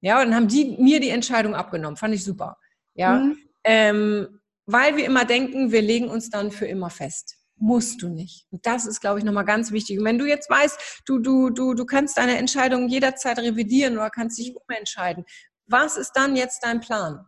Ja, 0.00 0.18
und 0.18 0.26
dann 0.26 0.34
haben 0.34 0.48
die 0.48 0.76
mir 0.80 0.98
die 0.98 1.10
Entscheidung 1.10 1.54
abgenommen. 1.54 1.96
Fand 1.96 2.12
ich 2.12 2.24
super. 2.24 2.58
Ja. 2.94 3.20
Mhm. 3.20 3.38
Ähm, 3.62 4.40
weil 4.66 4.96
wir 4.96 5.04
immer 5.04 5.24
denken, 5.24 5.70
wir 5.70 5.80
legen 5.80 6.08
uns 6.08 6.28
dann 6.28 6.50
für 6.50 6.66
immer 6.66 6.90
fest 6.90 7.37
musst 7.60 8.02
du 8.02 8.08
nicht. 8.08 8.46
Und 8.50 8.64
das 8.66 8.86
ist, 8.86 9.00
glaube 9.00 9.18
ich, 9.18 9.24
nochmal 9.24 9.44
ganz 9.44 9.72
wichtig. 9.72 9.98
Und 9.98 10.04
wenn 10.04 10.18
du 10.18 10.26
jetzt 10.26 10.48
weißt, 10.48 11.02
du, 11.06 11.18
du, 11.18 11.50
du, 11.50 11.74
du 11.74 11.84
kannst 11.84 12.16
deine 12.18 12.38
Entscheidung 12.38 12.88
jederzeit 12.88 13.38
revidieren 13.38 13.94
oder 13.98 14.10
kannst 14.10 14.38
dich 14.38 14.54
umentscheiden, 14.54 15.24
was 15.66 15.96
ist 15.96 16.12
dann 16.12 16.36
jetzt 16.36 16.64
dein 16.64 16.80
Plan? 16.80 17.26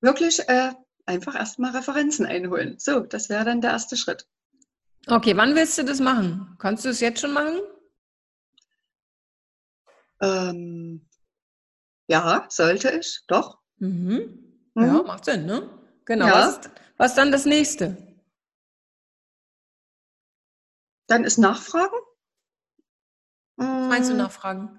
Wirklich 0.00 0.40
äh, 0.48 0.72
einfach 1.06 1.34
erstmal 1.34 1.72
Referenzen 1.72 2.26
einholen. 2.26 2.76
So, 2.78 3.00
das 3.00 3.28
wäre 3.28 3.44
dann 3.44 3.60
der 3.60 3.70
erste 3.70 3.96
Schritt. 3.96 4.26
Okay, 5.06 5.36
wann 5.36 5.54
willst 5.54 5.78
du 5.78 5.84
das 5.84 6.00
machen? 6.00 6.56
Kannst 6.58 6.84
du 6.84 6.88
es 6.88 7.00
jetzt 7.00 7.20
schon 7.20 7.32
machen? 7.32 7.60
Ähm, 10.20 11.08
ja, 12.06 12.46
sollte 12.48 12.90
ich, 12.90 13.22
doch. 13.26 13.58
Mhm. 13.78 14.70
Ja, 14.76 14.82
mhm. 14.82 15.06
macht 15.06 15.24
Sinn, 15.24 15.46
ne? 15.46 15.68
Genau. 16.04 16.26
Ja. 16.26 16.34
Was, 16.34 16.58
ist, 16.58 16.70
was 16.96 17.14
dann 17.14 17.32
das 17.32 17.46
nächste? 17.46 17.96
Dann 21.06 21.24
ist 21.24 21.38
Nachfragen. 21.38 21.96
Was 23.56 23.88
meinst 23.88 24.10
du 24.10 24.14
mm. 24.14 24.18
Nachfragen? 24.18 24.78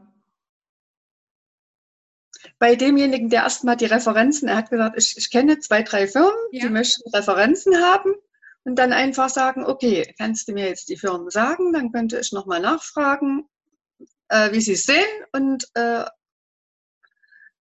Bei 2.60 2.76
demjenigen, 2.76 3.30
der 3.30 3.44
erstmal 3.44 3.78
die 3.78 3.86
Referenzen, 3.86 4.48
er 4.48 4.58
hat 4.58 4.70
gesagt, 4.70 4.98
ich, 4.98 5.18
ich 5.18 5.30
kenne 5.32 5.60
zwei, 5.60 5.84
drei 5.84 6.08
Firmen, 6.08 6.34
ja. 6.52 6.66
die 6.66 6.70
möchten 6.70 7.10
Referenzen 7.12 7.78
haben 7.78 8.14
Und 8.64 8.78
dann 8.78 8.94
einfach 8.94 9.30
sagen, 9.30 9.66
okay, 9.66 10.14
kannst 10.18 10.48
du 10.48 10.54
mir 10.54 10.68
jetzt 10.68 10.90
die 10.90 10.98
Firmen 10.98 11.30
sagen? 11.30 11.74
Dann 11.74 11.92
könnte 11.92 12.20
ich 12.20 12.32
nochmal 12.32 12.62
nachfragen, 12.62 13.48
äh, 14.30 14.52
wie 14.52 14.62
sie 14.62 14.74
es 14.74 14.86
sehen 14.86 15.06
und 15.34 15.68
äh, 15.76 16.06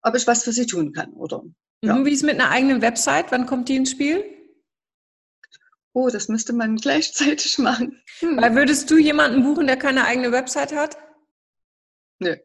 ob 0.01 0.15
ich 0.15 0.27
was 0.27 0.43
für 0.43 0.51
sie 0.51 0.65
tun 0.65 0.91
kann, 0.91 1.13
oder? 1.13 1.43
Ja. 1.81 1.95
Mhm, 1.95 2.05
wie 2.05 2.13
ist 2.13 2.23
mit 2.23 2.39
einer 2.39 2.49
eigenen 2.49 2.81
Website? 2.81 3.31
Wann 3.31 3.45
kommt 3.45 3.69
die 3.69 3.75
ins 3.75 3.91
Spiel? 3.91 4.23
Oh, 5.93 6.09
das 6.09 6.27
müsste 6.27 6.53
man 6.53 6.75
gleichzeitig 6.77 7.57
machen. 7.59 8.01
Hm. 8.19 8.41
Weil 8.41 8.55
würdest 8.55 8.89
du 8.91 8.97
jemanden 8.97 9.43
buchen, 9.43 9.67
der 9.67 9.77
keine 9.77 10.05
eigene 10.05 10.31
Website 10.31 10.73
hat? 10.73 10.97
Nö. 12.19 12.35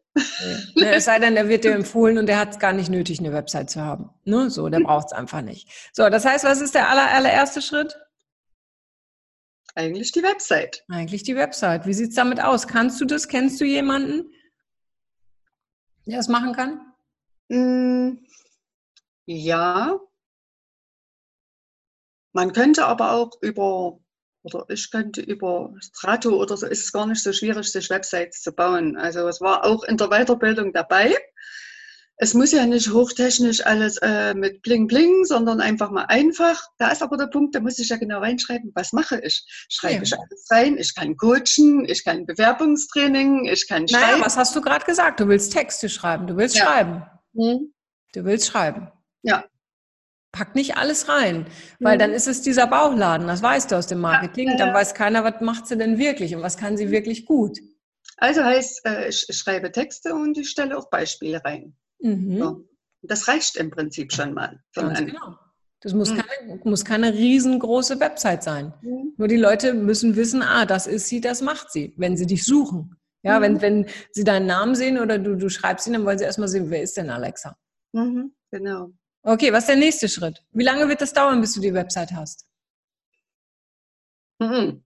Nee. 0.75 0.85
Es 0.91 1.05
sei 1.05 1.19
denn, 1.19 1.35
der 1.35 1.47
wird 1.47 1.63
dir 1.63 1.73
empfohlen 1.73 2.17
und 2.17 2.25
der 2.25 2.37
hat 2.37 2.51
es 2.51 2.59
gar 2.59 2.73
nicht 2.73 2.89
nötig, 2.89 3.19
eine 3.19 3.31
Website 3.31 3.69
zu 3.69 3.81
haben. 3.81 4.09
Ne? 4.25 4.49
So, 4.49 4.67
der 4.69 4.79
braucht 4.79 5.07
es 5.07 5.13
einfach 5.13 5.41
nicht. 5.41 5.69
So, 5.93 6.09
das 6.09 6.25
heißt, 6.25 6.43
was 6.43 6.61
ist 6.61 6.75
der 6.75 6.89
aller, 6.89 7.09
allererste 7.11 7.61
Schritt? 7.61 7.97
Eigentlich 9.75 10.11
die 10.11 10.23
Website. 10.23 10.83
Eigentlich 10.89 11.23
die 11.23 11.35
Website. 11.35 11.85
Wie 11.85 11.93
sieht 11.93 12.09
es 12.09 12.15
damit 12.15 12.43
aus? 12.43 12.67
Kannst 12.67 12.99
du 12.99 13.05
das? 13.05 13.27
Kennst 13.27 13.61
du 13.61 13.65
jemanden, 13.65 14.29
der 16.05 16.17
das 16.17 16.27
machen 16.27 16.53
kann? 16.53 16.81
Mm, 17.47 18.25
ja. 19.25 19.99
Man 22.33 22.53
könnte 22.53 22.85
aber 22.85 23.13
auch 23.13 23.31
über, 23.41 23.99
oder 24.43 24.65
ich 24.69 24.91
könnte 24.91 25.21
über 25.21 25.73
Strato 25.79 26.31
oder 26.31 26.57
so, 26.57 26.67
ist 26.67 26.83
es 26.83 26.91
gar 26.91 27.07
nicht 27.07 27.23
so 27.23 27.33
schwierig, 27.33 27.71
sich 27.71 27.89
Websites 27.89 28.41
zu 28.41 28.51
bauen. 28.51 28.97
Also 28.97 29.27
es 29.27 29.41
war 29.41 29.65
auch 29.65 29.83
in 29.83 29.97
der 29.97 30.09
Weiterbildung 30.09 30.73
dabei 30.73 31.15
es 32.21 32.33
muss 32.33 32.51
ja 32.51 32.65
nicht 32.65 32.91
hochtechnisch 32.91 33.65
alles 33.65 33.97
äh, 34.01 34.33
mit 34.33 34.61
Bling 34.61 34.87
Bling, 34.87 35.23
sondern 35.23 35.61
einfach 35.61 35.89
mal 35.89 36.03
einfach. 36.03 36.61
Da 36.77 36.91
ist 36.91 37.01
aber 37.01 37.15
der 37.15 37.27
Punkt, 37.27 37.55
da 37.55 37.61
muss 37.61 37.79
ich 37.79 37.87
ja 37.87 37.95
genau 37.95 38.19
reinschreiben, 38.19 38.71
was 38.75 38.91
mache 38.91 39.21
ich? 39.21 39.45
Schreibe 39.69 39.95
ja. 39.95 40.01
ich 40.03 40.13
alles 40.13 40.47
rein? 40.51 40.77
Ich 40.77 40.93
kann 40.93 41.15
coachen, 41.15 41.85
ich 41.85 42.03
kann 42.03 42.25
Bewerbungstraining, 42.25 43.45
ich 43.45 43.69
kann 43.69 43.87
schreiben. 43.87 44.11
Naja, 44.11 44.25
was 44.25 44.35
hast 44.35 44.53
du 44.53 44.61
gerade 44.61 44.85
gesagt? 44.85 45.21
Du 45.21 45.29
willst 45.29 45.53
Texte 45.53 45.87
schreiben, 45.87 46.27
du 46.27 46.35
willst 46.35 46.57
ja. 46.57 46.65
schreiben. 46.65 47.05
Hm. 47.35 47.73
Du 48.13 48.25
willst 48.25 48.47
schreiben. 48.47 48.91
Ja. 49.21 49.45
Pack 50.31 50.55
nicht 50.55 50.77
alles 50.77 51.09
rein, 51.09 51.47
weil 51.79 51.95
mhm. 51.95 51.99
dann 51.99 52.11
ist 52.11 52.27
es 52.27 52.41
dieser 52.41 52.67
Bauchladen, 52.67 53.27
das 53.27 53.41
weißt 53.41 53.71
du 53.71 53.75
aus 53.75 53.87
dem 53.87 53.99
Marketing. 53.99 54.49
Ja, 54.49 54.57
dann 54.57 54.73
weiß 54.73 54.93
keiner, 54.93 55.23
was 55.23 55.41
macht 55.41 55.67
sie 55.67 55.77
denn 55.77 55.97
wirklich 55.97 56.35
und 56.35 56.43
was 56.43 56.57
kann 56.57 56.77
sie 56.77 56.91
wirklich 56.91 57.25
gut. 57.25 57.59
Also 58.17 58.43
heißt, 58.43 58.85
äh, 58.85 59.09
ich 59.09 59.25
schreibe 59.31 59.71
Texte 59.71 60.13
und 60.13 60.37
ich 60.37 60.49
stelle 60.49 60.77
auch 60.77 60.89
Beispiele 60.89 61.43
rein. 61.43 61.75
Mhm. 61.99 62.37
So. 62.37 62.65
Das 63.01 63.27
reicht 63.27 63.55
im 63.55 63.71
Prinzip 63.71 64.13
schon 64.13 64.33
mal. 64.33 64.59
Ganz 64.75 64.99
genau. 64.99 65.35
Das 65.81 65.93
muss, 65.93 66.11
mhm. 66.11 66.17
keine, 66.17 66.59
muss 66.65 66.83
keine 66.83 67.13
riesengroße 67.13 67.99
Website 68.01 68.43
sein. 68.43 68.73
Mhm. 68.81 69.13
Nur 69.17 69.27
die 69.29 69.37
Leute 69.37 69.73
müssen 69.73 70.17
wissen, 70.17 70.41
ah, 70.41 70.65
das 70.65 70.87
ist 70.87 71.07
sie, 71.07 71.21
das 71.21 71.41
macht 71.41 71.71
sie, 71.71 71.93
wenn 71.97 72.17
sie 72.17 72.25
dich 72.25 72.43
suchen. 72.43 72.97
Ja, 73.23 73.39
mhm. 73.39 73.43
wenn, 73.43 73.61
wenn 73.61 73.85
sie 74.11 74.23
deinen 74.23 74.45
Namen 74.45 74.75
sehen 74.75 74.99
oder 74.99 75.17
du, 75.17 75.35
du 75.35 75.49
schreibst 75.49 75.87
ihn, 75.87 75.93
dann 75.93 76.05
wollen 76.05 76.17
sie 76.17 76.25
erstmal 76.25 76.49
sehen, 76.49 76.69
wer 76.69 76.83
ist 76.83 76.97
denn 76.97 77.09
Alexa? 77.09 77.57
Mhm. 77.93 78.33
Genau. 78.51 78.91
Okay, 79.23 79.51
was 79.51 79.63
ist 79.63 79.69
der 79.69 79.75
nächste 79.75 80.07
Schritt? 80.07 80.43
Wie 80.51 80.63
lange 80.63 80.87
wird 80.87 81.01
das 81.01 81.13
dauern, 81.13 81.41
bis 81.41 81.53
du 81.53 81.61
die 81.61 81.73
Website 81.73 82.11
hast? 82.13 82.47
Mhm. 84.39 84.83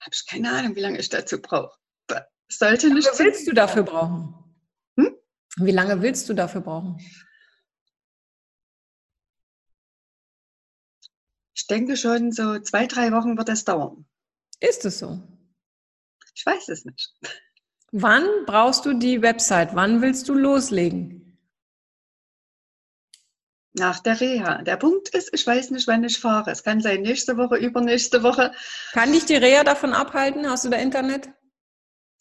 Habe 0.00 0.10
ich 0.12 0.26
keine 0.26 0.50
Ahnung, 0.50 0.74
wie 0.76 0.80
lange 0.80 0.98
ich 0.98 1.08
dazu 1.08 1.40
brauche. 1.40 1.76
Sollte 2.50 2.88
nicht. 2.88 3.06
Wie 3.06 3.10
lange 3.10 3.18
willst 3.18 3.46
du 3.46 3.52
dafür 3.52 3.82
brauchen? 3.82 4.34
Hm? 4.96 5.14
Wie 5.56 5.70
lange 5.70 6.00
willst 6.00 6.28
du 6.28 6.34
dafür 6.34 6.62
brauchen? 6.62 6.98
Ich 11.54 11.66
denke 11.66 11.96
schon, 11.96 12.32
so 12.32 12.58
zwei, 12.60 12.86
drei 12.86 13.12
Wochen 13.12 13.36
wird 13.36 13.48
das 13.48 13.64
dauern. 13.64 14.06
Ist 14.60 14.86
es 14.86 15.00
so? 15.00 15.22
Ich 16.34 16.46
weiß 16.46 16.68
es 16.68 16.86
nicht. 16.86 17.12
Wann 17.92 18.26
brauchst 18.46 18.86
du 18.86 18.94
die 18.94 19.20
Website? 19.20 19.74
Wann 19.74 20.00
willst 20.00 20.28
du 20.28 20.34
loslegen? 20.34 21.27
Nach 23.78 24.00
der 24.00 24.20
Reha. 24.20 24.62
Der 24.62 24.76
Punkt 24.76 25.08
ist, 25.10 25.30
ich 25.32 25.46
weiß 25.46 25.70
nicht, 25.70 25.86
wann 25.86 26.04
ich 26.04 26.18
fahre. 26.18 26.50
Es 26.50 26.62
kann 26.62 26.80
sein 26.80 27.02
nächste 27.02 27.36
Woche, 27.36 27.56
übernächste 27.56 28.22
Woche. 28.22 28.52
Kann 28.92 29.12
dich 29.12 29.24
die 29.24 29.36
Reha 29.36 29.64
davon 29.64 29.92
abhalten? 29.92 30.48
Hast 30.48 30.64
du 30.64 30.68
da 30.68 30.78
Internet? 30.78 31.30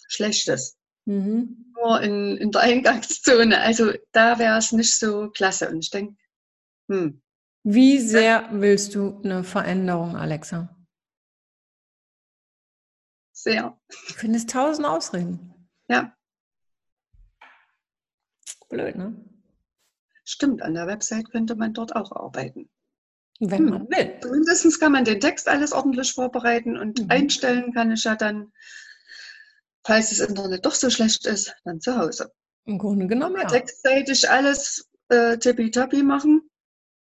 Schlechtes. 0.07 0.77
Mhm. 1.05 1.73
Nur 1.75 2.01
in, 2.01 2.37
in 2.37 2.51
der 2.51 2.61
Eingangszone. 2.61 3.59
Also 3.59 3.93
da 4.11 4.39
wäre 4.39 4.57
es 4.57 4.71
nicht 4.71 4.97
so 4.97 5.29
klasse. 5.29 5.69
Und 5.69 5.79
ich 5.79 5.89
denke, 5.89 6.15
hm. 6.89 7.21
Wie 7.63 7.99
sehr 7.99 8.47
willst 8.51 8.95
du 8.95 9.21
eine 9.23 9.43
Veränderung, 9.43 10.15
Alexa? 10.15 10.73
Sehr. 13.33 13.77
Du 13.89 14.13
findest 14.13 14.49
tausend 14.49 14.87
Ausreden. 14.87 15.69
Ja. 15.89 16.15
Blöd, 18.69 18.95
ne? 18.95 19.15
Stimmt, 20.27 20.61
an 20.61 20.73
der 20.73 20.87
Website 20.87 21.31
könnte 21.31 21.55
man 21.55 21.73
dort 21.73 21.95
auch 21.95 22.11
arbeiten. 22.11 22.69
Wenn 23.39 23.59
hm. 23.59 23.69
man 23.69 23.89
will. 23.89 24.19
Zumindest 24.21 24.79
kann 24.79 24.91
man 24.91 25.05
den 25.05 25.19
Text 25.19 25.47
alles 25.47 25.71
ordentlich 25.71 26.11
vorbereiten 26.11 26.75
und 26.77 27.01
mhm. 27.01 27.09
einstellen 27.09 27.73
kann 27.73 27.91
ich 27.91 28.03
ja 28.03 28.15
dann 28.15 28.51
falls 29.87 30.09
das 30.09 30.19
Internet 30.19 30.65
doch 30.65 30.75
so 30.75 30.89
schlecht 30.89 31.25
ist, 31.25 31.55
dann 31.63 31.79
zu 31.79 31.97
Hause. 31.97 32.31
Im 32.65 32.77
Grunde 32.77 33.07
genommen, 33.07 33.37
ja. 33.41 33.47
Textseitig 33.47 34.29
alles 34.29 34.89
äh, 35.07 35.37
tippitoppi 35.37 36.03
machen. 36.03 36.49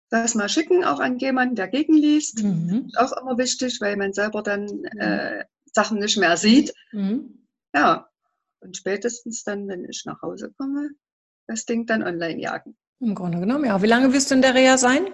Das 0.09 0.35
mal 0.35 0.47
schicken, 0.47 0.85
auch 0.85 0.99
an 0.99 1.17
jemanden, 1.17 1.55
der 1.55 1.67
gegenliest. 1.67 2.43
Mhm. 2.43 2.91
Auch 2.95 3.11
immer 3.19 3.37
wichtig, 3.37 3.81
weil 3.81 3.97
man 3.97 4.13
selber 4.13 4.43
dann 4.43 4.65
mhm. 4.65 4.99
äh, 4.99 5.45
Sachen 5.73 5.97
nicht 5.97 6.17
mehr 6.17 6.37
sieht. 6.37 6.71
Mhm. 6.91 7.47
Ja, 7.73 8.07
und 8.59 8.77
spätestens 8.77 9.43
dann, 9.43 9.67
wenn 9.67 9.83
ich 9.89 10.03
nach 10.05 10.21
Hause 10.21 10.53
komme, 10.57 10.91
das 11.47 11.65
Ding 11.65 11.87
dann 11.87 12.03
online 12.03 12.39
jagen. 12.39 12.77
Im 12.99 13.13
Grunde 13.13 13.39
genommen, 13.39 13.65
ja. 13.65 13.81
Wie 13.81 13.87
lange 13.87 14.11
wirst 14.13 14.31
du 14.31 14.35
in 14.35 14.41
der 14.41 14.55
Reha 14.55 14.77
sein? 14.77 15.07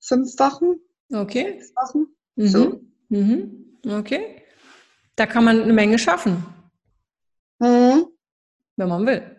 Fünf 0.00 0.38
Wochen. 0.38 0.76
Okay. 1.12 1.58
Sechs 1.58 1.74
Wochen. 1.74 2.06
Mhm. 2.36 2.48
So. 2.48 2.80
Mhm. 3.08 3.78
Okay. 3.86 4.42
Da 5.16 5.26
kann 5.26 5.44
man 5.44 5.62
eine 5.62 5.72
Menge 5.72 5.98
schaffen. 5.98 6.44
Mhm. 7.58 8.06
Wenn 8.76 8.88
man 8.88 9.06
will. 9.06 9.36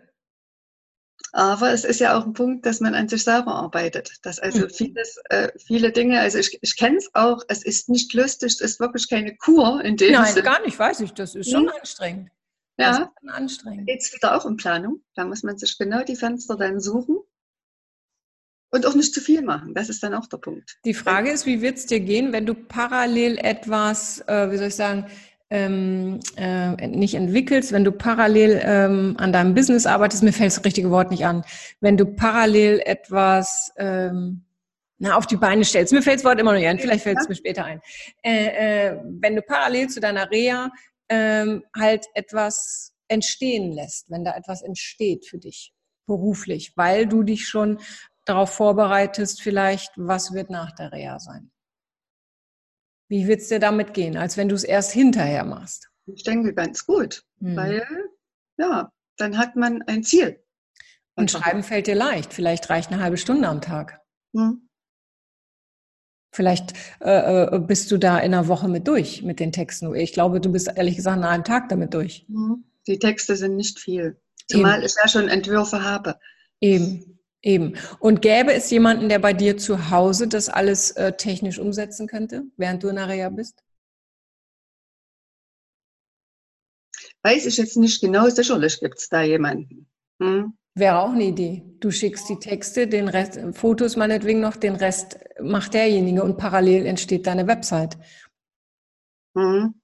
Aber 1.32 1.72
es 1.72 1.84
ist 1.84 2.00
ja 2.00 2.18
auch 2.18 2.24
ein 2.24 2.32
Punkt, 2.32 2.66
dass 2.66 2.80
man 2.80 2.94
an 2.94 3.08
sich 3.08 3.22
selber 3.22 3.54
arbeitet. 3.54 4.18
Dass 4.22 4.38
also 4.38 4.64
mhm. 4.64 4.70
vieles, 4.70 5.18
äh, 5.30 5.50
viele 5.58 5.92
Dinge, 5.92 6.20
also 6.20 6.38
ich, 6.38 6.58
ich 6.62 6.76
kenne 6.76 6.96
es 6.96 7.10
auch, 7.14 7.42
es 7.48 7.64
ist 7.64 7.88
nicht 7.88 8.12
lustig, 8.14 8.52
es 8.52 8.60
ist 8.60 8.80
wirklich 8.80 9.08
keine 9.08 9.36
Kur 9.36 9.82
in 9.84 9.96
dem 9.96 10.12
Nein, 10.12 10.32
Sinn. 10.32 10.44
gar 10.44 10.60
nicht, 10.62 10.78
weiß 10.78 11.00
ich. 11.00 11.12
Das 11.12 11.34
ist 11.34 11.50
schon 11.50 11.64
mhm. 11.64 11.72
anstrengend. 11.80 12.30
Ja. 12.78 12.90
Das 12.90 12.98
ist 13.00 13.30
anstrengend. 13.30 13.86
Geht 13.86 14.00
es 14.00 14.14
wieder 14.14 14.36
auch 14.36 14.44
um 14.44 14.56
Planung. 14.56 15.02
Da 15.14 15.24
muss 15.24 15.42
man 15.42 15.58
sich 15.58 15.76
genau 15.78 16.04
die 16.04 16.16
Fenster 16.16 16.56
dann 16.56 16.80
suchen. 16.80 17.18
Und 18.70 18.86
auch 18.86 18.94
nicht 18.94 19.14
zu 19.14 19.20
viel 19.20 19.42
machen. 19.42 19.74
Das 19.74 19.88
ist 19.88 20.02
dann 20.02 20.14
auch 20.14 20.26
der 20.26 20.36
Punkt. 20.36 20.78
Die 20.84 20.92
Frage 20.92 21.30
ist, 21.30 21.46
wie 21.46 21.62
wird 21.62 21.78
es 21.78 21.86
dir 21.86 22.00
gehen, 22.00 22.32
wenn 22.32 22.44
du 22.44 22.54
parallel 22.54 23.38
etwas, 23.38 24.20
äh, 24.28 24.50
wie 24.50 24.58
soll 24.58 24.68
ich 24.68 24.74
sagen, 24.74 25.06
ähm, 25.50 26.20
äh, 26.36 26.86
nicht 26.86 27.14
entwickelst, 27.14 27.72
wenn 27.72 27.84
du 27.84 27.92
parallel 27.92 28.60
ähm, 28.62 29.16
an 29.18 29.32
deinem 29.32 29.54
Business 29.54 29.86
arbeitest, 29.86 30.22
mir 30.22 30.32
fällt 30.32 30.52
das 30.52 30.64
richtige 30.64 30.90
Wort 30.90 31.10
nicht 31.10 31.24
an, 31.24 31.42
wenn 31.80 31.96
du 31.96 32.04
parallel 32.04 32.82
etwas 32.84 33.72
ähm, 33.78 34.44
na, 34.98 35.16
auf 35.16 35.26
die 35.26 35.36
Beine 35.36 35.64
stellst, 35.64 35.92
mir 35.92 36.02
fällt 36.02 36.18
das 36.18 36.24
Wort 36.24 36.38
immer 36.38 36.52
noch 36.52 36.58
nicht 36.58 36.68
ein, 36.68 36.78
vielleicht 36.78 37.04
fällt 37.04 37.18
es 37.18 37.28
mir 37.28 37.36
später 37.36 37.64
ein, 37.64 37.80
äh, 38.22 38.88
äh, 38.88 39.00
wenn 39.04 39.36
du 39.36 39.42
parallel 39.42 39.88
zu 39.88 40.00
deiner 40.00 40.30
Reha 40.30 40.70
ähm, 41.08 41.64
halt 41.76 42.06
etwas 42.14 42.92
entstehen 43.08 43.72
lässt, 43.72 44.10
wenn 44.10 44.24
da 44.24 44.34
etwas 44.36 44.62
entsteht 44.62 45.26
für 45.26 45.38
dich 45.38 45.72
beruflich, 46.06 46.72
weil 46.76 47.06
du 47.06 47.22
dich 47.22 47.46
schon 47.46 47.80
darauf 48.24 48.50
vorbereitest, 48.50 49.40
vielleicht, 49.40 49.92
was 49.96 50.32
wird 50.32 50.50
nach 50.50 50.72
der 50.72 50.92
Reha 50.92 51.18
sein. 51.18 51.50
Wie 53.08 53.26
wird 53.26 53.40
es 53.40 53.48
dir 53.48 53.58
damit 53.58 53.94
gehen, 53.94 54.16
als 54.16 54.36
wenn 54.36 54.48
du 54.48 54.54
es 54.54 54.64
erst 54.64 54.92
hinterher 54.92 55.44
machst? 55.44 55.88
Ich 56.06 56.24
denke 56.24 56.54
ganz 56.54 56.84
gut, 56.84 57.24
hm. 57.40 57.56
weil 57.56 57.86
ja, 58.58 58.90
dann 59.16 59.38
hat 59.38 59.56
man 59.56 59.82
ein 59.82 60.02
Ziel. 60.02 60.42
Und 61.14 61.30
Schreiben 61.30 61.62
fällt 61.62 61.86
dir 61.86 61.94
leicht. 61.94 62.32
Vielleicht 62.32 62.70
reicht 62.70 62.92
eine 62.92 63.02
halbe 63.02 63.16
Stunde 63.16 63.48
am 63.48 63.60
Tag. 63.60 64.00
Hm. 64.36 64.67
Vielleicht 66.30 66.74
äh, 67.00 67.44
äh, 67.44 67.58
bist 67.58 67.90
du 67.90 67.98
da 67.98 68.18
in 68.18 68.34
einer 68.34 68.48
Woche 68.48 68.68
mit 68.68 68.86
durch 68.86 69.22
mit 69.22 69.40
den 69.40 69.52
Texten. 69.52 69.94
Ich 69.94 70.12
glaube, 70.12 70.40
du 70.40 70.52
bist 70.52 70.70
ehrlich 70.74 70.96
gesagt 70.96 71.20
nach 71.20 71.30
einem 71.30 71.44
Tag 71.44 71.68
damit 71.68 71.94
durch. 71.94 72.26
Hm. 72.28 72.64
Die 72.86 72.98
Texte 72.98 73.36
sind 73.36 73.56
nicht 73.56 73.78
viel. 73.78 74.20
Zumal 74.46 74.78
Eben. 74.78 74.86
ich 74.86 74.94
ja 75.00 75.08
schon 75.08 75.28
Entwürfe 75.28 75.82
habe. 75.82 76.18
Eben. 76.60 77.18
Eben. 77.42 77.74
Und 78.00 78.20
gäbe 78.20 78.52
es 78.52 78.70
jemanden, 78.70 79.08
der 79.08 79.20
bei 79.20 79.32
dir 79.32 79.56
zu 79.56 79.90
Hause 79.90 80.26
das 80.26 80.48
alles 80.48 80.90
äh, 80.92 81.12
technisch 81.12 81.58
umsetzen 81.58 82.08
könnte, 82.08 82.44
während 82.56 82.82
du 82.82 82.88
in 82.88 82.96
der 82.96 83.08
Reha 83.08 83.28
bist? 83.28 83.62
Weiß 87.22 87.46
ich 87.46 87.56
jetzt 87.56 87.76
nicht 87.76 88.00
genau, 88.00 88.28
sicherlich 88.28 88.80
gibt 88.80 88.98
es 88.98 89.08
da 89.08 89.22
jemanden. 89.22 89.88
Hm? 90.20 90.56
Wäre 90.78 90.98
auch 91.00 91.10
eine 91.10 91.24
Idee. 91.24 91.64
Du 91.80 91.90
schickst 91.90 92.28
die 92.28 92.38
Texte, 92.38 92.86
den 92.86 93.08
Rest, 93.08 93.38
Fotos 93.52 93.96
meinetwegen 93.96 94.40
noch, 94.40 94.56
den 94.56 94.76
Rest 94.76 95.18
macht 95.40 95.74
derjenige 95.74 96.22
und 96.22 96.36
parallel 96.36 96.86
entsteht 96.86 97.26
deine 97.26 97.46
Website. 97.46 97.98
Mhm. 99.34 99.74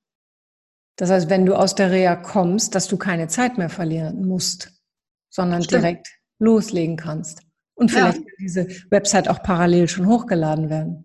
Das 0.97 1.11
heißt, 1.11 1.29
wenn 1.29 1.47
du 1.47 1.55
aus 1.55 1.75
der 1.75 1.91
Reha 1.91 2.17
kommst, 2.17 2.75
dass 2.75 2.87
du 2.87 2.97
keine 2.97 3.27
Zeit 3.29 3.59
mehr 3.59 3.71
verlieren 3.71 4.27
musst, 4.27 4.73
sondern 5.31 5.63
Stimmt. 5.63 5.83
direkt 5.83 6.09
loslegen 6.39 6.97
kannst. 6.97 7.43
Und 7.75 7.91
vielleicht 7.91 8.19
ja. 8.19 8.23
kann 8.23 8.37
diese 8.39 8.69
Website 8.91 9.29
auch 9.29 9.43
parallel 9.43 9.89
schon 9.89 10.07
hochgeladen 10.07 10.71
werden. 10.71 11.05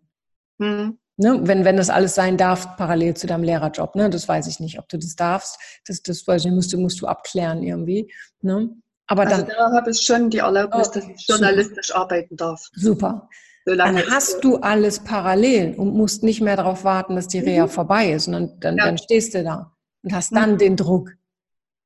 Mhm. 0.59 0.99
Ne? 1.17 1.39
Wenn, 1.43 1.65
wenn 1.65 1.77
das 1.77 1.89
alles 1.89 2.13
sein 2.13 2.37
darf, 2.37 2.77
parallel 2.77 3.15
zu 3.15 3.25
deinem 3.25 3.43
Lehrerjob. 3.43 3.95
Ne? 3.95 4.09
Das 4.09 4.27
weiß 4.27 4.47
ich 4.47 4.59
nicht, 4.59 4.77
ob 4.77 4.87
du 4.87 4.97
das 4.97 5.15
darfst. 5.15 5.59
Das, 5.85 6.03
das 6.03 6.27
weiß 6.27 6.41
ich 6.41 6.45
nicht, 6.45 6.55
musst 6.55 6.73
du, 6.73 6.77
musst 6.77 7.01
du 7.01 7.07
abklären 7.07 7.63
irgendwie. 7.63 8.13
Ne? 8.41 8.69
Aber 9.09 9.23
also 9.23 9.37
dann, 9.37 9.47
da 9.47 9.71
habe 9.71 9.89
ich 9.89 10.01
schon 10.01 10.29
die 10.29 10.37
Erlaubnis, 10.37 10.89
oh, 10.89 10.93
dass 10.93 11.07
ich 11.07 11.27
journalistisch 11.27 11.87
super. 11.87 11.99
arbeiten 11.99 12.37
darf. 12.37 12.69
Super. 12.73 13.27
Solange 13.65 14.03
dann 14.03 14.11
hast 14.11 14.43
du 14.43 14.57
alles 14.57 14.99
parallel 14.99 15.73
und 15.75 15.95
musst 15.95 16.21
nicht 16.21 16.41
mehr 16.41 16.55
darauf 16.55 16.83
warten, 16.83 17.15
dass 17.15 17.27
die 17.27 17.39
Reha 17.39 17.65
mhm. 17.65 17.69
vorbei 17.69 18.11
ist, 18.11 18.25
sondern 18.25 18.59
dann, 18.59 18.77
ja. 18.77 18.85
dann 18.85 18.99
stehst 18.99 19.33
du 19.33 19.43
da 19.43 19.75
und 20.03 20.13
hast 20.13 20.35
dann 20.35 20.53
mhm. 20.53 20.57
den 20.59 20.77
Druck. 20.77 21.09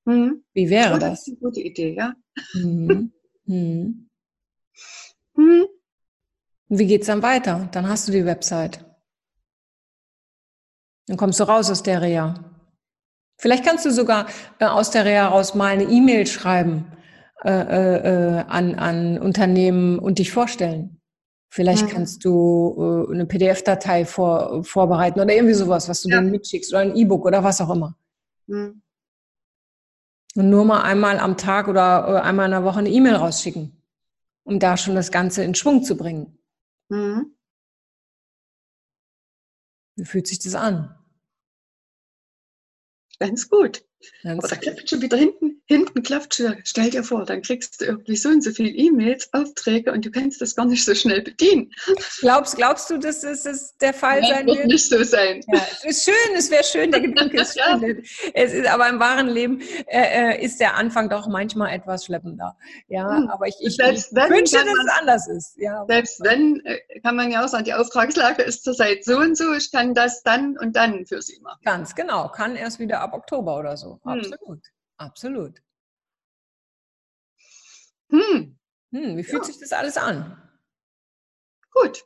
Mhm. 0.04 0.44
Wie 0.54 0.70
wäre 0.70 0.96
oh, 0.96 1.00
das? 1.00 1.12
Das 1.12 1.20
ist 1.22 1.28
eine 1.30 1.38
gute 1.38 1.62
Idee, 1.62 1.96
ja. 1.96 2.14
Mhm. 2.56 3.14
Mhm. 3.46 4.10
mhm. 5.36 5.66
Wie 6.68 6.88
geht's 6.88 7.08
dann 7.08 7.22
weiter? 7.22 7.70
Dann 7.72 7.88
hast 7.88 8.10
du 8.10 8.12
die 8.12 8.26
Website. 8.26 8.84
Dann 11.08 11.16
kommst 11.16 11.40
du 11.40 11.46
raus 11.46 11.72
aus 11.72 11.84
der 11.84 12.02
Reha. 12.02 12.34
Vielleicht 13.38 13.64
kannst 13.64 13.86
du 13.86 13.92
sogar 13.92 14.28
äh, 14.60 14.66
aus 14.66 14.92
der 14.92 15.06
Reha 15.06 15.28
raus 15.28 15.56
mal 15.56 15.68
eine 15.68 15.84
E-Mail 15.84 16.28
schreiben 16.28 16.98
äh, 17.44 18.40
äh, 18.40 18.44
an, 18.48 18.76
an 18.76 19.20
Unternehmen 19.20 20.00
und 20.00 20.20
dich 20.20 20.32
vorstellen. 20.32 21.02
Vielleicht 21.50 21.86
mhm. 21.86 21.90
kannst 21.90 22.26
du 22.26 23.06
äh, 23.10 23.14
eine 23.14 23.26
PDF-Datei 23.26 24.06
vor, 24.06 24.64
vorbereiten 24.64 25.20
oder 25.20 25.34
irgendwie 25.34 25.54
sowas, 25.54 25.88
was 25.88 26.02
du 26.02 26.10
ja. 26.10 26.20
denen 26.20 26.32
mitschickst 26.32 26.72
oder 26.72 26.82
ein 26.82 26.96
E-Book 26.96 27.26
oder 27.26 27.44
was 27.44 27.62
auch 27.62 27.70
immer. 27.70 27.98
Mhm. 28.48 28.82
Und 30.36 30.50
nur 30.50 30.66
mal 30.66 30.82
einmal 30.82 31.20
am 31.20 31.38
Tag 31.38 31.68
oder 31.68 32.08
äh, 32.08 32.22
einmal 32.22 32.46
in 32.46 32.52
der 32.52 32.64
Woche 32.64 32.80
eine 32.80 32.90
E-Mail 32.90 33.16
rausschicken, 33.16 33.84
um 34.46 34.60
da 34.60 34.78
schon 34.78 34.96
das 34.96 35.12
Ganze 35.12 35.44
in 35.44 35.54
Schwung 35.54 35.84
zu 35.84 35.96
bringen. 35.96 36.40
Mhm. 36.90 37.36
Wie 39.96 40.06
fühlt 40.06 40.28
sich 40.28 40.40
das 40.40 40.56
an? 40.56 40.96
Ganz 43.20 43.48
gut. 43.48 43.86
Ganz 44.24 44.44
Aber 44.44 44.48
da 44.48 44.56
klappt 44.56 44.90
schon 44.90 45.02
wieder 45.02 45.18
hinten 45.18 45.54
hinten 45.66 46.04
klappt 46.04 46.36
schon, 46.36 46.56
stell 46.64 46.90
dir 46.90 47.04
vor, 47.04 47.26
dann 47.26 47.42
kriegst 47.42 47.80
du 47.80 47.86
irgendwie 47.86 48.16
so 48.16 48.30
und 48.30 48.44
so 48.44 48.52
viele 48.52 48.70
E-Mails, 48.70 49.30
Aufträge 49.34 49.92
und 49.92 50.06
du 50.06 50.12
kannst 50.12 50.42
das 50.42 50.56
gar 50.56 50.66
nicht 50.66 50.84
so 50.84 50.94
schnell 50.94 51.22
bedienen. 51.22 51.72
Glaubst, 52.20 52.58
glaubst 52.58 52.90
du, 52.90 52.98
dass 52.98 53.24
es 53.24 53.76
der 53.78 53.94
Fall 53.94 54.22
Nein, 54.22 54.30
sein 54.30 54.46
wird? 54.48 54.58
wird 54.60 54.68
nicht 54.68 54.90
so 54.90 55.04
sein. 55.04 55.42
Ja, 55.54 55.62
es 55.72 55.86
ist 55.86 56.06
schön, 56.06 56.36
es 56.36 56.52
wäre 56.52 56.64
schön, 56.64 56.92
der 56.92 57.02
Gedanke 57.02 57.42
ist 57.42 57.56
ja. 57.56 57.80
schön. 57.80 58.04
Es 58.34 58.54
ist, 58.54 58.68
aber 58.68 58.90
im 58.90 59.00
wahren 59.00 59.30
Leben 59.30 59.62
äh, 59.88 60.36
äh, 60.36 60.46
ist 60.46 60.60
der 60.60 60.76
Anfang 60.76 61.10
doch 61.10 61.28
manchmal 61.28 61.74
etwas 61.74 62.06
schleppender. 62.06 62.58
Ja, 62.88 63.18
hm. 63.18 63.30
aber 63.30 63.48
ich, 63.48 63.56
ich, 63.62 63.80
ich 63.80 64.06
wenn, 64.12 64.30
wünsche, 64.30 64.56
dass 64.56 64.66
man, 64.66 64.86
es 64.86 64.94
anders 65.00 65.28
ist. 65.28 65.58
Ja. 65.58 65.86
Selbst 65.88 66.22
wenn, 66.24 66.62
äh, 66.66 66.80
kann 67.02 67.16
man 67.16 67.32
ja 67.32 67.44
auch 67.44 67.48
sagen, 67.48 67.64
die 67.64 67.74
Auftragslage 67.74 68.44
ist 68.44 68.64
zurzeit 68.64 69.06
so 69.06 69.18
und 69.18 69.38
so, 69.38 69.54
ich 69.54 69.72
kann 69.72 69.94
das 69.94 70.24
dann 70.24 70.58
und 70.58 70.76
dann 70.76 71.06
für 71.06 71.22
Sie 71.22 71.40
machen. 71.42 71.60
Ganz 71.64 71.96
genau, 71.96 72.28
kann 72.28 72.56
erst 72.56 72.80
wieder 72.80 73.00
ab 73.00 73.14
Oktober 73.14 73.58
oder 73.58 73.78
so. 73.78 73.93
Hm. 74.04 74.12
Absolut. 74.12 74.66
Absolut. 74.98 75.62
Hm. 78.10 78.58
Hm, 78.92 79.18
wie 79.18 79.24
fühlt 79.24 79.44
ja. 79.44 79.48
sich 79.48 79.60
das 79.60 79.72
alles 79.72 79.98
an? 79.98 80.40
Gut. 81.72 82.06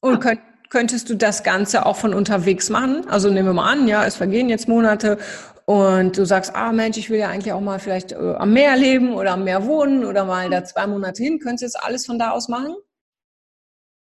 Und 0.00 0.20
könnt, 0.20 0.40
könntest 0.70 1.08
du 1.08 1.14
das 1.14 1.42
Ganze 1.44 1.86
auch 1.86 1.96
von 1.96 2.14
unterwegs 2.14 2.68
machen? 2.68 3.08
Also 3.08 3.30
nehmen 3.30 3.48
wir 3.48 3.52
mal 3.52 3.70
an, 3.70 3.86
ja, 3.86 4.04
es 4.04 4.16
vergehen 4.16 4.48
jetzt 4.48 4.66
Monate 4.66 5.18
und 5.66 6.18
du 6.18 6.24
sagst, 6.24 6.56
ah 6.56 6.72
Mensch, 6.72 6.96
ich 6.96 7.10
will 7.10 7.18
ja 7.20 7.28
eigentlich 7.28 7.52
auch 7.52 7.60
mal 7.60 7.78
vielleicht 7.78 8.10
äh, 8.12 8.16
am 8.16 8.52
Meer 8.52 8.76
leben 8.76 9.14
oder 9.14 9.32
am 9.32 9.44
Meer 9.44 9.66
wohnen 9.66 10.04
oder 10.04 10.24
mal 10.24 10.50
da 10.50 10.64
zwei 10.64 10.86
Monate 10.88 11.22
hin. 11.22 11.38
Könntest 11.38 11.74
du 11.74 11.78
das 11.78 11.84
alles 11.84 12.06
von 12.06 12.18
da 12.18 12.30
aus 12.30 12.48
machen? 12.48 12.74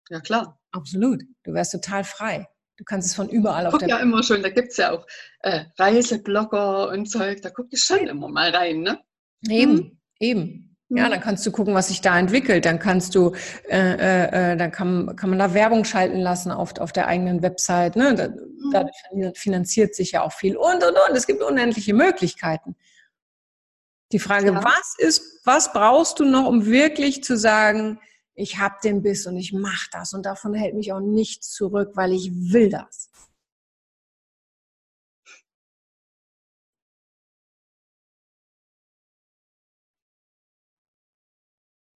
Ja, 0.09 0.21
klar. 0.21 0.59
Absolut. 0.73 1.23
Du 1.43 1.53
wärst 1.53 1.73
total 1.73 2.05
frei. 2.05 2.49
Du 2.79 2.85
kannst 2.85 3.09
es 3.09 3.15
von 3.15 3.29
überall 3.29 3.67
auf 3.67 3.77
der 3.79 3.89
ja 3.89 3.99
immer 3.99 4.23
schon, 4.23 4.41
da 4.41 4.51
gibt 4.51 4.71
es 4.71 4.77
ja 4.77 4.93
auch 4.93 5.05
äh, 5.41 5.65
Reiseblogger 5.79 6.89
und 6.91 7.11
Zeug, 7.11 7.43
da 7.43 7.51
gucke 7.51 7.71
ich 7.73 7.83
schon 7.83 8.07
immer 8.07 8.29
mal 8.29 8.55
rein, 8.55 8.83
ne? 8.83 9.01
Eben, 9.49 9.79
hm. 9.79 9.99
eben. 10.21 10.77
Ja, 10.89 11.05
hm. 11.05 11.11
dann 11.11 11.21
kannst 11.21 11.45
du 11.45 11.51
gucken, 11.51 11.75
was 11.75 11.89
sich 11.89 12.01
da 12.01 12.17
entwickelt. 12.17 12.65
Dann 12.65 12.79
kannst 12.79 13.17
du, 13.17 13.35
äh, 13.69 13.77
äh, 13.79 14.53
äh, 14.53 14.57
dann 14.57 14.71
kann, 14.71 15.17
kann 15.17 15.29
man 15.29 15.41
da 15.41 15.55
Werbung 15.55 15.85
schalten 15.85 16.19
lassen 16.19 16.53
auf, 16.53 16.79
auf 16.79 16.93
der 16.93 17.09
eigenen 17.09 17.43
Website. 17.43 17.97
Ne? 17.97 18.15
Da, 18.15 18.27
hm. 18.27 18.71
Dadurch 18.73 18.97
finanziert 19.35 19.97
sich 19.97 20.13
ja 20.13 20.23
auch 20.23 20.33
viel 20.33 20.57
und 20.57 20.85
und 20.85 20.97
und. 21.09 21.17
Es 21.17 21.27
gibt 21.27 21.43
unendliche 21.43 21.95
Möglichkeiten. 21.95 22.77
Die 24.13 24.21
Frage, 24.21 24.53
ja. 24.53 24.65
was 24.65 24.95
ist, 24.99 25.41
was 25.45 25.73
brauchst 25.73 26.21
du 26.21 26.25
noch, 26.25 26.47
um 26.47 26.65
wirklich 26.65 27.25
zu 27.25 27.37
sagen, 27.37 27.99
ich 28.39 28.59
habe 28.59 28.77
den 28.85 29.03
Biss 29.03 29.27
und 29.27 29.37
ich 29.37 29.53
mache 29.53 29.89
das 29.93 30.13
und 30.15 30.25
davon 30.25 30.55
hält 30.55 30.75
mich 30.75 30.93
auch 30.93 31.01
nichts 31.01 31.51
zurück, 31.51 31.91
weil 31.95 32.13
ich 32.13 32.31
will 32.33 32.71
das. 32.71 33.11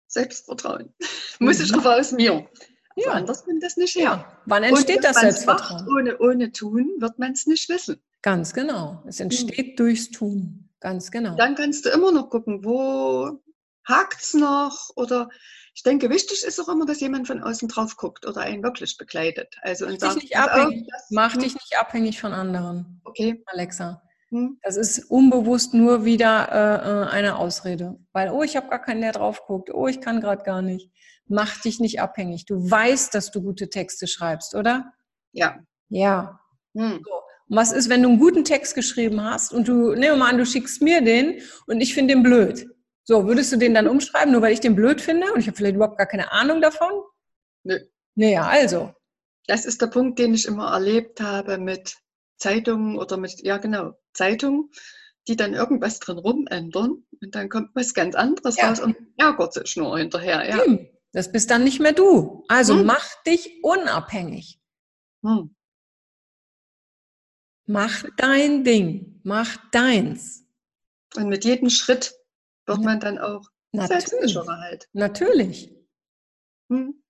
Selbstvertrauen. 0.08 0.92
Mhm. 1.38 1.46
Muss 1.46 1.60
ich 1.60 1.72
aber 1.72 1.96
aus 1.96 2.12
mir. 2.12 2.48
Ja. 2.96 3.12
Anders 3.12 3.44
kommt 3.44 3.62
das 3.62 3.76
nicht 3.76 3.94
her. 3.94 4.02
Ja. 4.02 4.42
Wann 4.46 4.62
entsteht 4.64 5.04
das 5.04 5.20
Selbstvertrauen? 5.20 5.84
Macht, 5.84 5.90
ohne, 5.90 6.18
ohne 6.18 6.52
tun 6.52 6.90
wird 6.98 7.18
man 7.18 7.32
es 7.32 7.46
nicht 7.46 7.68
wissen. 7.68 8.00
Ganz 8.22 8.52
genau. 8.52 9.02
Es 9.06 9.20
entsteht 9.20 9.72
mhm. 9.72 9.76
durchs 9.76 10.10
Tun. 10.10 10.68
Ganz 10.80 11.10
genau. 11.10 11.36
Dann 11.36 11.54
kannst 11.54 11.84
du 11.84 11.90
immer 11.90 12.10
noch 12.10 12.30
gucken, 12.30 12.64
wo 12.64 13.40
hakt 13.86 14.20
es 14.20 14.34
noch 14.34 14.90
oder 14.96 15.28
ich 15.74 15.82
denke, 15.82 16.10
wichtig 16.10 16.44
ist 16.44 16.60
auch 16.60 16.68
immer, 16.68 16.84
dass 16.84 17.00
jemand 17.00 17.26
von 17.26 17.42
außen 17.42 17.68
drauf 17.68 17.96
guckt 17.96 18.26
oder 18.26 18.40
einen 18.40 18.62
wirklich 18.62 18.96
begleitet. 18.96 19.56
Also 19.62 19.86
und 19.86 20.00
sagt, 20.00 20.22
dich 20.22 20.36
abhängig, 20.36 20.88
auf, 20.92 21.02
mach 21.10 21.34
hm? 21.34 21.40
dich 21.40 21.54
nicht 21.54 21.76
abhängig 21.78 22.20
von 22.20 22.32
anderen. 22.32 23.00
Okay. 23.04 23.42
Alexa. 23.46 24.02
Hm? 24.30 24.58
Das 24.62 24.76
ist 24.76 25.10
unbewusst 25.10 25.74
nur 25.74 26.04
wieder 26.04 26.48
äh, 26.50 26.90
äh 26.90 27.10
eine 27.10 27.36
Ausrede. 27.36 27.98
Weil, 28.12 28.30
oh, 28.30 28.42
ich 28.42 28.56
habe 28.56 28.68
gar 28.68 28.82
keinen, 28.82 29.00
der 29.00 29.12
drauf 29.12 29.46
guckt. 29.46 29.72
Oh, 29.72 29.86
ich 29.86 30.00
kann 30.00 30.20
gerade 30.20 30.42
gar 30.42 30.62
nicht. 30.62 30.90
Mach 31.26 31.60
dich 31.60 31.80
nicht 31.80 32.00
abhängig. 32.00 32.46
Du 32.46 32.70
weißt, 32.70 33.14
dass 33.14 33.30
du 33.30 33.40
gute 33.40 33.70
Texte 33.70 34.06
schreibst, 34.06 34.54
oder? 34.54 34.92
Ja. 35.32 35.60
Ja. 35.88 36.40
Hm. 36.74 37.00
So. 37.04 37.14
Und 37.48 37.56
was 37.56 37.72
ist, 37.72 37.88
wenn 37.88 38.02
du 38.02 38.08
einen 38.08 38.18
guten 38.18 38.44
Text 38.44 38.74
geschrieben 38.74 39.22
hast 39.22 39.52
und 39.52 39.66
du, 39.66 39.90
nehmen 39.94 40.02
wir 40.02 40.16
mal 40.16 40.30
an, 40.30 40.38
du 40.38 40.46
schickst 40.46 40.82
mir 40.82 41.02
den 41.02 41.40
und 41.66 41.80
ich 41.80 41.94
finde 41.94 42.14
den 42.14 42.22
blöd. 42.22 42.66
So, 43.10 43.26
würdest 43.26 43.50
du 43.50 43.56
den 43.56 43.74
dann 43.74 43.88
umschreiben, 43.88 44.30
nur 44.30 44.40
weil 44.40 44.52
ich 44.52 44.60
den 44.60 44.76
blöd 44.76 45.00
finde 45.00 45.32
und 45.32 45.40
ich 45.40 45.48
habe 45.48 45.56
vielleicht 45.56 45.74
überhaupt 45.74 45.98
gar 45.98 46.06
keine 46.06 46.30
Ahnung 46.30 46.60
davon? 46.60 46.92
Nö. 47.64 47.76
Naja, 48.14 48.46
also. 48.46 48.94
Das 49.48 49.64
ist 49.64 49.82
der 49.82 49.88
Punkt, 49.88 50.20
den 50.20 50.32
ich 50.32 50.46
immer 50.46 50.70
erlebt 50.70 51.20
habe 51.20 51.58
mit 51.58 51.96
Zeitungen 52.36 52.96
oder 52.96 53.16
mit, 53.16 53.40
ja 53.40 53.58
genau, 53.58 53.94
Zeitungen, 54.12 54.70
die 55.26 55.34
dann 55.34 55.54
irgendwas 55.54 55.98
drin 55.98 56.18
rumändern 56.18 57.04
und 57.20 57.34
dann 57.34 57.48
kommt 57.48 57.70
was 57.74 57.94
ganz 57.94 58.14
anderes 58.14 58.58
ja. 58.58 58.68
raus 58.68 58.78
und 58.78 58.96
ärgert 59.16 59.54
sich 59.54 59.74
nur 59.74 59.98
hinterher. 59.98 60.48
Ja. 60.48 60.78
Das 61.10 61.32
bist 61.32 61.50
dann 61.50 61.64
nicht 61.64 61.80
mehr 61.80 61.92
du. 61.92 62.44
Also 62.46 62.78
hm. 62.78 62.86
mach 62.86 63.22
dich 63.24 63.58
unabhängig. 63.64 64.60
Hm. 65.24 65.56
Mach 67.66 68.04
dein 68.16 68.62
Ding. 68.62 69.20
Mach 69.24 69.56
deins. 69.72 70.46
Und 71.16 71.28
mit 71.28 71.44
jedem 71.44 71.70
Schritt 71.70 72.14
wird 72.70 72.84
man 72.84 73.00
dann 73.00 73.18
auch 73.18 73.48
selbstsicherer 73.72 74.60
halt. 74.60 74.88
Natürlich. 74.92 75.72
Hm. 76.68 77.02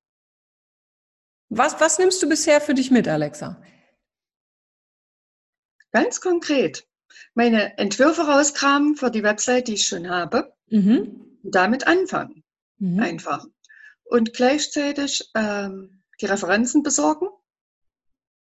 Was, 1.49 1.81
was 1.81 1.99
nimmst 1.99 2.23
du 2.23 2.29
bisher 2.29 2.61
für 2.61 2.75
dich 2.75 2.91
mit, 2.91 3.09
Alexa? 3.09 3.61
Ganz 5.93 6.21
konkret. 6.21 6.87
Meine 7.35 7.77
Entwürfe 7.79 8.23
rauskramen 8.23 8.97
für 8.97 9.11
die 9.11 9.23
Website, 9.23 9.69
die 9.69 9.75
ich 9.75 9.87
schon 9.87 10.09
habe. 10.09 10.55
Mhm. 10.69 11.39
Damit 11.43 11.87
anfangen. 11.87 12.45
Mhm. 12.79 13.01
Einfach. 13.01 13.47
Und 14.05 14.33
gleichzeitig 14.33 15.31
ähm, 15.35 16.03
die 16.21 16.27
Referenzen 16.27 16.83
besorgen, 16.83 17.29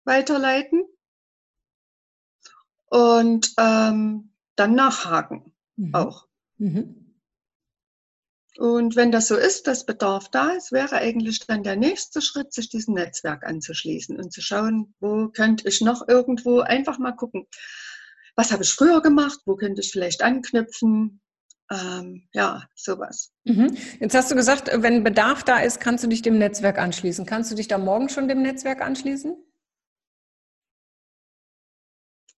weiterleiten 0.04 0.84
und 2.86 3.52
ähm, 3.58 4.32
dann 4.56 4.74
nachhaken 4.74 5.52
mhm. 5.76 5.94
auch. 5.94 6.28
Mhm. 6.58 7.01
Und 8.58 8.96
wenn 8.96 9.12
das 9.12 9.28
so 9.28 9.36
ist, 9.36 9.66
dass 9.66 9.86
Bedarf 9.86 10.28
da 10.30 10.50
ist, 10.50 10.72
wäre 10.72 10.96
eigentlich 10.96 11.40
dann 11.46 11.62
der 11.62 11.76
nächste 11.76 12.20
Schritt, 12.20 12.52
sich 12.52 12.68
diesem 12.68 12.94
Netzwerk 12.94 13.44
anzuschließen 13.44 14.16
und 14.18 14.32
zu 14.32 14.40
schauen, 14.42 14.94
wo 15.00 15.28
könnte 15.28 15.68
ich 15.68 15.80
noch 15.80 16.06
irgendwo 16.06 16.60
einfach 16.60 16.98
mal 16.98 17.12
gucken, 17.12 17.46
was 18.36 18.52
habe 18.52 18.62
ich 18.62 18.72
früher 18.72 19.00
gemacht, 19.02 19.40
wo 19.46 19.56
könnte 19.56 19.80
ich 19.80 19.90
vielleicht 19.90 20.22
anknüpfen, 20.22 21.20
Ähm, 21.70 22.28
ja, 22.34 22.64
sowas. 22.74 23.32
Mhm. 23.44 23.74
Jetzt 23.98 24.14
hast 24.14 24.30
du 24.30 24.34
gesagt, 24.34 24.70
wenn 24.74 25.04
Bedarf 25.04 25.42
da 25.42 25.60
ist, 25.60 25.80
kannst 25.80 26.04
du 26.04 26.08
dich 26.08 26.20
dem 26.20 26.36
Netzwerk 26.36 26.78
anschließen. 26.78 27.24
Kannst 27.24 27.50
du 27.50 27.54
dich 27.54 27.68
da 27.68 27.78
morgen 27.78 28.10
schon 28.10 28.28
dem 28.28 28.42
Netzwerk 28.42 28.82
anschließen? 28.82 29.34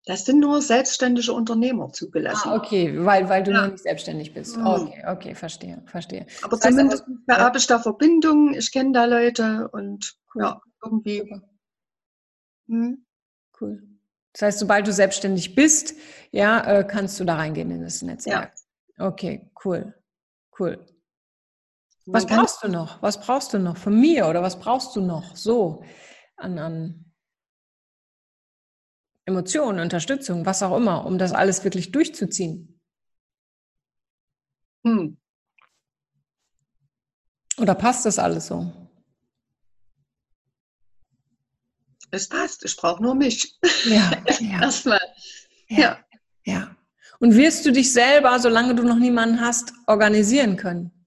Das 0.07 0.27
sind 0.27 0.41
nur 0.41 0.61
selbstständige 0.61 1.33
Unternehmer 1.33 1.91
zugelassen. 1.91 2.51
Ah, 2.51 2.57
okay, 2.57 2.93
weil, 3.05 3.29
weil 3.31 3.43
du 3.43 3.53
ja. 3.53 3.63
noch 3.63 3.73
nicht 3.73 3.83
selbstständig 3.83 4.35
bist. 4.35 4.57
Mhm. 4.57 4.67
Okay, 4.67 5.05
okay, 5.07 5.35
verstehe, 5.35 5.83
verstehe. 5.87 6.27
Aber 6.43 6.57
das 6.57 6.61
zumindest 6.61 7.07
heißt, 7.07 7.19
aber, 7.29 7.43
habe 7.43 7.59
ich 7.59 7.67
da 7.67 7.79
Verbindungen, 7.79 8.53
ich 8.55 8.71
kenne 8.71 8.93
da 8.93 9.07
Leute 9.07 9.69
und 9.69 10.15
cool. 10.35 10.43
ja, 10.43 10.61
irgendwie. 10.83 11.41
Hm. 12.69 13.07
Cool. 13.59 13.83
Das 14.35 14.43
heißt, 14.43 14.59
sobald 14.59 14.87
du 14.87 14.93
selbstständig 14.93 15.55
bist, 15.55 15.95
ja, 16.33 16.61
äh, 16.61 16.85
kannst 16.85 17.19
du 17.21 17.25
da 17.25 17.37
reingehen 17.37 17.71
in 17.71 17.83
das 17.83 18.03
Netzwerk. 18.03 18.53
Ja. 18.99 19.07
Okay, 19.07 19.51
cool, 19.65 19.95
cool. 20.59 20.85
Was 22.07 22.27
brauchst 22.27 22.63
du 22.63 22.69
noch? 22.69 23.01
Was 23.01 23.19
brauchst 23.21 23.55
du 23.55 23.59
noch 23.59 23.79
von 23.79 23.99
mir 23.99 24.27
oder 24.27 24.43
was 24.43 24.59
brauchst 24.59 24.95
du 24.97 25.01
noch 25.01 25.37
so 25.37 25.83
an, 26.37 26.59
an 26.59 27.05
Emotionen, 29.27 29.81
Unterstützung, 29.81 30.45
was 30.45 30.63
auch 30.63 30.77
immer, 30.77 31.07
um 31.07 31.19
das 31.19 31.33
alles 31.33 31.65
wirklich 31.65 31.93
durchzuziehen? 31.93 32.81
Hm. 34.85 35.17
Oder 37.59 37.75
passt 37.75 38.05
das 38.05 38.19
alles 38.19 38.49
so? 38.49 38.71
Es 42.11 42.29
passt, 42.29 42.65
ich 42.65 42.77
brauche 42.77 43.03
nur 43.03 43.15
mich. 43.15 43.59
Ja, 43.87 44.13
ja. 44.41 44.63
erstmal. 44.63 45.01
Ja, 45.69 45.79
ja. 45.79 46.05
ja. 46.45 46.77
Und 47.19 47.35
wirst 47.37 47.65
du 47.65 47.73
dich 47.73 47.93
selber, 47.93 48.39
solange 48.39 48.75
du 48.75 48.83
noch 48.83 48.99
niemanden 48.99 49.41
hast, 49.41 49.73
organisieren 49.87 50.57
können? 50.57 51.07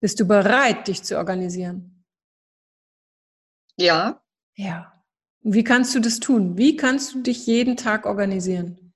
Bist 0.00 0.20
du 0.20 0.26
bereit, 0.26 0.88
dich 0.88 1.02
zu 1.02 1.16
organisieren? 1.16 2.04
Ja. 3.76 4.22
Ja. 4.54 4.95
Wie 5.48 5.62
kannst 5.62 5.94
du 5.94 6.00
das 6.00 6.18
tun? 6.18 6.58
Wie 6.58 6.74
kannst 6.74 7.14
du 7.14 7.20
dich 7.20 7.46
jeden 7.46 7.76
Tag 7.76 8.04
organisieren? 8.04 8.92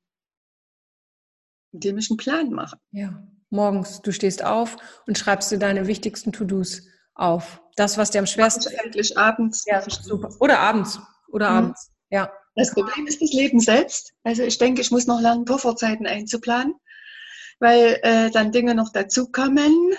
Indem 1.72 1.98
ich 1.98 2.10
einen 2.10 2.16
Plan 2.16 2.50
mache. 2.50 2.76
Ja. 2.90 3.22
Morgens, 3.50 4.02
du 4.02 4.10
stehst 4.10 4.42
auf 4.42 4.76
und 5.06 5.16
schreibst 5.16 5.52
dir 5.52 5.60
deine 5.60 5.86
wichtigsten 5.86 6.32
To-Dos 6.32 6.82
auf. 7.14 7.62
Das, 7.76 7.98
was 7.98 8.10
dir 8.10 8.18
am 8.18 8.26
schwersten 8.26 8.64
fällt. 8.64 8.84
Endlich 8.84 9.16
abends. 9.16 9.64
Ja, 9.64 9.80
super. 9.88 10.34
Oder 10.40 10.58
abends. 10.58 10.98
Oder 11.28 11.50
mhm. 11.50 11.56
abends. 11.56 11.92
Ja. 12.10 12.32
Das 12.56 12.72
Problem 12.72 13.06
ist 13.06 13.22
das 13.22 13.32
Leben 13.32 13.60
selbst. 13.60 14.12
Also 14.24 14.42
ich 14.42 14.58
denke, 14.58 14.80
ich 14.80 14.90
muss 14.90 15.06
noch 15.06 15.20
lernen, 15.20 15.44
Pufferzeiten 15.44 16.08
einzuplanen, 16.08 16.74
weil 17.60 18.00
äh, 18.02 18.28
dann 18.32 18.50
Dinge 18.50 18.74
noch 18.74 18.90
dazukommen, 18.92 19.94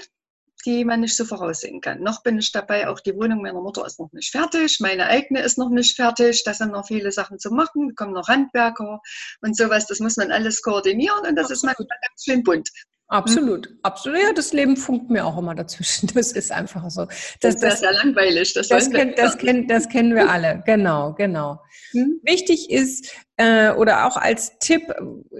die 0.66 0.86
man 0.86 1.02
nicht 1.02 1.16
so 1.16 1.26
voraussehen 1.26 1.82
kann. 1.82 2.02
Noch 2.02 2.24
bin 2.24 2.38
ich 2.40 2.52
dabei, 2.52 2.88
auch 2.88 3.00
die 3.00 3.16
Wohnung 3.16 3.42
meiner 3.42 3.62
Mutter 3.62 3.86
ist 3.86 4.00
noch 4.00 4.12
nicht 4.12 4.32
fertig, 4.32 4.80
meine 4.80 5.08
eigene 5.08 5.42
ist 5.42 5.58
noch 5.58 5.70
nicht 5.70 5.96
fertig, 5.96 6.44
da 6.44 6.54
sind 6.54 6.72
noch 6.72 6.88
viele 6.88 7.12
Sachen 7.12 7.40
zu 7.40 7.52
machen, 7.52 7.96
kommen 7.96 8.14
noch 8.14 8.28
Handwerker 8.28 9.02
und 9.42 9.58
sowas, 9.58 9.88
das 9.88 10.00
muss 10.00 10.18
man 10.18 10.32
alles 10.32 10.62
koordinieren 10.62 11.20
und 11.28 11.36
das 11.36 11.52
Absolut. 11.52 11.52
ist 11.52 11.64
manchmal 11.64 11.88
ganz 12.02 12.24
schön 12.24 12.44
bunt. 12.44 12.70
Absolut, 13.12 13.68
absolut. 13.82 14.22
Ja, 14.22 14.32
das 14.32 14.54
Leben 14.54 14.78
funkt 14.78 15.10
mir 15.10 15.26
auch 15.26 15.38
immer 15.38 15.54
dazwischen. 15.54 16.08
Das 16.16 16.32
ist 16.32 16.50
einfach 16.50 16.90
so. 16.90 17.08
Das, 17.42 17.58
das 17.58 17.76
ist 17.76 17.84
ja 17.84 17.92
langweilig. 17.92 18.54
Das, 18.54 18.70
das, 18.70 18.90
kenn, 18.90 19.14
das, 19.18 19.38
kenn, 19.38 19.68
das 19.68 19.90
kennen 19.90 20.16
wir 20.16 20.30
alle. 20.30 20.64
Genau, 20.66 21.14
genau. 21.14 21.62
Hm? 21.92 22.22
Wichtig 22.24 22.72
ist, 22.72 23.12
äh, 23.36 23.72
oder 23.72 24.08
auch 24.08 24.16
als 24.16 24.58
Tipp, 24.60 24.84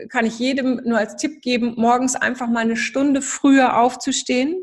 kann 0.10 0.26
ich 0.26 0.38
jedem 0.38 0.82
nur 0.84 0.98
als 0.98 1.16
Tipp 1.16 1.42
geben, 1.42 1.76
morgens 1.78 2.18
einfach 2.18 2.50
mal 2.50 2.60
eine 2.60 2.76
Stunde 2.76 3.22
früher 3.22 3.78
aufzustehen 3.78 4.62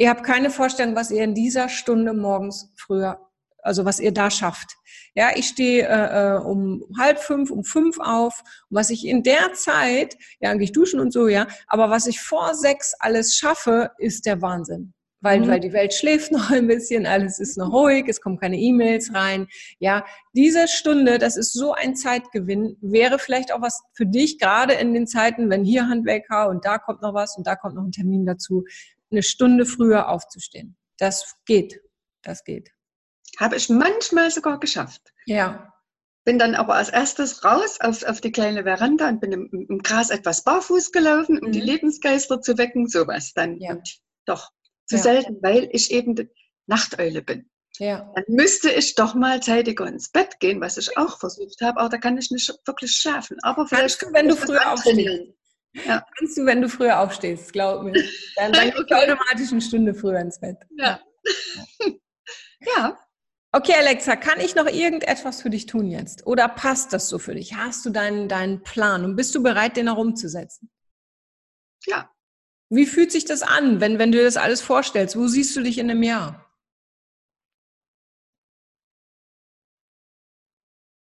Ihr 0.00 0.08
habt 0.10 0.22
keine 0.22 0.50
Vorstellung, 0.50 0.94
was 0.94 1.10
ihr 1.10 1.24
in 1.24 1.34
dieser 1.34 1.68
Stunde 1.68 2.14
morgens 2.14 2.72
früher, 2.76 3.20
also 3.62 3.84
was 3.84 3.98
ihr 3.98 4.12
da 4.12 4.30
schafft. 4.30 4.76
Ja, 5.14 5.30
ich 5.34 5.48
stehe 5.48 5.86
äh, 5.88 6.36
äh 6.36 6.38
um 6.38 6.84
halb 6.96 7.18
fünf, 7.18 7.50
um 7.50 7.64
fünf 7.64 7.98
auf. 7.98 8.44
Und 8.70 8.76
was 8.76 8.90
ich 8.90 9.04
in 9.04 9.24
der 9.24 9.54
Zeit, 9.54 10.16
ja, 10.38 10.50
eigentlich 10.50 10.70
duschen 10.70 11.00
und 11.00 11.12
so, 11.12 11.26
ja, 11.26 11.48
aber 11.66 11.90
was 11.90 12.06
ich 12.06 12.20
vor 12.20 12.54
sechs 12.54 12.94
alles 13.00 13.34
schaffe, 13.34 13.90
ist 13.98 14.24
der 14.24 14.40
Wahnsinn. 14.40 14.94
Weil, 15.20 15.40
mhm. 15.40 15.48
weil 15.48 15.58
die 15.58 15.72
Welt 15.72 15.92
schläft 15.92 16.30
noch 16.32 16.52
ein 16.52 16.68
bisschen, 16.68 17.04
alles 17.04 17.40
ist 17.40 17.58
noch 17.58 17.72
ruhig, 17.72 18.04
es 18.06 18.20
kommen 18.20 18.38
keine 18.38 18.56
E-Mails 18.56 19.12
rein. 19.12 19.48
Ja, 19.80 20.04
diese 20.32 20.68
Stunde, 20.68 21.18
das 21.18 21.36
ist 21.36 21.52
so 21.52 21.72
ein 21.72 21.96
Zeitgewinn, 21.96 22.76
wäre 22.80 23.18
vielleicht 23.18 23.52
auch 23.52 23.60
was 23.60 23.82
für 23.94 24.06
dich, 24.06 24.38
gerade 24.38 24.74
in 24.74 24.94
den 24.94 25.08
Zeiten, 25.08 25.50
wenn 25.50 25.64
hier 25.64 25.88
Handwerker 25.88 26.48
und 26.48 26.64
da 26.64 26.78
kommt 26.78 27.02
noch 27.02 27.14
was 27.14 27.36
und 27.36 27.48
da 27.48 27.56
kommt 27.56 27.74
noch 27.74 27.82
ein 27.82 27.90
Termin 27.90 28.26
dazu 28.26 28.62
eine 29.10 29.22
Stunde 29.22 29.66
früher 29.66 30.08
aufzustehen. 30.08 30.76
Das 30.98 31.34
geht. 31.46 31.80
Das 32.22 32.44
geht. 32.44 32.70
Habe 33.38 33.56
ich 33.56 33.68
manchmal 33.68 34.30
sogar 34.30 34.58
geschafft. 34.58 35.12
Ja. 35.26 35.72
Bin 36.24 36.38
dann 36.38 36.54
aber 36.54 36.74
als 36.74 36.90
erstes 36.90 37.44
raus 37.44 37.78
auf, 37.80 38.02
auf 38.02 38.20
die 38.20 38.32
kleine 38.32 38.64
Veranda 38.64 39.08
und 39.08 39.20
bin 39.20 39.32
im, 39.32 39.66
im 39.68 39.78
Gras 39.78 40.10
etwas 40.10 40.44
barfuß 40.44 40.92
gelaufen, 40.92 41.38
um 41.38 41.48
mhm. 41.48 41.52
die 41.52 41.60
Lebensgeister 41.60 42.40
zu 42.40 42.58
wecken, 42.58 42.86
sowas 42.88 43.32
dann. 43.34 43.58
Ja. 43.58 43.72
Und 43.72 43.98
doch, 44.26 44.50
zu 44.86 44.96
ja. 44.96 45.02
selten, 45.02 45.38
weil 45.42 45.68
ich 45.72 45.90
eben 45.90 46.28
Nachteule 46.66 47.22
bin. 47.22 47.48
Ja. 47.78 48.12
Dann 48.14 48.24
müsste 48.28 48.70
ich 48.70 48.94
doch 48.94 49.14
mal 49.14 49.40
zeitiger 49.40 49.86
ins 49.86 50.10
Bett 50.10 50.40
gehen, 50.40 50.60
was 50.60 50.76
ich 50.76 50.98
auch 50.98 51.18
versucht 51.18 51.60
habe, 51.62 51.78
aber 51.78 51.88
da 51.88 51.98
kann 51.98 52.18
ich 52.18 52.30
nicht 52.30 52.52
wirklich 52.66 52.92
schaffen. 52.92 53.38
Aber 53.42 53.66
vielleicht, 53.66 54.00
Kannst 54.00 54.02
du, 54.02 54.12
wenn 54.12 54.28
du 54.28 54.36
früher 54.36 54.72
aufstehst. 54.72 55.32
Ja. 55.74 56.04
Kannst 56.18 56.36
du, 56.36 56.46
wenn 56.46 56.62
du 56.62 56.68
früher 56.68 57.00
aufstehst, 57.00 57.52
glaub 57.52 57.82
mir. 57.82 57.92
Dann, 58.36 58.52
dann 58.52 58.70
gehst 58.70 58.90
du 58.90 58.94
automatisch 58.94 59.52
eine 59.52 59.60
Stunde 59.60 59.94
früher 59.94 60.18
ins 60.18 60.40
Bett. 60.40 60.56
Ja. 60.76 61.00
ja. 62.60 62.98
Okay, 63.52 63.74
Alexa, 63.78 64.16
kann 64.16 64.40
ich 64.40 64.54
noch 64.54 64.66
irgendetwas 64.66 65.40
für 65.42 65.50
dich 65.50 65.66
tun 65.66 65.90
jetzt? 65.90 66.26
Oder 66.26 66.48
passt 66.48 66.92
das 66.92 67.08
so 67.08 67.18
für 67.18 67.34
dich? 67.34 67.54
Hast 67.54 67.84
du 67.86 67.90
deinen, 67.90 68.28
deinen 68.28 68.62
Plan 68.62 69.04
und 69.04 69.16
bist 69.16 69.34
du 69.34 69.42
bereit, 69.42 69.76
den 69.76 69.88
auch 69.88 69.96
umzusetzen? 69.96 70.70
Ja. 71.86 72.10
Wie 72.70 72.84
fühlt 72.84 73.10
sich 73.10 73.24
das 73.24 73.42
an, 73.42 73.80
wenn, 73.80 73.98
wenn 73.98 74.12
du 74.12 74.18
dir 74.18 74.24
das 74.24 74.36
alles 74.36 74.60
vorstellst? 74.60 75.16
Wo 75.16 75.26
siehst 75.26 75.56
du 75.56 75.62
dich 75.62 75.78
in 75.78 75.90
einem 75.90 76.02
Jahr? 76.02 76.44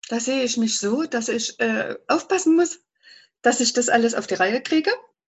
Da 0.09 0.21
sehe 0.21 0.45
ich 0.45 0.57
mich 0.57 0.79
so, 0.79 1.03
dass 1.03 1.29
ich 1.29 1.59
äh, 1.61 1.97
aufpassen 2.07 2.57
muss, 2.57 2.81
dass 3.43 3.61
ich 3.61 3.73
das 3.73 3.89
alles 3.89 4.15
auf 4.15 4.27
die 4.27 4.35
Reihe 4.35 4.63
kriege. 4.63 4.91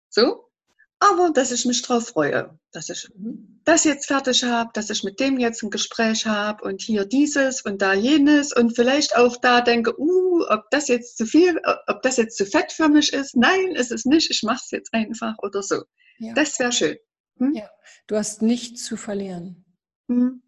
So. 0.09 0.47
Aber 0.99 1.31
dass 1.31 1.53
ich 1.53 1.67
mich 1.67 1.83
drauf 1.83 2.09
freue, 2.09 2.59
dass 2.73 2.89
ich 2.89 3.07
das 3.65 3.85
jetzt 3.85 4.07
fertig 4.07 4.45
habe, 4.45 4.71
dass 4.73 4.89
ich 4.89 5.05
mit 5.05 5.21
dem 5.21 5.39
jetzt 5.39 5.63
ein 5.63 5.69
Gespräch 5.69 6.25
habe 6.25 6.65
und 6.65 6.81
hier 6.81 7.05
dieses 7.05 7.61
und 7.61 7.83
da 7.83 7.93
jenes 7.93 8.55
und 8.55 8.75
vielleicht 8.75 9.15
auch 9.15 9.37
da 9.37 9.61
denke, 9.61 9.99
uh, 10.01 10.47
ob 10.49 10.71
das 10.71 10.89
jetzt 10.89 11.19
zu 11.19 11.27
viel, 11.27 11.61
ob 11.87 12.01
das 12.01 12.17
jetzt 12.17 12.39
zu 12.39 12.47
fett 12.47 12.73
für 12.73 12.89
mich 12.89 13.13
ist. 13.13 13.37
Nein, 13.37 13.73
ist 13.73 13.93
es 13.93 14.07
nicht. 14.07 14.31
Ich 14.31 14.43
mache 14.43 14.63
es 14.65 14.71
jetzt 14.71 14.95
einfach 14.95 15.35
oder 15.43 15.63
so. 15.63 15.83
Ja. 16.19 16.33
Das 16.33 16.59
wäre 16.59 16.73
schön. 16.73 16.97
Hm? 17.39 17.53
Ja, 17.55 17.69
du 18.07 18.17
hast 18.17 18.41
nichts 18.41 18.85
zu 18.85 18.97
verlieren. 18.97 19.67
Hm. 20.09 20.43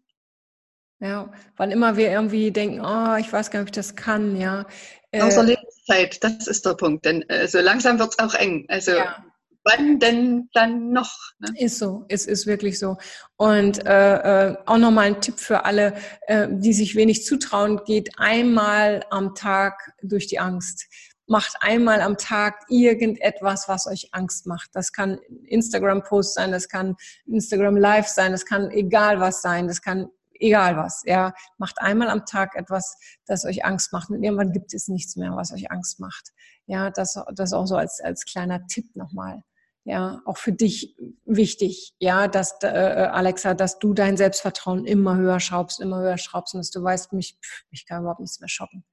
Ja, 1.01 1.31
wann 1.55 1.71
immer 1.71 1.95
wir 1.95 2.11
irgendwie 2.11 2.51
denken, 2.51 2.81
oh, 2.81 3.15
ich 3.15 3.31
weiß 3.31 3.51
gar 3.51 3.59
nicht, 3.59 3.69
ob 3.69 3.69
ich 3.69 3.79
das 3.79 3.95
kann, 3.95 4.35
ja. 4.35 4.65
Äh, 5.11 5.21
Außer 5.21 5.43
Lebenszeit, 5.43 6.21
das 6.23 6.47
ist 6.47 6.65
der 6.65 6.73
Punkt. 6.73 7.05
Denn 7.05 7.21
äh, 7.29 7.47
so 7.47 7.59
langsam 7.59 7.99
wird 7.99 8.11
es 8.11 8.19
auch 8.19 8.33
eng. 8.33 8.65
Also 8.67 8.91
ja. 8.91 9.23
wann 9.63 9.99
denn 9.99 10.49
dann 10.53 10.91
noch? 10.91 11.15
Ne? 11.39 11.53
Ist 11.57 11.79
so, 11.79 12.05
es 12.09 12.25
ist 12.25 12.47
wirklich 12.47 12.79
so. 12.79 12.97
Und 13.37 13.85
äh, 13.85 14.49
äh, 14.49 14.57
auch 14.65 14.77
nochmal 14.77 15.07
ein 15.07 15.21
Tipp 15.21 15.39
für 15.39 15.63
alle, 15.63 15.93
äh, 16.27 16.47
die 16.51 16.73
sich 16.73 16.95
wenig 16.95 17.23
zutrauen, 17.23 17.81
geht 17.85 18.09
einmal 18.17 19.05
am 19.09 19.35
Tag 19.35 19.93
durch 20.03 20.27
die 20.27 20.39
Angst 20.39 20.85
macht 21.31 21.57
einmal 21.59 22.01
am 22.01 22.17
Tag 22.17 22.65
irgendetwas, 22.69 23.67
was 23.67 23.85
euch 23.85 24.09
Angst 24.13 24.47
macht. 24.47 24.71
Das 24.73 24.91
kann 24.91 25.19
Instagram-Post 25.45 26.33
sein, 26.33 26.51
das 26.51 26.67
kann 26.67 26.95
Instagram 27.27 27.77
Live 27.77 28.07
sein, 28.07 28.31
das 28.31 28.45
kann 28.45 28.71
egal 28.71 29.19
was 29.19 29.43
sein, 29.43 29.67
das 29.67 29.83
kann 29.83 30.09
egal 30.39 30.77
was. 30.77 31.03
Ja, 31.05 31.33
macht 31.57 31.81
einmal 31.81 32.09
am 32.09 32.25
Tag 32.25 32.55
etwas, 32.55 32.97
das 33.25 33.45
euch 33.45 33.65
Angst 33.65 33.93
macht. 33.93 34.09
Und 34.09 34.23
irgendwann 34.23 34.51
gibt 34.51 34.73
es 34.73 34.87
nichts 34.87 35.15
mehr, 35.15 35.35
was 35.35 35.51
euch 35.51 35.71
Angst 35.71 35.99
macht. 35.99 36.31
Ja, 36.65 36.89
das, 36.89 37.19
das 37.33 37.53
auch 37.53 37.65
so 37.65 37.75
als, 37.75 37.99
als 38.01 38.25
kleiner 38.25 38.65
Tipp 38.67 38.95
nochmal. 38.95 39.43
Ja, 39.85 40.21
auch 40.25 40.37
für 40.37 40.51
dich 40.51 40.95
wichtig, 41.25 41.95
ja, 41.99 42.27
dass, 42.27 42.57
äh, 42.61 42.67
Alexa, 42.67 43.53
dass 43.53 43.79
du 43.79 43.93
dein 43.93 44.17
Selbstvertrauen 44.17 44.85
immer 44.85 45.15
höher 45.15 45.39
schraubst, 45.39 45.79
immer 45.79 45.99
höher 45.99 46.17
schraubst 46.17 46.53
und 46.53 46.59
dass 46.59 46.69
du 46.69 46.83
weißt, 46.83 47.13
mich, 47.13 47.37
pff, 47.43 47.63
ich 47.71 47.85
kann 47.87 48.01
überhaupt 48.01 48.19
nichts 48.19 48.39
mehr 48.39 48.49
shoppen. 48.49 48.83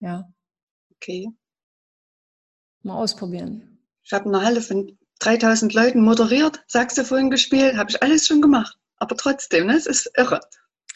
Ja. 0.00 0.32
Okay. 0.96 1.28
Mal 2.82 2.96
ausprobieren. 2.96 3.78
Ich 4.02 4.12
habe 4.12 4.26
eine 4.26 4.42
Halle 4.42 4.62
von 4.62 4.96
3000 5.18 5.74
Leuten 5.74 6.00
moderiert, 6.02 6.62
Saxophon 6.66 7.30
gespielt, 7.30 7.76
habe 7.76 7.90
ich 7.90 8.02
alles 8.02 8.26
schon 8.26 8.40
gemacht. 8.40 8.78
Aber 8.96 9.16
trotzdem, 9.16 9.66
ne, 9.66 9.76
es 9.76 9.86
ist 9.86 10.10
irre. 10.16 10.40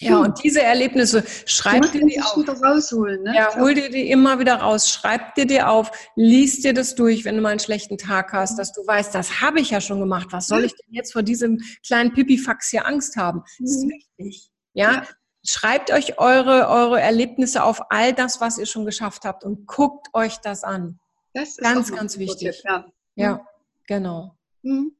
Ja, 0.02 0.18
und 0.18 0.42
diese 0.42 0.62
Erlebnisse, 0.62 1.24
schreib 1.46 1.92
dir 1.92 2.04
die 2.04 2.20
auf. 2.20 2.36
Wieder 2.36 2.60
rausholen, 2.60 3.22
ne? 3.22 3.34
Ja, 3.34 3.54
hol 3.56 3.74
dir 3.74 3.88
die 3.88 4.10
immer 4.10 4.38
wieder 4.38 4.56
raus, 4.56 4.88
schreib 4.88 5.34
dir 5.34 5.46
die 5.46 5.62
auf, 5.62 5.90
lies 6.16 6.60
dir 6.60 6.74
das 6.74 6.94
durch, 6.94 7.24
wenn 7.24 7.36
du 7.36 7.42
mal 7.42 7.50
einen 7.50 7.60
schlechten 7.60 7.98
Tag 7.98 8.32
hast, 8.32 8.58
dass 8.58 8.72
du 8.72 8.86
weißt, 8.86 9.14
das 9.14 9.40
habe 9.40 9.60
ich 9.60 9.70
ja 9.70 9.80
schon 9.80 10.00
gemacht. 10.00 10.28
Was 10.30 10.48
soll 10.48 10.64
ich 10.64 10.72
denn 10.72 10.94
jetzt 10.94 11.12
vor 11.12 11.22
diesem 11.22 11.60
kleinen 11.86 12.12
Pipifax 12.12 12.70
hier 12.70 12.86
Angst 12.86 13.16
haben? 13.16 13.42
Das 13.60 13.70
ist 13.70 13.84
mhm. 13.84 13.90
wichtig. 13.90 14.50
Ja? 14.74 14.92
ja? 14.92 15.02
Schreibt 15.44 15.90
euch 15.92 16.18
eure, 16.18 16.68
eure 16.68 17.00
Erlebnisse 17.00 17.64
auf 17.64 17.90
all 17.90 18.12
das, 18.12 18.40
was 18.40 18.58
ihr 18.58 18.66
schon 18.66 18.84
geschafft 18.84 19.24
habt 19.24 19.44
und 19.44 19.66
guckt 19.66 20.08
euch 20.12 20.38
das 20.38 20.62
an. 20.62 21.00
Das 21.34 21.50
ist 21.50 21.60
ganz, 21.60 21.92
ganz 21.92 22.18
wichtig. 22.18 22.56
Tipp, 22.56 22.64
ja. 22.64 22.86
ja, 23.16 23.32
mhm. 23.34 23.40
genau. 23.86 24.36
Mhm. 24.62 24.96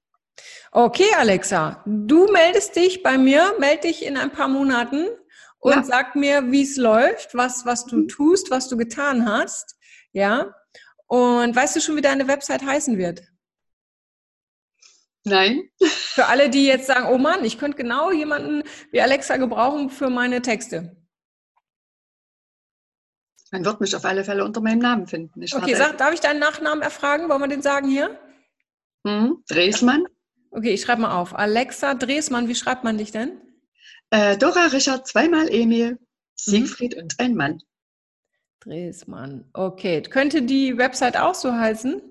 Okay, 0.70 1.08
Alexa, 1.18 1.82
du 1.84 2.26
meldest 2.32 2.76
dich 2.76 3.02
bei 3.02 3.18
mir, 3.18 3.54
melde 3.58 3.88
dich 3.88 4.04
in 4.04 4.16
ein 4.16 4.32
paar 4.32 4.48
Monaten 4.48 5.08
und 5.58 5.74
ja. 5.74 5.82
sag 5.82 6.16
mir, 6.16 6.50
wie 6.50 6.62
es 6.62 6.76
läuft, 6.76 7.34
was, 7.34 7.66
was 7.66 7.86
du 7.86 7.96
mhm. 7.96 8.08
tust, 8.08 8.50
was 8.50 8.68
du 8.68 8.76
getan 8.76 9.28
hast. 9.28 9.76
Ja. 10.12 10.54
Und 11.06 11.54
weißt 11.54 11.76
du 11.76 11.80
schon, 11.80 11.96
wie 11.96 12.00
deine 12.00 12.26
Website 12.26 12.64
heißen 12.64 12.96
wird? 12.98 13.22
Nein. 15.24 15.68
Für 15.80 16.26
alle, 16.26 16.50
die 16.50 16.66
jetzt 16.66 16.86
sagen, 16.86 17.06
oh 17.10 17.18
Mann, 17.18 17.44
ich 17.44 17.58
könnte 17.58 17.76
genau 17.76 18.10
jemanden 18.10 18.62
wie 18.90 19.00
Alexa 19.00 19.36
gebrauchen 19.36 19.88
für 19.88 20.10
meine 20.10 20.42
Texte. 20.42 20.96
Man 23.52 23.64
wird 23.64 23.80
mich 23.80 23.94
auf 23.94 24.04
alle 24.04 24.24
Fälle 24.24 24.44
unter 24.44 24.62
meinem 24.62 24.78
Namen 24.78 25.06
finden. 25.06 25.42
Ich 25.42 25.54
okay, 25.54 25.74
sag, 25.74 25.98
darf 25.98 26.14
ich 26.14 26.20
deinen 26.20 26.40
Nachnamen 26.40 26.82
erfragen? 26.82 27.28
Wollen 27.28 27.42
wir 27.42 27.48
den 27.48 27.62
sagen 27.62 27.88
hier? 27.88 28.18
Hm, 29.06 29.44
Dresmann. 29.48 30.06
Okay, 30.52 30.74
ich 30.74 30.82
schreibe 30.82 31.02
mal 31.02 31.18
auf. 31.18 31.34
Alexa 31.34 31.94
Dresmann, 31.94 32.46
wie 32.46 32.54
schreibt 32.54 32.84
man 32.84 32.98
dich 32.98 33.10
denn? 33.10 33.40
Äh, 34.10 34.36
Dora 34.36 34.66
Richard, 34.66 35.08
zweimal 35.08 35.48
Emil, 35.48 35.98
Siegfried 36.34 36.94
mhm. 36.94 37.02
und 37.02 37.18
ein 37.18 37.34
Mann. 37.34 37.62
Dresmann. 38.60 39.48
Okay. 39.54 40.02
Könnte 40.02 40.42
die 40.42 40.76
Website 40.76 41.16
auch 41.16 41.34
so 41.34 41.52
heißen? 41.52 42.02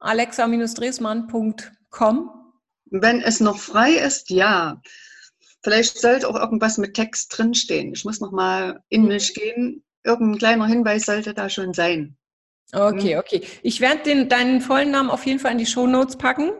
alexa-dresmann.com? 0.00 2.30
Wenn 2.90 3.22
es 3.22 3.40
noch 3.40 3.58
frei 3.58 3.92
ist, 3.92 4.28
ja. 4.30 4.82
Vielleicht 5.62 5.98
sollte 5.98 6.28
auch 6.28 6.36
irgendwas 6.36 6.76
mit 6.78 6.94
Text 6.94 7.36
drinstehen. 7.36 7.92
Ich 7.94 8.04
muss 8.04 8.20
noch 8.20 8.32
mal 8.32 8.82
in 8.90 9.02
mhm. 9.02 9.08
mich 9.08 9.34
gehen. 9.34 9.82
Irgendein 10.04 10.38
kleiner 10.38 10.66
Hinweis 10.66 11.06
sollte 11.06 11.34
da 11.34 11.48
schon 11.48 11.74
sein. 11.74 12.16
Okay, 12.72 13.14
mhm. 13.14 13.20
okay. 13.20 13.42
Ich 13.62 13.80
werde 13.80 14.26
deinen 14.26 14.60
vollen 14.60 14.90
Namen 14.90 15.10
auf 15.10 15.24
jeden 15.24 15.38
Fall 15.38 15.52
in 15.52 15.58
die 15.58 15.66
Show 15.66 15.86
Notes 15.86 16.16
packen. 16.16 16.50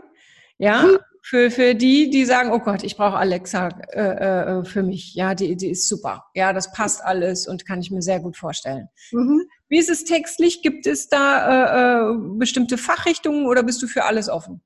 Ja, 0.60 0.86
für, 1.22 1.50
für 1.50 1.74
die, 1.74 2.10
die 2.10 2.26
sagen, 2.26 2.50
oh 2.52 2.58
Gott, 2.58 2.82
ich 2.82 2.96
brauche 2.96 3.16
Alexa 3.16 3.68
äh, 3.92 4.58
äh, 4.58 4.64
für 4.64 4.82
mich. 4.82 5.14
Ja, 5.14 5.34
die, 5.34 5.56
die 5.56 5.70
ist 5.70 5.88
super. 5.88 6.26
Ja, 6.34 6.52
das 6.52 6.70
passt 6.72 7.02
alles 7.02 7.48
und 7.48 7.66
kann 7.66 7.80
ich 7.80 7.90
mir 7.90 8.02
sehr 8.02 8.20
gut 8.20 8.36
vorstellen. 8.36 8.88
Mhm. 9.10 9.42
Wie 9.68 9.78
ist 9.78 9.88
es 9.88 10.04
textlich? 10.04 10.60
Gibt 10.60 10.86
es 10.86 11.08
da 11.08 12.10
äh, 12.10 12.12
äh, 12.12 12.18
bestimmte 12.36 12.76
Fachrichtungen 12.76 13.46
oder 13.46 13.62
bist 13.62 13.82
du 13.82 13.86
für 13.86 14.04
alles 14.04 14.28
offen? 14.28 14.60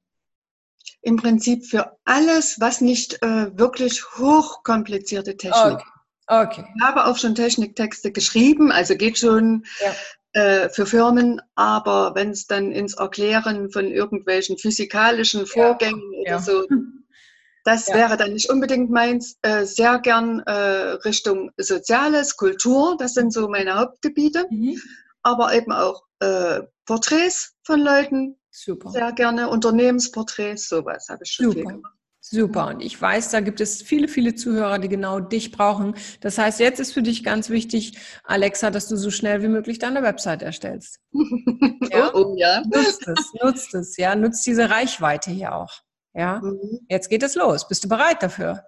Im 1.01 1.17
Prinzip 1.17 1.65
für 1.65 1.97
alles, 2.05 2.59
was 2.59 2.81
nicht 2.81 3.23
äh, 3.23 3.57
wirklich 3.57 4.05
hochkomplizierte 4.19 5.37
Technik. 5.37 5.75
Okay. 5.75 5.85
okay. 6.27 6.65
Ich 6.77 6.83
habe 6.83 7.05
auch 7.05 7.19
schon 7.19 7.37
Techniktexte 7.37 8.11
geschrieben, 8.11 8.73
also 8.73 8.97
geht 8.97 9.19
schon. 9.19 9.65
Ja 9.81 9.95
äh, 10.35 10.69
für 10.69 10.85
Firmen, 10.85 11.41
aber 11.55 12.15
wenn 12.15 12.31
es 12.31 12.47
dann 12.47 12.73
ins 12.73 12.95
Erklären 12.95 13.71
von 13.71 13.87
irgendwelchen 13.87 14.59
physikalischen 14.59 15.47
Vorgängen 15.47 16.13
ja, 16.13 16.21
oder 16.21 16.31
ja. 16.31 16.39
so, 16.41 16.67
das 17.65 17.87
ja. 17.87 17.95
wäre 17.95 18.17
dann 18.17 18.33
nicht 18.33 18.51
unbedingt 18.51 18.91
meins. 18.91 19.39
Äh, 19.43 19.65
sehr 19.65 19.99
gern 20.01 20.41
äh, 20.41 20.53
Richtung 20.53 21.51
Soziales, 21.57 22.37
Kultur, 22.37 22.97
das 22.99 23.15
sind 23.15 23.33
so 23.33 23.49
meine 23.49 23.77
Hauptgebiete, 23.77 24.47
mhm. 24.51 24.81
aber 25.23 25.55
eben 25.55 25.73
auch 25.73 26.03
äh, 26.19 26.63
Porträts 26.85 27.55
von 27.63 27.81
Leuten. 27.81 28.37
Super. 28.51 28.91
Sehr 28.91 29.13
gerne 29.13 29.49
Unternehmensporträts, 29.49 30.69
sowas 30.69 31.09
habe 31.09 31.25
ich 31.25 31.31
schon 31.31 31.47
Super. 31.47 31.57
viel 31.57 31.67
gemacht. 31.67 31.94
Super. 32.27 32.69
Und 32.69 32.81
ich 32.81 33.01
weiß, 33.01 33.33
da 33.33 33.41
gibt 33.41 33.61
es 33.61 33.83
viele, 33.83 34.09
viele 34.09 34.35
Zuhörer, 34.35 34.79
die 34.79 34.89
genau 34.89 35.21
dich 35.21 35.53
brauchen. 35.53 35.95
Das 36.23 36.39
heißt, 36.39 36.59
jetzt 36.59 36.81
ist 36.81 36.95
für 36.95 37.03
dich 37.03 37.23
ganz 37.23 37.51
wichtig, 37.51 37.99
Alexa, 38.25 38.71
dass 38.71 38.89
du 38.89 38.97
so 38.97 39.11
schnell 39.11 39.43
wie 39.43 39.49
möglich 39.49 39.79
deine 39.79 40.03
Website 40.03 40.41
erstellst. 40.41 41.01
ja? 41.93 42.11
Oh, 42.15 42.33
oh, 42.33 42.35
ja. 42.39 42.63
Nutzt 42.65 43.07
es, 43.07 43.33
nutzt 43.43 43.75
es, 43.75 43.99
ja. 43.99 44.17
Nutzt 44.17 44.47
diese 44.47 44.71
Reichweite 44.71 45.31
hier 45.33 45.55
auch. 45.55 45.83
Ja. 46.15 46.41
Mhm. 46.43 46.87
Jetzt 46.89 47.11
geht 47.11 47.23
es 47.23 47.35
los. 47.35 47.69
Bist 47.69 47.85
du 47.85 47.89
bereit 47.91 48.23
dafür? 48.23 48.65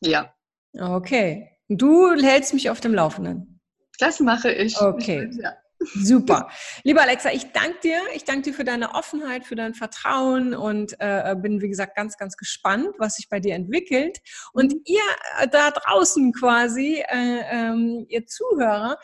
Ja. 0.00 0.34
Okay. 0.76 1.56
Du 1.68 2.12
hältst 2.20 2.52
mich 2.52 2.68
auf 2.68 2.80
dem 2.80 2.94
Laufenden. 2.94 3.60
Das 4.00 4.18
mache 4.18 4.50
ich. 4.50 4.76
Okay. 4.80 5.30
Ja. 5.40 5.52
Super. 5.80 6.50
Lieber 6.82 7.02
Alexa, 7.02 7.30
ich 7.30 7.52
danke 7.52 7.78
dir. 7.84 8.00
Ich 8.14 8.24
danke 8.24 8.42
dir 8.42 8.54
für 8.54 8.64
deine 8.64 8.94
Offenheit, 8.94 9.44
für 9.44 9.54
dein 9.54 9.74
Vertrauen 9.74 10.54
und 10.54 10.96
äh, 10.98 11.36
bin, 11.36 11.60
wie 11.60 11.68
gesagt, 11.68 11.96
ganz, 11.96 12.16
ganz 12.16 12.36
gespannt, 12.36 12.88
was 12.98 13.16
sich 13.16 13.28
bei 13.28 13.38
dir 13.38 13.54
entwickelt. 13.54 14.18
Und 14.52 14.72
mhm. 14.74 14.80
ihr 14.84 15.02
äh, 15.38 15.48
da 15.48 15.70
draußen 15.70 16.32
quasi, 16.32 17.04
äh, 17.08 17.42
ähm, 17.50 18.06
ihr 18.08 18.26
Zuhörer, 18.26 18.98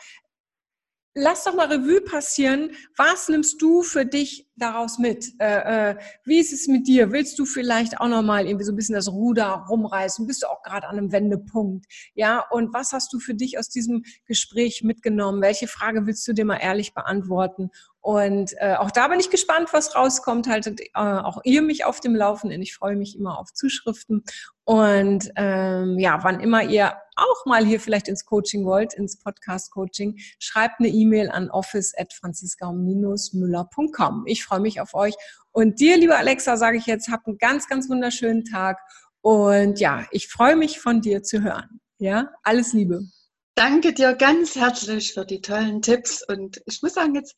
lass 1.13 1.45
doch 1.45 1.55
mal 1.55 1.67
Revue 1.67 2.01
passieren. 2.01 2.71
Was 2.97 3.29
nimmst 3.29 3.61
du 3.61 3.81
für 3.81 4.05
dich 4.05 4.44
daraus 4.57 4.97
mit? 4.97 5.33
Äh, 5.39 5.91
äh, 5.91 5.95
wie 6.23 6.39
ist 6.39 6.53
es 6.53 6.67
mit 6.67 6.87
dir? 6.87 7.11
Willst 7.11 7.37
du 7.39 7.45
vielleicht 7.45 7.99
auch 7.99 8.07
noch 8.07 8.21
mal 8.21 8.45
irgendwie 8.45 8.65
so 8.65 8.71
ein 8.71 8.75
bisschen 8.75 8.95
das 8.95 9.09
Ruder 9.09 9.65
rumreißen? 9.69 10.27
Bist 10.27 10.43
du 10.43 10.47
auch 10.47 10.63
gerade 10.63 10.87
an 10.87 10.97
einem 10.97 11.11
Wendepunkt? 11.11 11.85
Ja, 12.13 12.45
und 12.51 12.73
was 12.73 12.93
hast 12.93 13.11
du 13.13 13.19
für 13.19 13.33
dich 13.33 13.59
aus 13.59 13.69
diesem 13.69 14.03
Gespräch 14.25 14.83
mitgenommen? 14.83 15.41
Welche 15.41 15.67
Frage 15.67 16.05
willst 16.05 16.27
du 16.27 16.33
dir 16.33 16.45
mal 16.45 16.57
ehrlich 16.57 16.93
beantworten? 16.93 17.71
Und 18.05 18.53
äh, 18.59 18.75
auch 18.75 18.91
da 18.91 19.07
bin 19.07 19.19
ich 19.19 19.31
gespannt, 19.31 19.69
was 19.71 19.95
rauskommt. 19.95 20.47
Haltet 20.47 20.79
äh, 20.79 20.89
auch 20.93 21.41
ihr 21.43 21.63
mich 21.63 21.85
auf 21.85 22.01
dem 22.01 22.15
Laufenden. 22.15 22.61
Ich 22.61 22.75
freue 22.75 22.95
mich 22.95 23.17
immer 23.17 23.39
auf 23.39 23.51
Zuschriften. 23.51 24.23
Und 24.63 25.31
ähm, 25.35 25.97
ja, 25.97 26.23
wann 26.23 26.39
immer 26.39 26.61
ihr 26.61 26.93
auch 27.15 27.45
mal 27.45 27.65
hier 27.65 27.79
vielleicht 27.79 28.07
ins 28.07 28.25
Coaching 28.25 28.63
wollt, 28.65 28.93
ins 28.93 29.19
Podcast-Coaching, 29.19 30.19
schreibt 30.37 30.79
eine 30.79 30.89
E-Mail 30.89 31.31
an 31.31 31.49
office 31.49 31.97
at 31.97 32.13
franziska-müller.com. 32.13 34.23
Ich 34.27 34.43
freue 34.45 34.59
mich 34.59 34.79
auf 34.79 34.93
euch. 34.93 35.15
Und 35.51 35.79
dir, 35.79 35.97
liebe 35.97 36.15
Alexa, 36.15 36.57
sage 36.57 36.77
ich 36.77 36.85
jetzt, 36.85 37.09
habt 37.09 37.27
einen 37.27 37.37
ganz, 37.37 37.67
ganz 37.67 37.89
wunderschönen 37.89 38.45
Tag. 38.45 38.79
Und 39.21 39.79
ja, 39.79 40.05
ich 40.11 40.27
freue 40.27 40.55
mich 40.55 40.79
von 40.79 41.01
dir 41.01 41.23
zu 41.23 41.43
hören. 41.43 41.81
Ja, 41.97 42.29
alles 42.43 42.73
Liebe. 42.73 43.01
Danke 43.55 43.93
dir 43.93 44.13
ganz 44.13 44.55
herzlich 44.55 45.13
für 45.13 45.25
die 45.25 45.41
tollen 45.41 45.81
Tipps. 45.81 46.21
Und 46.27 46.61
ich 46.65 46.81
muss 46.81 46.93
sagen, 46.93 47.15
jetzt 47.15 47.35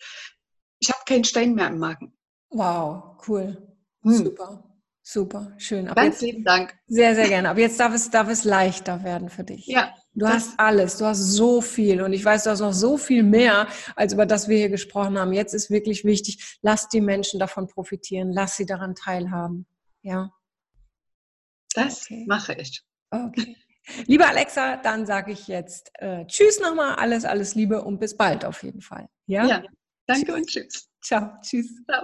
ich 0.79 0.89
habe 0.89 0.99
keinen 1.05 1.23
Stein 1.23 1.55
mehr 1.55 1.67
im 1.67 1.79
Magen. 1.79 2.13
Wow, 2.49 3.17
cool. 3.27 3.57
Hm. 4.03 4.13
Super. 4.13 4.63
Super, 5.09 5.53
schön. 5.57 5.87
Ab 5.87 5.95
Ganz 5.95 6.19
lieben 6.19 6.43
Dank. 6.43 6.77
Sehr, 6.85 7.15
sehr 7.15 7.29
gerne. 7.29 7.49
Aber 7.49 7.61
jetzt 7.61 7.79
darf 7.79 7.93
es, 7.93 8.09
darf 8.09 8.27
es 8.27 8.43
leichter 8.43 9.05
werden 9.05 9.29
für 9.29 9.45
dich. 9.45 9.65
Ja. 9.65 9.95
Du 10.13 10.27
hast 10.27 10.59
alles, 10.59 10.97
du 10.97 11.05
hast 11.05 11.19
so 11.19 11.61
viel 11.61 12.01
und 12.01 12.11
ich 12.11 12.25
weiß, 12.25 12.43
du 12.43 12.49
hast 12.49 12.59
noch 12.59 12.73
so 12.73 12.97
viel 12.97 13.23
mehr, 13.23 13.69
als 13.95 14.11
über 14.11 14.25
das 14.25 14.49
wir 14.49 14.57
hier 14.57 14.67
gesprochen 14.67 15.17
haben. 15.17 15.31
Jetzt 15.31 15.53
ist 15.53 15.69
wirklich 15.69 16.03
wichtig, 16.03 16.57
lass 16.61 16.89
die 16.89 16.99
Menschen 16.99 17.39
davon 17.39 17.67
profitieren, 17.67 18.33
lass 18.33 18.57
sie 18.57 18.65
daran 18.65 18.95
teilhaben. 18.95 19.65
Ja. 20.01 20.29
Das 21.73 22.01
okay. 22.01 22.25
mache 22.27 22.55
ich. 22.55 22.83
Okay. 23.09 23.55
Liebe 24.07 24.27
Alexa, 24.27 24.75
dann 24.75 25.05
sage 25.05 25.31
ich 25.31 25.47
jetzt 25.47 25.89
äh, 25.99 26.25
Tschüss 26.25 26.59
nochmal, 26.59 26.95
alles, 26.95 27.23
alles 27.23 27.55
Liebe 27.55 27.81
und 27.81 28.01
bis 28.01 28.17
bald 28.17 28.43
auf 28.43 28.61
jeden 28.61 28.81
Fall. 28.81 29.07
Ja. 29.25 29.45
ja. 29.45 29.63
Danke 30.05 30.33
und 30.33 30.47
tschüss. 30.47 30.89
Ciao. 31.01 31.31
Tschüss. 31.41 31.81
Ciao. 31.85 32.03